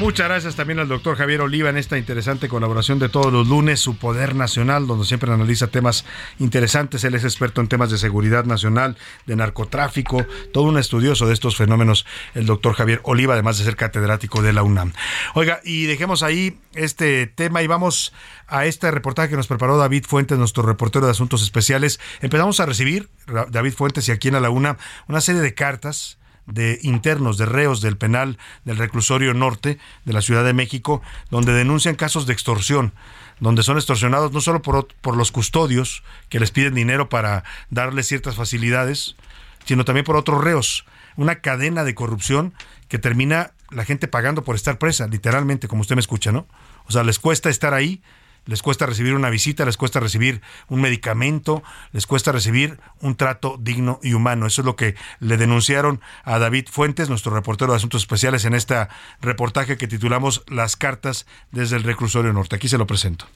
[0.00, 3.80] Muchas gracias también al doctor Javier Oliva en esta interesante colaboración de todos los lunes,
[3.80, 6.06] su Poder Nacional, donde siempre analiza temas
[6.38, 7.04] interesantes.
[7.04, 8.96] Él es experto en temas de seguridad nacional,
[9.26, 10.24] de narcotráfico,
[10.54, 14.54] todo un estudioso de estos fenómenos, el doctor Javier Oliva, además de ser catedrático de
[14.54, 14.94] la UNAM.
[15.34, 18.14] Oiga, y dejemos ahí este tema y vamos
[18.48, 22.00] a este reportaje que nos preparó David Fuentes, nuestro reportero de Asuntos Especiales.
[22.22, 23.10] Empezamos a recibir,
[23.50, 24.78] David Fuentes y aquí en la UNA,
[25.08, 26.16] una serie de cartas
[26.52, 31.52] de internos, de reos del penal del reclusorio norte de la Ciudad de México, donde
[31.52, 32.92] denuncian casos de extorsión,
[33.40, 38.06] donde son extorsionados no solo por, por los custodios que les piden dinero para darles
[38.06, 39.16] ciertas facilidades,
[39.64, 40.84] sino también por otros reos.
[41.16, 42.54] Una cadena de corrupción
[42.88, 46.46] que termina la gente pagando por estar presa, literalmente, como usted me escucha, ¿no?
[46.86, 48.02] O sea, les cuesta estar ahí
[48.46, 51.62] les cuesta recibir una visita, les cuesta recibir un medicamento,
[51.92, 54.46] les cuesta recibir un trato digno y humano.
[54.46, 58.54] Eso es lo que le denunciaron a David Fuentes, nuestro reportero de Asuntos Especiales, en
[58.54, 58.88] este
[59.20, 62.56] reportaje que titulamos Las cartas desde el reclusorio norte.
[62.56, 63.26] Aquí se lo presento.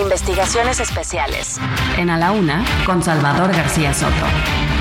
[0.00, 1.58] Investigaciones especiales.
[1.96, 4.77] En A la Una, con Salvador García Soto.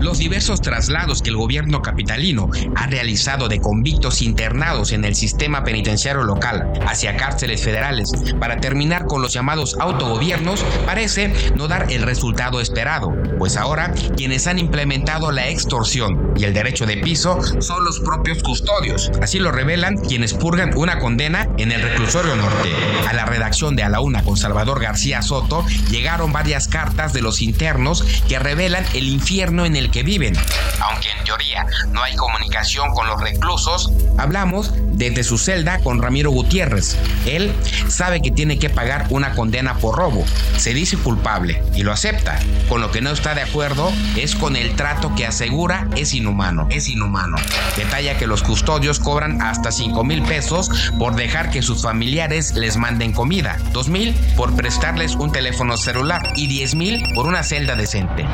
[0.00, 5.62] Los diversos traslados que el gobierno capitalino ha realizado de convictos internados en el sistema
[5.62, 8.10] penitenciario local hacia cárceles federales
[8.40, 14.46] para terminar con los llamados autogobiernos parece no dar el resultado esperado, pues ahora quienes
[14.46, 19.10] han implementado la extorsión y el derecho de piso son los propios custodios.
[19.20, 22.70] Así lo revelan quienes purgan una condena en el reclusorio norte.
[23.06, 27.20] A la redacción de A la Una con Salvador García Soto llegaron varias cartas de
[27.20, 30.34] los internos que revelan el infierno en el que viven.
[30.80, 36.30] Aunque en teoría no hay comunicación con los reclusos, hablamos desde su celda con Ramiro
[36.30, 36.96] Gutiérrez.
[37.26, 37.52] Él
[37.88, 40.24] sabe que tiene que pagar una condena por robo.
[40.56, 42.38] Se dice culpable y lo acepta.
[42.68, 46.66] Con lo que no está de acuerdo es con el trato que asegura es inhumano.
[46.70, 47.36] Es inhumano.
[47.76, 52.76] Detalla que los custodios cobran hasta 5 mil pesos por dejar que sus familiares les
[52.76, 57.76] manden comida, 2 mil por prestarles un teléfono celular y 10 mil por una celda
[57.76, 58.26] decente.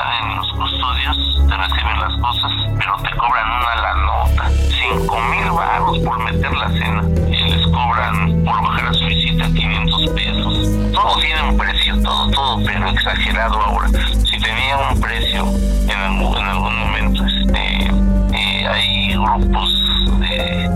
[0.00, 1.16] Saben los custodios,
[1.46, 4.50] te reciben las cosas, pero te cobran una la nota.
[4.80, 7.02] Cinco mil baros por meter la cena.
[7.28, 10.92] Y les cobran por bajar a su visita 500 pesos.
[10.94, 13.88] Todo tiene un precio, todo, todo, pero exagerado ahora.
[14.24, 15.44] Si tenía un precio
[15.86, 17.90] en algún, en algún momento, este,
[18.32, 19.70] eh, hay grupos
[20.18, 20.66] de,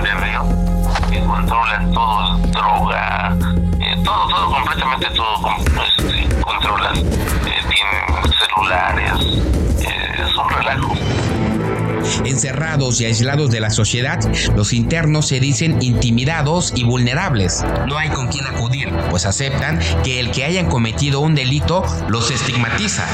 [0.00, 0.42] de río
[1.08, 3.36] que controlan todo, droga,
[3.78, 5.54] eh, todo, todo, completamente todo,
[5.86, 6.96] este, controlan.
[6.96, 7.69] Eh,
[8.54, 9.12] celulares,
[9.82, 11.19] eh, es un relajo.
[12.24, 14.18] Encerrados y aislados de la sociedad,
[14.54, 17.64] los internos se dicen intimidados y vulnerables.
[17.86, 22.30] No hay con quién acudir, pues aceptan que el que hayan cometido un delito los
[22.30, 23.04] estigmatiza.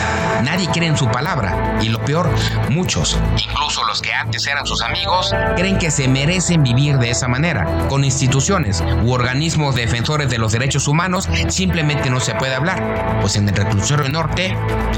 [0.42, 2.30] Nadie cree en su palabra y lo peor,
[2.70, 7.28] muchos, incluso los que antes eran sus amigos, creen que se merecen vivir de esa
[7.28, 7.86] manera.
[7.88, 13.36] Con instituciones u organismos defensores de los derechos humanos simplemente no se puede hablar, pues
[13.36, 14.56] en el reclusorio norte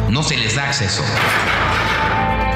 [0.08, 1.02] no se les da acceso.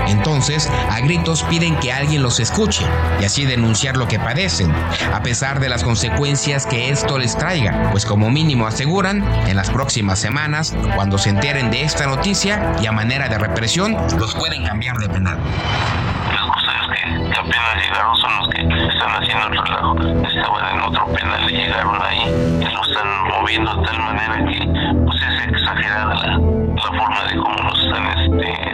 [0.08, 2.84] Entonces, a gritos piden que alguien los escuche
[3.20, 4.72] y así denunciar lo que padecen,
[5.12, 9.70] a pesar de las consecuencias que esto les traiga, pues como mínimo aseguran, en las
[9.70, 14.64] próximas semanas, cuando se enteren de esta noticia y a manera de represión, los pueden
[14.64, 15.38] cambiar de penal.
[15.38, 19.96] Los que, que apenas llegaron son los que están haciendo el relajo.
[20.28, 22.22] Estaban en otro penal y llegaron ahí
[22.60, 27.36] y lo están moviendo de tal manera que pues es exagerada la, la forma de
[27.36, 28.72] cómo nos están este.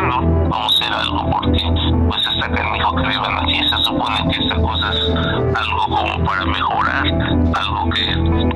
[0.00, 1.62] Vamos a hacer algo porque
[2.08, 3.68] pues está canijo que vivan así.
[3.68, 5.00] Se supone que esta cosa es
[5.56, 7.06] algo como para mejorar,
[7.54, 8.04] algo que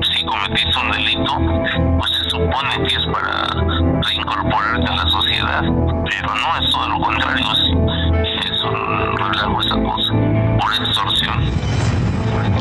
[0.05, 1.37] si cometiste un delito,
[1.97, 3.47] pues se supone que es para
[4.01, 10.12] reincorporarte a la sociedad, pero no es todo lo contrario, es, un relajo esa cosa.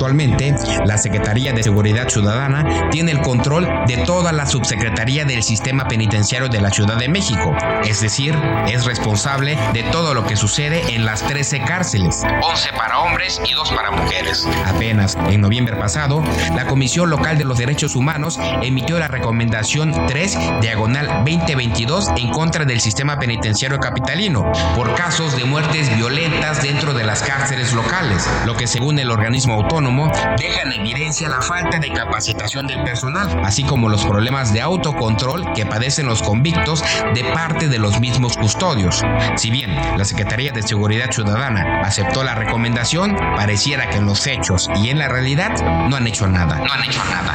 [0.03, 0.53] Actualmente,
[0.85, 6.49] la Secretaría de Seguridad Ciudadana tiene el control de toda la subsecretaría del Sistema Penitenciario
[6.49, 7.55] de la Ciudad de México,
[7.85, 12.99] es decir, es responsable de todo lo que sucede en las 13 cárceles, 11 para
[12.99, 14.45] hombres y 2 para mujeres.
[14.67, 16.21] Apenas en noviembre pasado,
[16.57, 22.65] la Comisión Local de los Derechos Humanos emitió la recomendación 3 diagonal 2022 en contra
[22.65, 28.57] del sistema penitenciario capitalino por casos de muertes violentas dentro de las cárceles locales, lo
[28.57, 29.92] que según el organismo autónomo
[30.39, 35.53] deja en evidencia la falta de capacitación del personal, así como los problemas de autocontrol
[35.53, 36.83] que padecen los convictos
[37.15, 39.03] de parte de los mismos custodios.
[39.37, 44.71] Si bien la Secretaría de Seguridad Ciudadana aceptó la recomendación, pareciera que en los hechos
[44.77, 45.53] y en la realidad
[45.89, 46.57] no han hecho nada.
[46.57, 47.35] No han hecho nada.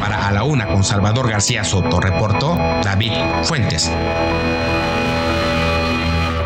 [0.00, 3.12] Para A la Una con Salvador García Soto, reportó David
[3.44, 3.90] Fuentes.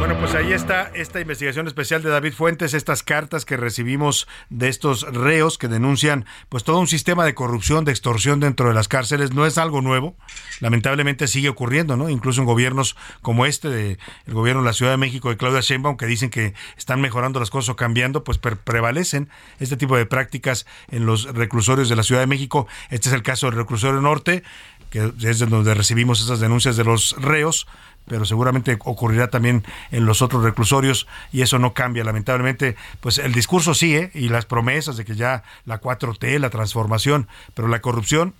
[0.07, 4.69] Bueno, pues ahí está esta investigación especial de David Fuentes, estas cartas que recibimos de
[4.69, 8.87] estos reos que denuncian pues todo un sistema de corrupción, de extorsión dentro de las
[8.87, 9.33] cárceles.
[9.33, 10.16] No es algo nuevo,
[10.61, 12.09] lamentablemente sigue ocurriendo, ¿no?
[12.09, 15.61] Incluso en gobiernos como este, de, el gobierno de la Ciudad de México de Claudia
[15.61, 19.28] Sheinbaum, que dicen que están mejorando las cosas o cambiando, pues pre- prevalecen
[19.59, 22.69] este tipo de prácticas en los reclusorios de la Ciudad de México.
[22.91, 24.45] Este es el caso del reclusorio norte,
[24.91, 27.66] que es de donde recibimos esas denuncias de los reos
[28.07, 33.33] pero seguramente ocurrirá también en los otros reclusorios y eso no cambia lamentablemente pues el
[33.33, 34.11] discurso sí ¿eh?
[34.15, 38.35] y las promesas de que ya la 4T la transformación pero la corrupción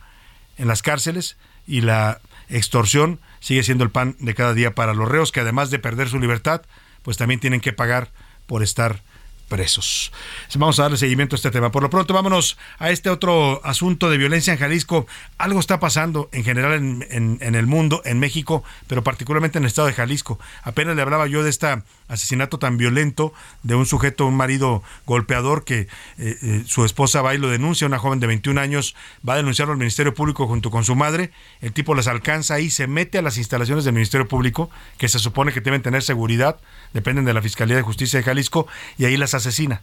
[0.57, 1.37] en las cárceles
[1.67, 5.71] y la extorsión sigue siendo el pan de cada día para los reos que además
[5.71, 6.63] de perder su libertad
[7.03, 8.11] pues también tienen que pagar
[8.47, 9.03] por estar
[9.49, 10.13] presos.
[10.57, 11.71] Vamos a darle seguimiento a este tema.
[11.71, 15.07] Por lo pronto, vámonos a este otro asunto de violencia en Jalisco.
[15.39, 17.07] Algo está pasando en general en,
[17.41, 20.39] en- el mundo, en México, pero particularmente en el estado de Jalisco.
[20.63, 25.65] Apenas le hablaba yo de este asesinato tan violento de un sujeto, un marido golpeador
[25.65, 25.89] que eh,
[26.19, 28.95] eh, su esposa va y lo denuncia, una joven de 21 años
[29.27, 31.31] va a denunciarlo al Ministerio Público junto con su madre.
[31.61, 35.19] El tipo las alcanza y se mete a las instalaciones del Ministerio Público, que se
[35.19, 36.59] supone que deben tener seguridad,
[36.93, 38.67] dependen de la Fiscalía de Justicia de Jalisco,
[38.99, 39.83] y ahí las asesina.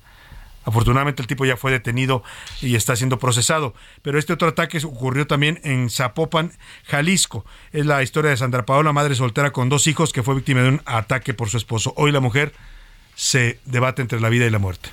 [0.65, 2.23] Afortunadamente el tipo ya fue detenido
[2.61, 3.73] y está siendo procesado.
[4.01, 6.53] Pero este otro ataque ocurrió también en Zapopan,
[6.85, 7.45] Jalisco.
[7.71, 10.69] Es la historia de Sandra Paola, madre soltera con dos hijos, que fue víctima de
[10.69, 11.93] un ataque por su esposo.
[11.97, 12.53] Hoy la mujer
[13.15, 14.89] se debate entre la vida y la muerte.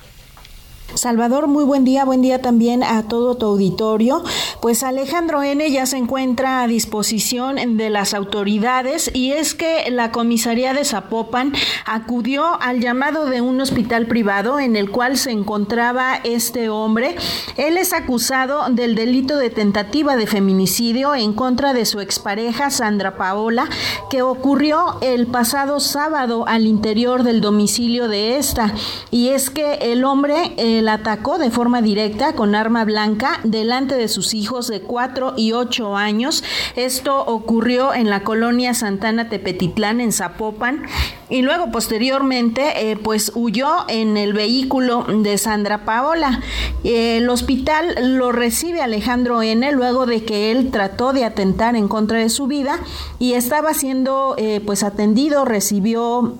[0.95, 4.23] Salvador, muy buen día, buen día también a todo tu auditorio.
[4.61, 10.11] Pues Alejandro N ya se encuentra a disposición de las autoridades y es que la
[10.11, 11.53] comisaría de Zapopan
[11.85, 17.15] acudió al llamado de un hospital privado en el cual se encontraba este hombre.
[17.57, 23.17] Él es acusado del delito de tentativa de feminicidio en contra de su expareja Sandra
[23.17, 23.69] Paola,
[24.09, 28.73] que ocurrió el pasado sábado al interior del domicilio de esta.
[29.09, 33.95] Y es que el hombre eh, la atacó de forma directa con arma blanca delante
[33.95, 36.43] de sus hijos de 4 y 8 años.
[36.75, 40.83] Esto ocurrió en la colonia Santana Tepetitlán en Zapopan
[41.31, 46.41] y luego posteriormente eh, pues huyó en el vehículo de Sandra Paola.
[46.83, 51.87] Eh, el hospital lo recibe Alejandro N luego de que él trató de atentar en
[51.87, 52.79] contra de su vida
[53.17, 56.37] y estaba siendo eh, pues atendido, recibió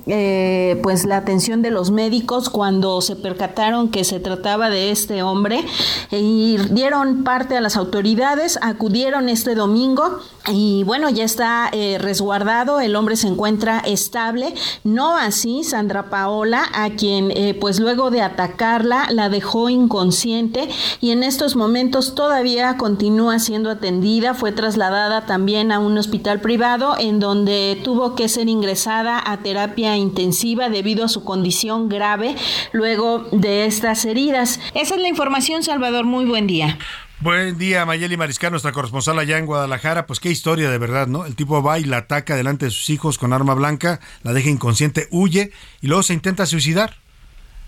[0.83, 5.65] pues la atención de los médicos cuando se percataron que se trataba de este hombre
[6.11, 12.79] y dieron parte a las autoridades, acudieron este domingo y bueno, ya está eh, resguardado,
[12.79, 14.53] el hombre se encuentra estable,
[14.83, 20.67] no así Sandra Paola, a quien eh, pues luego de atacarla la dejó inconsciente
[20.99, 26.95] y en estos momentos todavía continúa siendo atendida, fue trasladada también a un hospital privado
[26.97, 32.35] en donde tuvo que ser ingresada a terapia intensiva debido a su condición grave
[32.71, 34.59] luego de estas heridas.
[34.73, 36.77] Esa es la información, Salvador, muy buen día.
[37.21, 40.07] Buen día, Mayeli Mariscal, nuestra corresponsal allá en Guadalajara.
[40.07, 41.27] Pues qué historia de verdad, ¿no?
[41.27, 44.49] El tipo va y la ataca delante de sus hijos con arma blanca, la deja
[44.49, 46.97] inconsciente, huye y luego se intenta suicidar,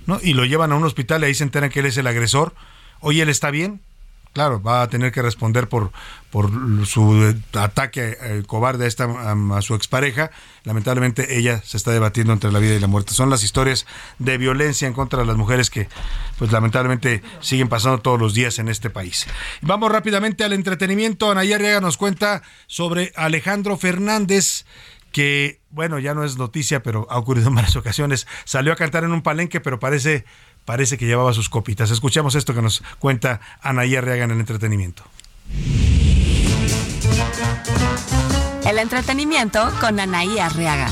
[0.07, 0.19] ¿no?
[0.23, 2.55] Y lo llevan a un hospital y ahí se enteran que él es el agresor.
[2.99, 3.81] Oye, ¿él está bien?
[4.34, 5.91] Claro, va a tener que responder por,
[6.31, 6.49] por
[6.88, 10.31] su eh, ataque eh, cobarde a, esta, a, su expareja.
[10.64, 13.14] Lamentablemente ella se está debatiendo entre la vida y la muerte.
[13.14, 13.85] Son las historias
[14.18, 15.88] de violencia en contra de las mujeres que,
[16.39, 19.27] pues lamentablemente, siguen pasando todos los días en este país.
[19.61, 21.30] Vamos rápidamente al entretenimiento.
[21.30, 24.65] Anaya Arriaga nos cuenta sobre Alejandro Fernández
[25.11, 28.26] que, bueno, ya no es noticia, pero ha ocurrido en varias ocasiones.
[28.45, 30.26] Salió a cantar en un palenque, pero parece
[30.65, 31.91] parece que llevaba sus copitas.
[31.91, 35.03] Escuchamos esto que nos cuenta Anaí Arriaga en el entretenimiento.
[38.65, 40.90] El entretenimiento con Anaí Arriaga.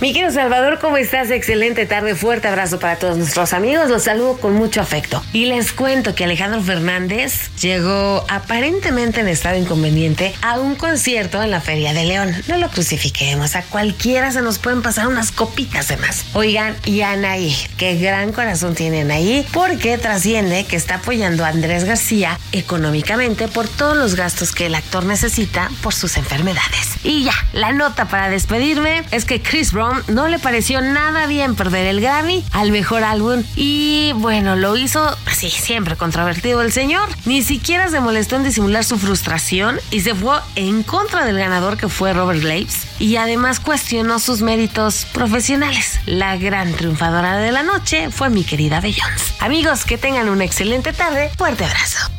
[0.00, 1.28] Mi querido Salvador, ¿cómo estás?
[1.32, 5.20] Excelente tarde, fuerte abrazo para todos nuestros amigos, los saludo con mucho afecto.
[5.32, 11.50] Y les cuento que Alejandro Fernández llegó aparentemente en estado inconveniente a un concierto en
[11.50, 12.32] la Feria de León.
[12.46, 16.26] No lo crucifiquemos, a cualquiera se nos pueden pasar unas copitas de más.
[16.32, 21.82] Oigan, y Anaí, qué gran corazón tiene Anaí, porque trasciende que está apoyando a Andrés
[21.82, 26.98] García económicamente por todos los gastos que el actor necesita por sus enfermedades.
[27.02, 31.54] Y ya, la nota para despedirme es que Chris Brown no le pareció nada bien
[31.54, 37.08] perder el Grammy al mejor álbum y bueno, lo hizo así, siempre controvertido el señor.
[37.24, 41.76] Ni siquiera se molestó en disimular su frustración y se fue en contra del ganador
[41.76, 46.00] que fue Robert Graves y además cuestionó sus méritos profesionales.
[46.06, 49.34] La gran triunfadora de la noche fue mi querida Beyoncé.
[49.40, 51.30] Amigos, que tengan una excelente tarde.
[51.36, 52.17] Fuerte abrazo.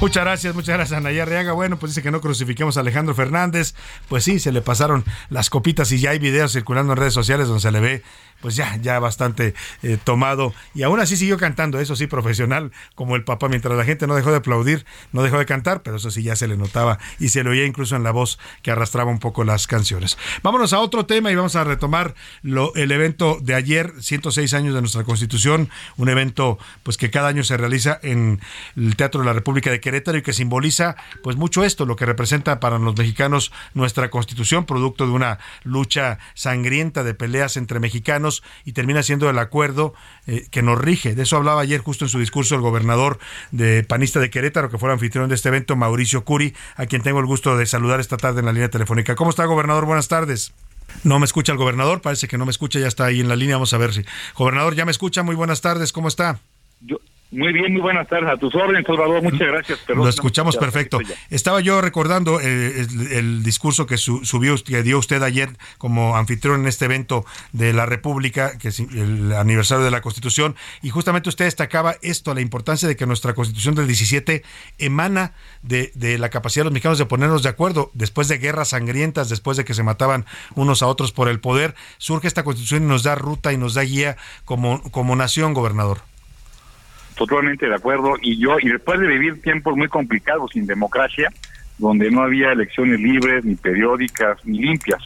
[0.00, 1.52] Muchas gracias, muchas gracias, Anaya Arriaga.
[1.54, 3.74] Bueno, pues dice que no crucifiquemos a Alejandro Fernández.
[4.08, 7.48] Pues sí, se le pasaron las copitas y ya hay videos circulando en redes sociales
[7.48, 8.02] donde se le ve,
[8.40, 10.54] pues ya, ya bastante eh, tomado.
[10.74, 13.48] Y aún así siguió cantando, eso sí, profesional, como el papá.
[13.48, 16.36] Mientras la gente no dejó de aplaudir, no dejó de cantar, pero eso sí ya
[16.36, 19.44] se le notaba y se le oía incluso en la voz que arrastraba un poco
[19.44, 20.18] las canciones.
[20.42, 24.74] Vámonos a otro tema y vamos a retomar lo, el evento de ayer, 106 años
[24.74, 28.40] de nuestra Constitución, un evento pues que cada año se realiza en
[28.76, 32.06] el Teatro de la República de Querétaro y que simboliza pues mucho esto, lo que
[32.06, 38.27] representa para los mexicanos nuestra constitución, producto de una lucha sangrienta de peleas entre mexicanos
[38.64, 39.94] y termina siendo el acuerdo
[40.26, 41.14] eh, que nos rige.
[41.14, 43.18] De eso hablaba ayer justo en su discurso el gobernador
[43.50, 47.20] de panista de Querétaro, que fue anfitrión de este evento, Mauricio Curi, a quien tengo
[47.20, 49.14] el gusto de saludar esta tarde en la línea telefónica.
[49.14, 49.84] ¿Cómo está, gobernador?
[49.84, 50.52] Buenas tardes.
[51.04, 53.36] No me escucha el gobernador, parece que no me escucha, ya está ahí en la
[53.36, 54.04] línea, vamos a ver si.
[54.34, 56.40] Gobernador, ya me escucha, muy buenas tardes, ¿cómo está?
[56.80, 56.98] Yo,
[57.30, 58.30] muy bien, muy buenas tardes.
[58.30, 59.22] A tus órdenes, Salvador.
[59.22, 59.78] Muchas gracias.
[59.86, 60.98] Perdón, Lo escuchamos perfecto.
[61.30, 66.16] Estaba yo recordando eh, el, el discurso que su- subió, que dio usted ayer como
[66.16, 70.90] anfitrión en este evento de la República, que es el aniversario de la Constitución, y
[70.90, 74.42] justamente usted destacaba esto, la importancia de que nuestra Constitución del 17
[74.78, 75.32] emana
[75.62, 77.90] de, de la capacidad de los mexicanos de ponernos de acuerdo.
[77.94, 80.24] Después de guerras sangrientas, después de que se mataban
[80.54, 83.74] unos a otros por el poder, surge esta Constitución y nos da ruta y nos
[83.74, 85.98] da guía como, como nación, gobernador.
[87.18, 88.14] Totalmente de acuerdo.
[88.22, 91.28] Y yo, y después de vivir tiempos muy complicados sin democracia,
[91.76, 95.02] donde no había elecciones libres, ni periódicas, ni limpias.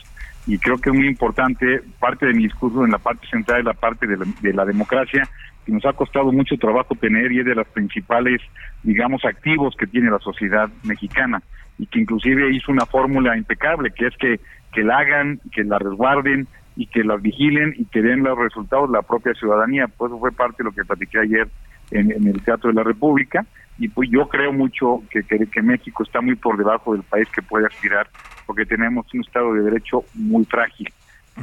[0.47, 3.65] Y creo que es muy importante, parte de mi discurso en la parte central es
[3.65, 5.27] la parte de la, de la democracia,
[5.65, 8.43] que nos ha costado mucho trabajo tener y es de los principales,
[8.83, 11.43] digamos, activos que tiene la sociedad mexicana.
[11.79, 14.39] Y que inclusive hizo una fórmula impecable, que es que,
[14.75, 18.91] que la hagan, que la resguarden y que las vigilen y que den los resultados
[18.91, 19.87] la propia ciudadanía.
[19.89, 21.49] Pues eso fue parte de lo que platiqué ayer
[21.93, 23.45] en, en el Teatro de la República
[23.79, 27.29] y pues yo creo mucho que, que, que México está muy por debajo del país
[27.35, 28.07] que puede aspirar
[28.47, 30.93] porque tenemos un Estado de Derecho muy frágil.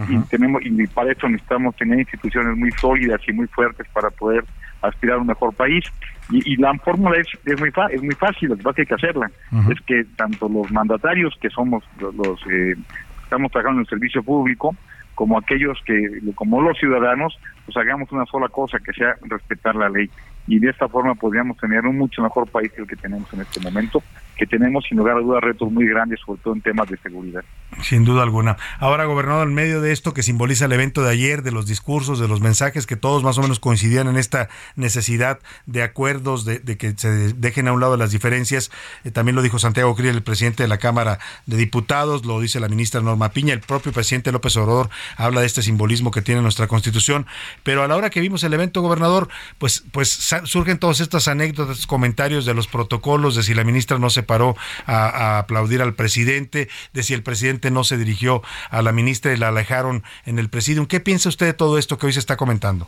[0.08, 4.44] Y tenemos y para eso necesitamos tener instituciones muy sólidas y muy fuertes para poder
[4.84, 5.84] aspirar a un mejor país.
[6.30, 8.82] Y, y la fórmula es, es muy fa- es muy fácil lo que pasa que
[8.84, 9.32] hay que hacerla.
[9.72, 12.76] Es que tanto los mandatarios que somos los, los, eh,
[13.24, 14.76] estamos trabajando en el servicio público
[15.16, 19.90] como aquellos que como los ciudadanos pues hagamos una sola cosa que sea respetar la
[19.90, 20.10] ley
[20.50, 23.42] y de esta forma podríamos tener un mucho mejor país que el que tenemos en
[23.42, 24.04] este momento
[24.40, 27.44] que tenemos sin lugar a dudas retos muy grandes sobre todo en temas de seguridad
[27.84, 28.56] Sin duda alguna.
[28.80, 32.20] Ahora, gobernador, en medio de esto que simboliza el evento de ayer, de los discursos,
[32.20, 34.48] de los mensajes que todos más o menos coincidían en esta
[34.78, 38.72] necesidad de acuerdos, de, que se dejen a un lado las diferencias,
[39.04, 42.62] eh, también lo dijo Santiago Krill, el presidente de la Cámara de Diputados, lo dice
[42.62, 46.42] la ministra Norma Piña, el propio presidente López Obrador habla de este simbolismo que tiene
[46.42, 47.28] nuestra Constitución,
[47.64, 49.28] pero a la hora que vimos el evento, gobernador,
[49.58, 50.10] pues, pues
[50.46, 54.56] surgen todas estas anécdotas, comentarios de los protocolos, de si la ministra no se paró
[54.86, 59.34] a, a aplaudir al presidente, de si el presidente no se dirigió a la ministra
[59.34, 60.86] y la alejaron en el presidium.
[60.86, 62.88] ¿Qué piensa usted de todo esto que hoy se está comentando?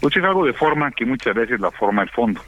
[0.00, 2.40] pues es algo de forma que muchas veces la forma el fondo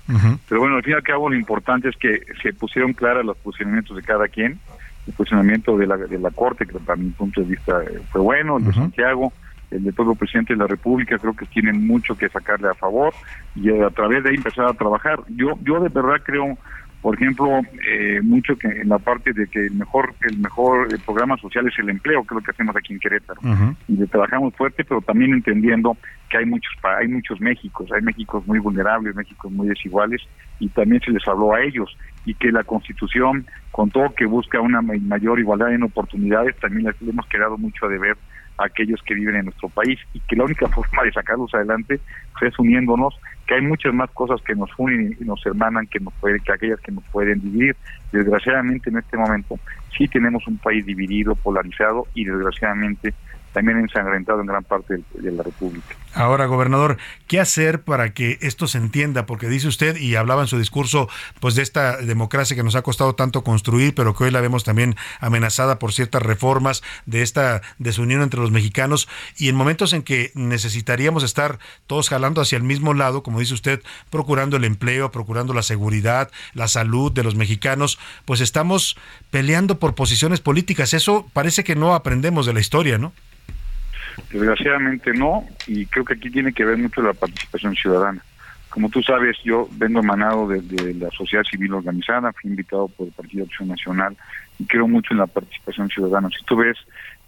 [0.49, 3.37] Pero bueno, al fin y al cabo lo importante es que se pusieron claras los
[3.37, 4.59] posicionamientos de cada quien.
[5.07, 8.21] El posicionamiento de la, de la Corte, que para mi punto de vista eh, fue
[8.21, 9.33] bueno, el de Santiago,
[9.73, 13.15] el del propio presidente de la República, creo que tienen mucho que sacarle a favor
[13.55, 15.21] y a través de ahí empezar a trabajar.
[15.29, 16.59] Yo, yo de verdad creo,
[17.01, 17.47] por ejemplo,
[17.91, 21.67] eh, mucho que en la parte de que el mejor, el mejor eh, programa social
[21.67, 23.41] es el empleo, que es lo que hacemos aquí en Querétaro.
[23.89, 25.97] Y le trabajamos fuerte, pero también entendiendo
[26.31, 30.23] que hay muchos hay muchos Méxicos, hay Méxicos muy vulnerables, Méxicos muy desiguales
[30.61, 31.91] y también se les habló a ellos.
[32.25, 36.87] Y que la Constitución, con todo que busca una ma- mayor igualdad en oportunidades, también
[36.87, 38.17] les- le hemos quedado mucho a deber
[38.63, 42.01] a aquellos que viven en nuestro país y que la única forma de sacarlos adelante
[42.39, 43.15] pues, es uniéndonos,
[43.47, 46.53] que hay muchas más cosas que nos unen y nos hermanan que nos pueden, que
[46.53, 47.77] aquellas que nos pueden dividir.
[48.13, 49.59] Desgraciadamente en este momento
[49.97, 53.15] sí tenemos un país dividido, polarizado y desgraciadamente
[53.53, 55.97] también ensangrentado en gran parte de la República.
[56.15, 59.25] Ahora, gobernador, ¿qué hacer para que esto se entienda?
[59.25, 61.09] Porque dice usted, y hablaba en su discurso,
[61.41, 64.65] pues de esta democracia que nos ha costado tanto construir, pero que hoy la vemos
[64.65, 69.09] también amenazada por ciertas reformas, de esta desunión entre los mexicanos,
[69.39, 73.55] y en momentos en que necesitaríamos estar todos jalando hacia el mismo lado, como dice
[73.55, 78.99] usted, procurando el empleo, procurando la seguridad, la salud de los mexicanos, pues estamos
[79.31, 80.93] peleando por posiciones políticas.
[80.93, 83.13] Eso parece que no aprendemos de la historia, ¿no?
[84.31, 88.23] Desgraciadamente no, y creo que aquí tiene que ver mucho la participación ciudadana.
[88.71, 93.07] Como tú sabes, yo vengo emanado de, de la sociedad civil organizada, fui invitado por
[93.09, 94.17] el Partido Acción Nacional
[94.59, 96.29] y creo mucho en la participación ciudadana.
[96.31, 96.79] Si tú ves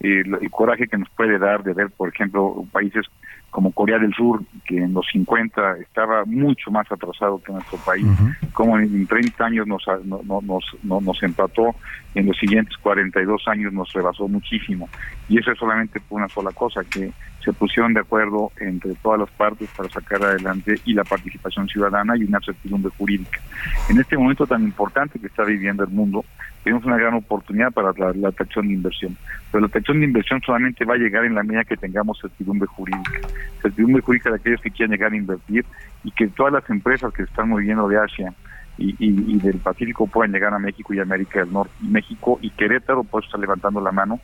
[0.00, 3.04] eh, el, coraje que nos puede dar de ver, por ejemplo, países
[3.50, 8.04] como Corea del Sur, que en los 50 estaba mucho más atrasado que nuestro país,
[8.52, 11.74] como en, en 30 años nos, no- no- nos, no- nos empató,
[12.14, 14.88] en los siguientes 42 años nos rebasó muchísimo.
[15.28, 17.12] Y eso es solamente por una sola cosa, que
[17.44, 22.16] se pusieron de acuerdo entre todas las partes para sacar adelante y la participación ciudadana
[22.16, 23.40] y una certidumbre jurídica.
[23.88, 26.24] En este momento tan importante que está viviendo el mundo,
[26.62, 29.16] tenemos una gran oportunidad para la, la atracción de inversión.
[29.50, 32.66] Pero la atracción de inversión solamente va a llegar en la medida que tengamos certidumbre
[32.66, 33.20] jurídica.
[33.60, 35.66] Certidumbre jurídica de aquellos que quieran llegar a invertir
[36.02, 38.32] y que todas las empresas que están moviendo de Asia
[38.78, 41.72] y, y- y del Pacífico puedan llegar a México y América del Norte.
[41.80, 44.18] México y Querétaro, pues está levantando la mano.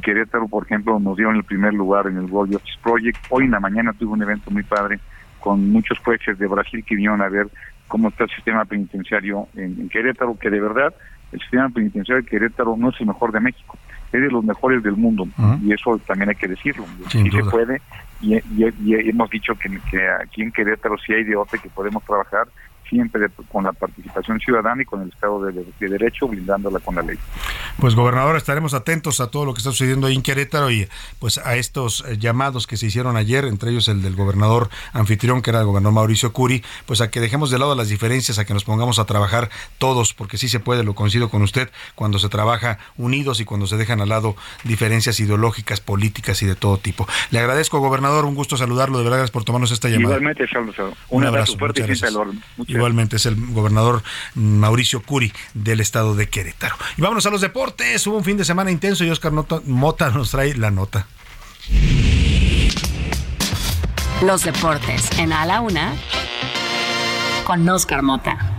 [0.00, 3.18] Querétaro, por ejemplo, nos dio en el primer lugar en el World Justice Project.
[3.30, 5.00] Hoy en la mañana tuve un evento muy padre
[5.40, 7.48] con muchos jueces de Brasil que vinieron a ver
[7.88, 10.94] cómo está el sistema penitenciario en, en Querétaro, que de verdad
[11.32, 13.76] el sistema penitenciario de Querétaro no es el mejor de México,
[14.12, 15.26] es de los mejores del mundo
[15.62, 16.84] y eso también hay que decirlo.
[17.08, 17.80] Sin sí se puede
[18.20, 21.68] y, y- y hemos dicho que, que aquí en Querétaro sí hay de otra que
[21.70, 22.46] podemos trabajar
[22.88, 26.94] siempre de- con la participación ciudadana y con el Estado de, de Derecho, blindándola con
[26.94, 27.18] la ley.
[27.78, 30.88] Pues gobernador, estaremos atentos a todo lo que está sucediendo ahí en Querétaro y
[31.18, 35.42] pues a estos eh, llamados que se hicieron ayer, entre ellos el del gobernador anfitrión,
[35.42, 38.44] que era el gobernador Mauricio Curi, pues a que dejemos de lado las diferencias, a
[38.44, 42.18] que nos pongamos a trabajar todos, porque sí se puede, lo coincido con usted, cuando
[42.18, 46.78] se trabaja unidos y cuando se dejan al lado diferencias ideológicas, políticas y de todo
[46.78, 47.06] tipo.
[47.30, 50.16] Le agradezco, gobernador, un gusto saludarlo, de verdad, gracias por tomarnos esta llamada.
[50.16, 50.76] Igualmente, Charles,
[51.08, 52.75] un, abrazo fuerte y muchas siempre al gracias.
[52.76, 54.02] Igualmente es el gobernador
[54.34, 56.76] Mauricio Curi del estado de Querétaro.
[56.96, 58.06] Y vámonos a los deportes.
[58.06, 61.06] Hubo un fin de semana intenso y Oscar Nota- Mota nos trae la nota.
[64.22, 65.94] Los deportes en A la Una
[67.44, 68.55] con Oscar Mota.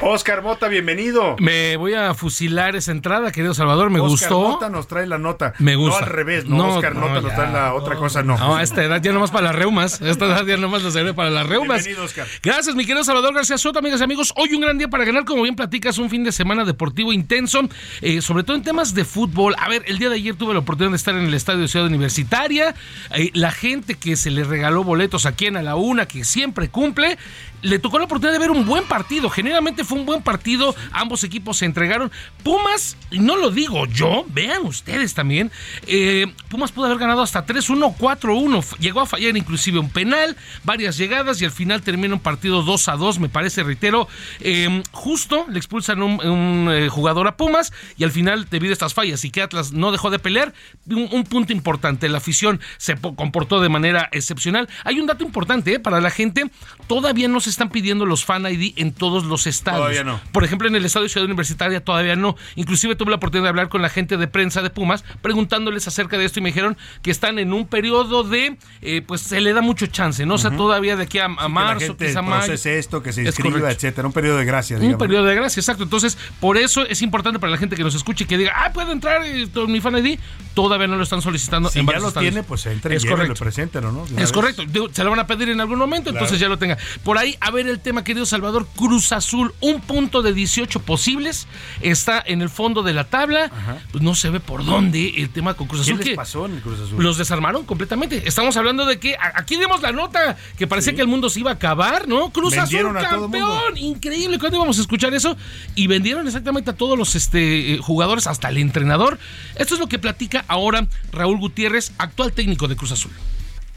[0.00, 1.34] Oscar Mota, bienvenido.
[1.40, 3.90] Me voy a fusilar esa entrada, querido Salvador.
[3.90, 4.48] Me Oscar gustó.
[4.50, 5.54] Mota nos trae la nota.
[5.58, 6.00] Me gusta.
[6.00, 8.38] No al revés, no, Oscar no, nos trae la otra cosa, no.
[8.38, 10.00] No, a esta edad ya nomás para las reumas.
[10.00, 11.84] A esta edad ya nomás lo seré para las reumas.
[11.84, 12.28] Bienvenido, Oscar.
[12.42, 14.32] Gracias, mi querido Salvador García Soto, amigas y amigos.
[14.36, 17.62] Hoy un gran día para ganar, como bien platicas, un fin de semana deportivo intenso,
[18.00, 19.56] eh, sobre todo en temas de fútbol.
[19.58, 21.68] A ver, el día de ayer tuve la oportunidad de estar en el Estadio de
[21.68, 22.72] Ciudad Universitaria.
[23.16, 26.68] Eh, la gente que se le regaló boletos aquí en A la Una, que siempre
[26.68, 27.18] cumple,
[27.62, 29.28] le tocó la oportunidad de ver un buen partido.
[29.30, 30.74] Generalmente fue un buen partido.
[30.92, 32.10] Ambos equipos se entregaron.
[32.42, 35.50] Pumas, y no lo digo yo, vean ustedes también.
[35.86, 38.58] eh, Pumas pudo haber ganado hasta 3-1, 4-1.
[38.58, 42.62] F- Llegó a fallar inclusive un penal, varias llegadas y al final termina un partido
[42.64, 44.08] 2-2, me parece, reitero.
[44.40, 48.94] eh, justo le expulsan un, eh, jugador a Pumas y al final, debido a estas
[48.94, 50.54] fallas y que Atlas no dejó de pelear,
[50.88, 52.08] un, un punto importante.
[52.08, 54.68] La afición se po- comportó de manera excepcional.
[54.84, 56.50] Hay un dato importante eh, para la gente.
[56.86, 59.80] Todavía no se están pidiendo los fan ID en todos los estadios.
[59.80, 60.20] Todavía no.
[60.32, 62.36] Por ejemplo, en el estadio Ciudad Universitaria todavía no.
[62.56, 66.18] Inclusive tuve la oportunidad de hablar con la gente de prensa de Pumas preguntándoles acerca
[66.18, 69.52] de esto y me dijeron que están en un periodo de, eh, pues se le
[69.52, 70.34] da mucho chance, ¿no?
[70.34, 72.52] O sea, todavía de aquí a, a Que la marzo, gente mayo.
[72.54, 74.06] esto, que se inscriba, etcétera.
[74.06, 75.00] Un periodo de gracia, Un digamos.
[75.00, 75.84] periodo de gracia, exacto.
[75.84, 78.72] Entonces, por eso es importante para la gente que nos escuche y que diga, ah,
[78.72, 80.18] puedo entrar eh, con mi fan ID.
[80.54, 83.92] Todavía no lo están solicitando Si en ya lo tiene, pues entre y lo preséntelo,
[83.92, 84.04] ¿no?
[84.06, 84.32] De una Es vez.
[84.32, 84.62] correcto.
[84.92, 86.18] Se lo van a pedir en algún momento, Claro.
[86.26, 86.76] entonces ya lo tenga.
[87.04, 88.66] Por ahí, a ver el tema, querido Salvador.
[88.76, 91.46] Cruz Azul, un punto de 18 posibles.
[91.80, 93.50] Está en el fondo de la tabla.
[93.92, 95.98] Pues no se ve por dónde el tema con Cruz ¿Qué Azul.
[95.98, 97.02] les que pasó en el Cruz Azul?
[97.02, 98.22] Los desarmaron completamente.
[98.26, 101.50] Estamos hablando de que aquí dimos la nota que parecía que el mundo se iba
[101.50, 102.30] a acabar, ¿no?
[102.30, 103.38] Cruz Vendieron Azul a todo mundo.
[103.38, 104.38] campeón, increíble.
[104.38, 105.36] ¿Cuándo íbamos a escuchar eso?
[105.74, 109.18] Y vendieron exactamente a todos los este, eh, jugadores, hasta el entrenador.
[109.56, 113.12] Esto es lo que platica ahora Raúl Gutiérrez, actual técnico de Cruz Azul.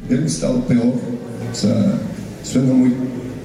[0.10, 0.86] Hemos estado peor,
[1.52, 2.00] o sea,
[2.44, 2.90] suena muy,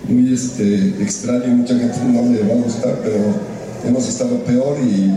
[0.09, 3.17] muy este, extraño, mucha gente no le va a gustar, pero
[3.87, 5.13] hemos estado peor y,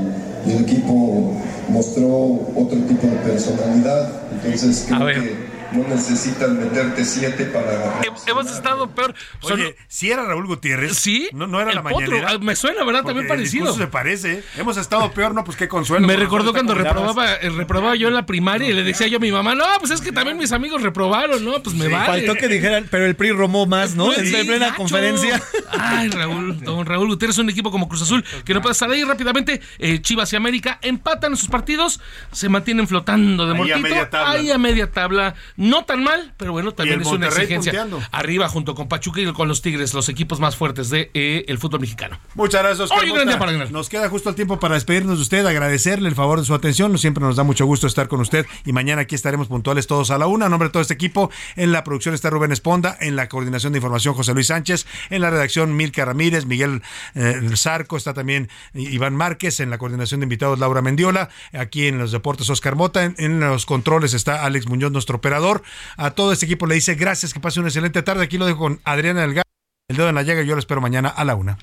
[0.50, 1.34] y el equipo
[1.70, 4.10] mostró otro tipo de personalidad,
[4.44, 8.02] entonces creo que no necesitan meterte siete para...
[8.28, 9.14] Hemos estado peor.
[9.42, 10.98] Oye, si era Raúl Gutiérrez.
[10.98, 11.30] Sí.
[11.34, 12.00] No, no era El la potro.
[12.00, 12.30] mañanera.
[12.34, 13.04] Ah, me suena, ¿verdad?
[13.04, 13.74] También Porque parecido.
[13.74, 14.34] se parece.
[14.40, 14.44] ¿eh?
[14.58, 16.06] Hemos estado peor, no, pues qué consuelo.
[16.08, 19.20] Me recordó cuando reprobaba, eh, reprobaba yo en la primaria y le decía yo a
[19.20, 21.62] mi mamá, no, pues es que también mis amigos reprobaron, ¿no?
[21.64, 22.06] Pues me vale.
[22.26, 24.12] Faltó que dijeran, pero el PRI romó más, ¿no?
[24.20, 24.78] Sí, en plena gacho.
[24.78, 25.42] conferencia.
[25.72, 29.04] Ay, Raúl, don Raúl Gutiérrez, un equipo como Cruz Azul que no puede estar ahí
[29.04, 29.62] rápidamente.
[29.80, 32.00] eh, Chivas y América empatan sus partidos,
[32.32, 34.32] se mantienen flotando de Ahí a media tabla.
[34.32, 35.36] Ahí a media tabla.
[35.60, 37.74] No tan mal, pero bueno, también es una Monterrey exigencia.
[37.74, 38.08] punteando.
[38.14, 41.46] Arriba junto con Pachuca y con los Tigres, los equipos más fuertes del de, eh,
[41.50, 42.18] el fútbol mexicano.
[42.36, 43.00] Muchas gracias, Oscar.
[43.00, 43.70] Hoy un gran día para ganar.
[43.70, 46.98] Nos queda justo el tiempo para despedirnos de usted, agradecerle el favor de su atención.
[46.98, 50.18] Siempre nos da mucho gusto estar con usted y mañana aquí estaremos puntuales todos a
[50.18, 50.46] la una.
[50.46, 53.74] A nombre de todo este equipo, en la producción está Rubén Esponda, en la coordinación
[53.74, 56.84] de información José Luis Sánchez, en la redacción Milka Ramírez, Miguel
[57.16, 61.98] eh, Zarco, está también Iván Márquez, en la coordinación de invitados Laura Mendiola, aquí en
[61.98, 65.49] los deportes Oscar Mota, en, en los controles está Alex Muñoz, nuestro operador.
[65.98, 68.24] A todo este equipo le dice gracias, que pase una excelente tarde.
[68.24, 69.44] Aquí lo dejo con Adriana Delgado,
[69.90, 70.42] el dedo en la llaga.
[70.42, 71.58] y Yo lo espero mañana a la una.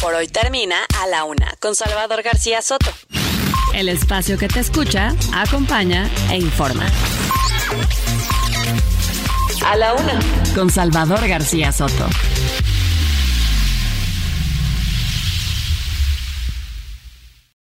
[0.00, 2.92] Por hoy termina A la Una con Salvador García Soto.
[3.74, 6.86] El espacio que te escucha, acompaña e informa.
[9.64, 10.18] A la Una
[10.54, 12.08] con Salvador García Soto.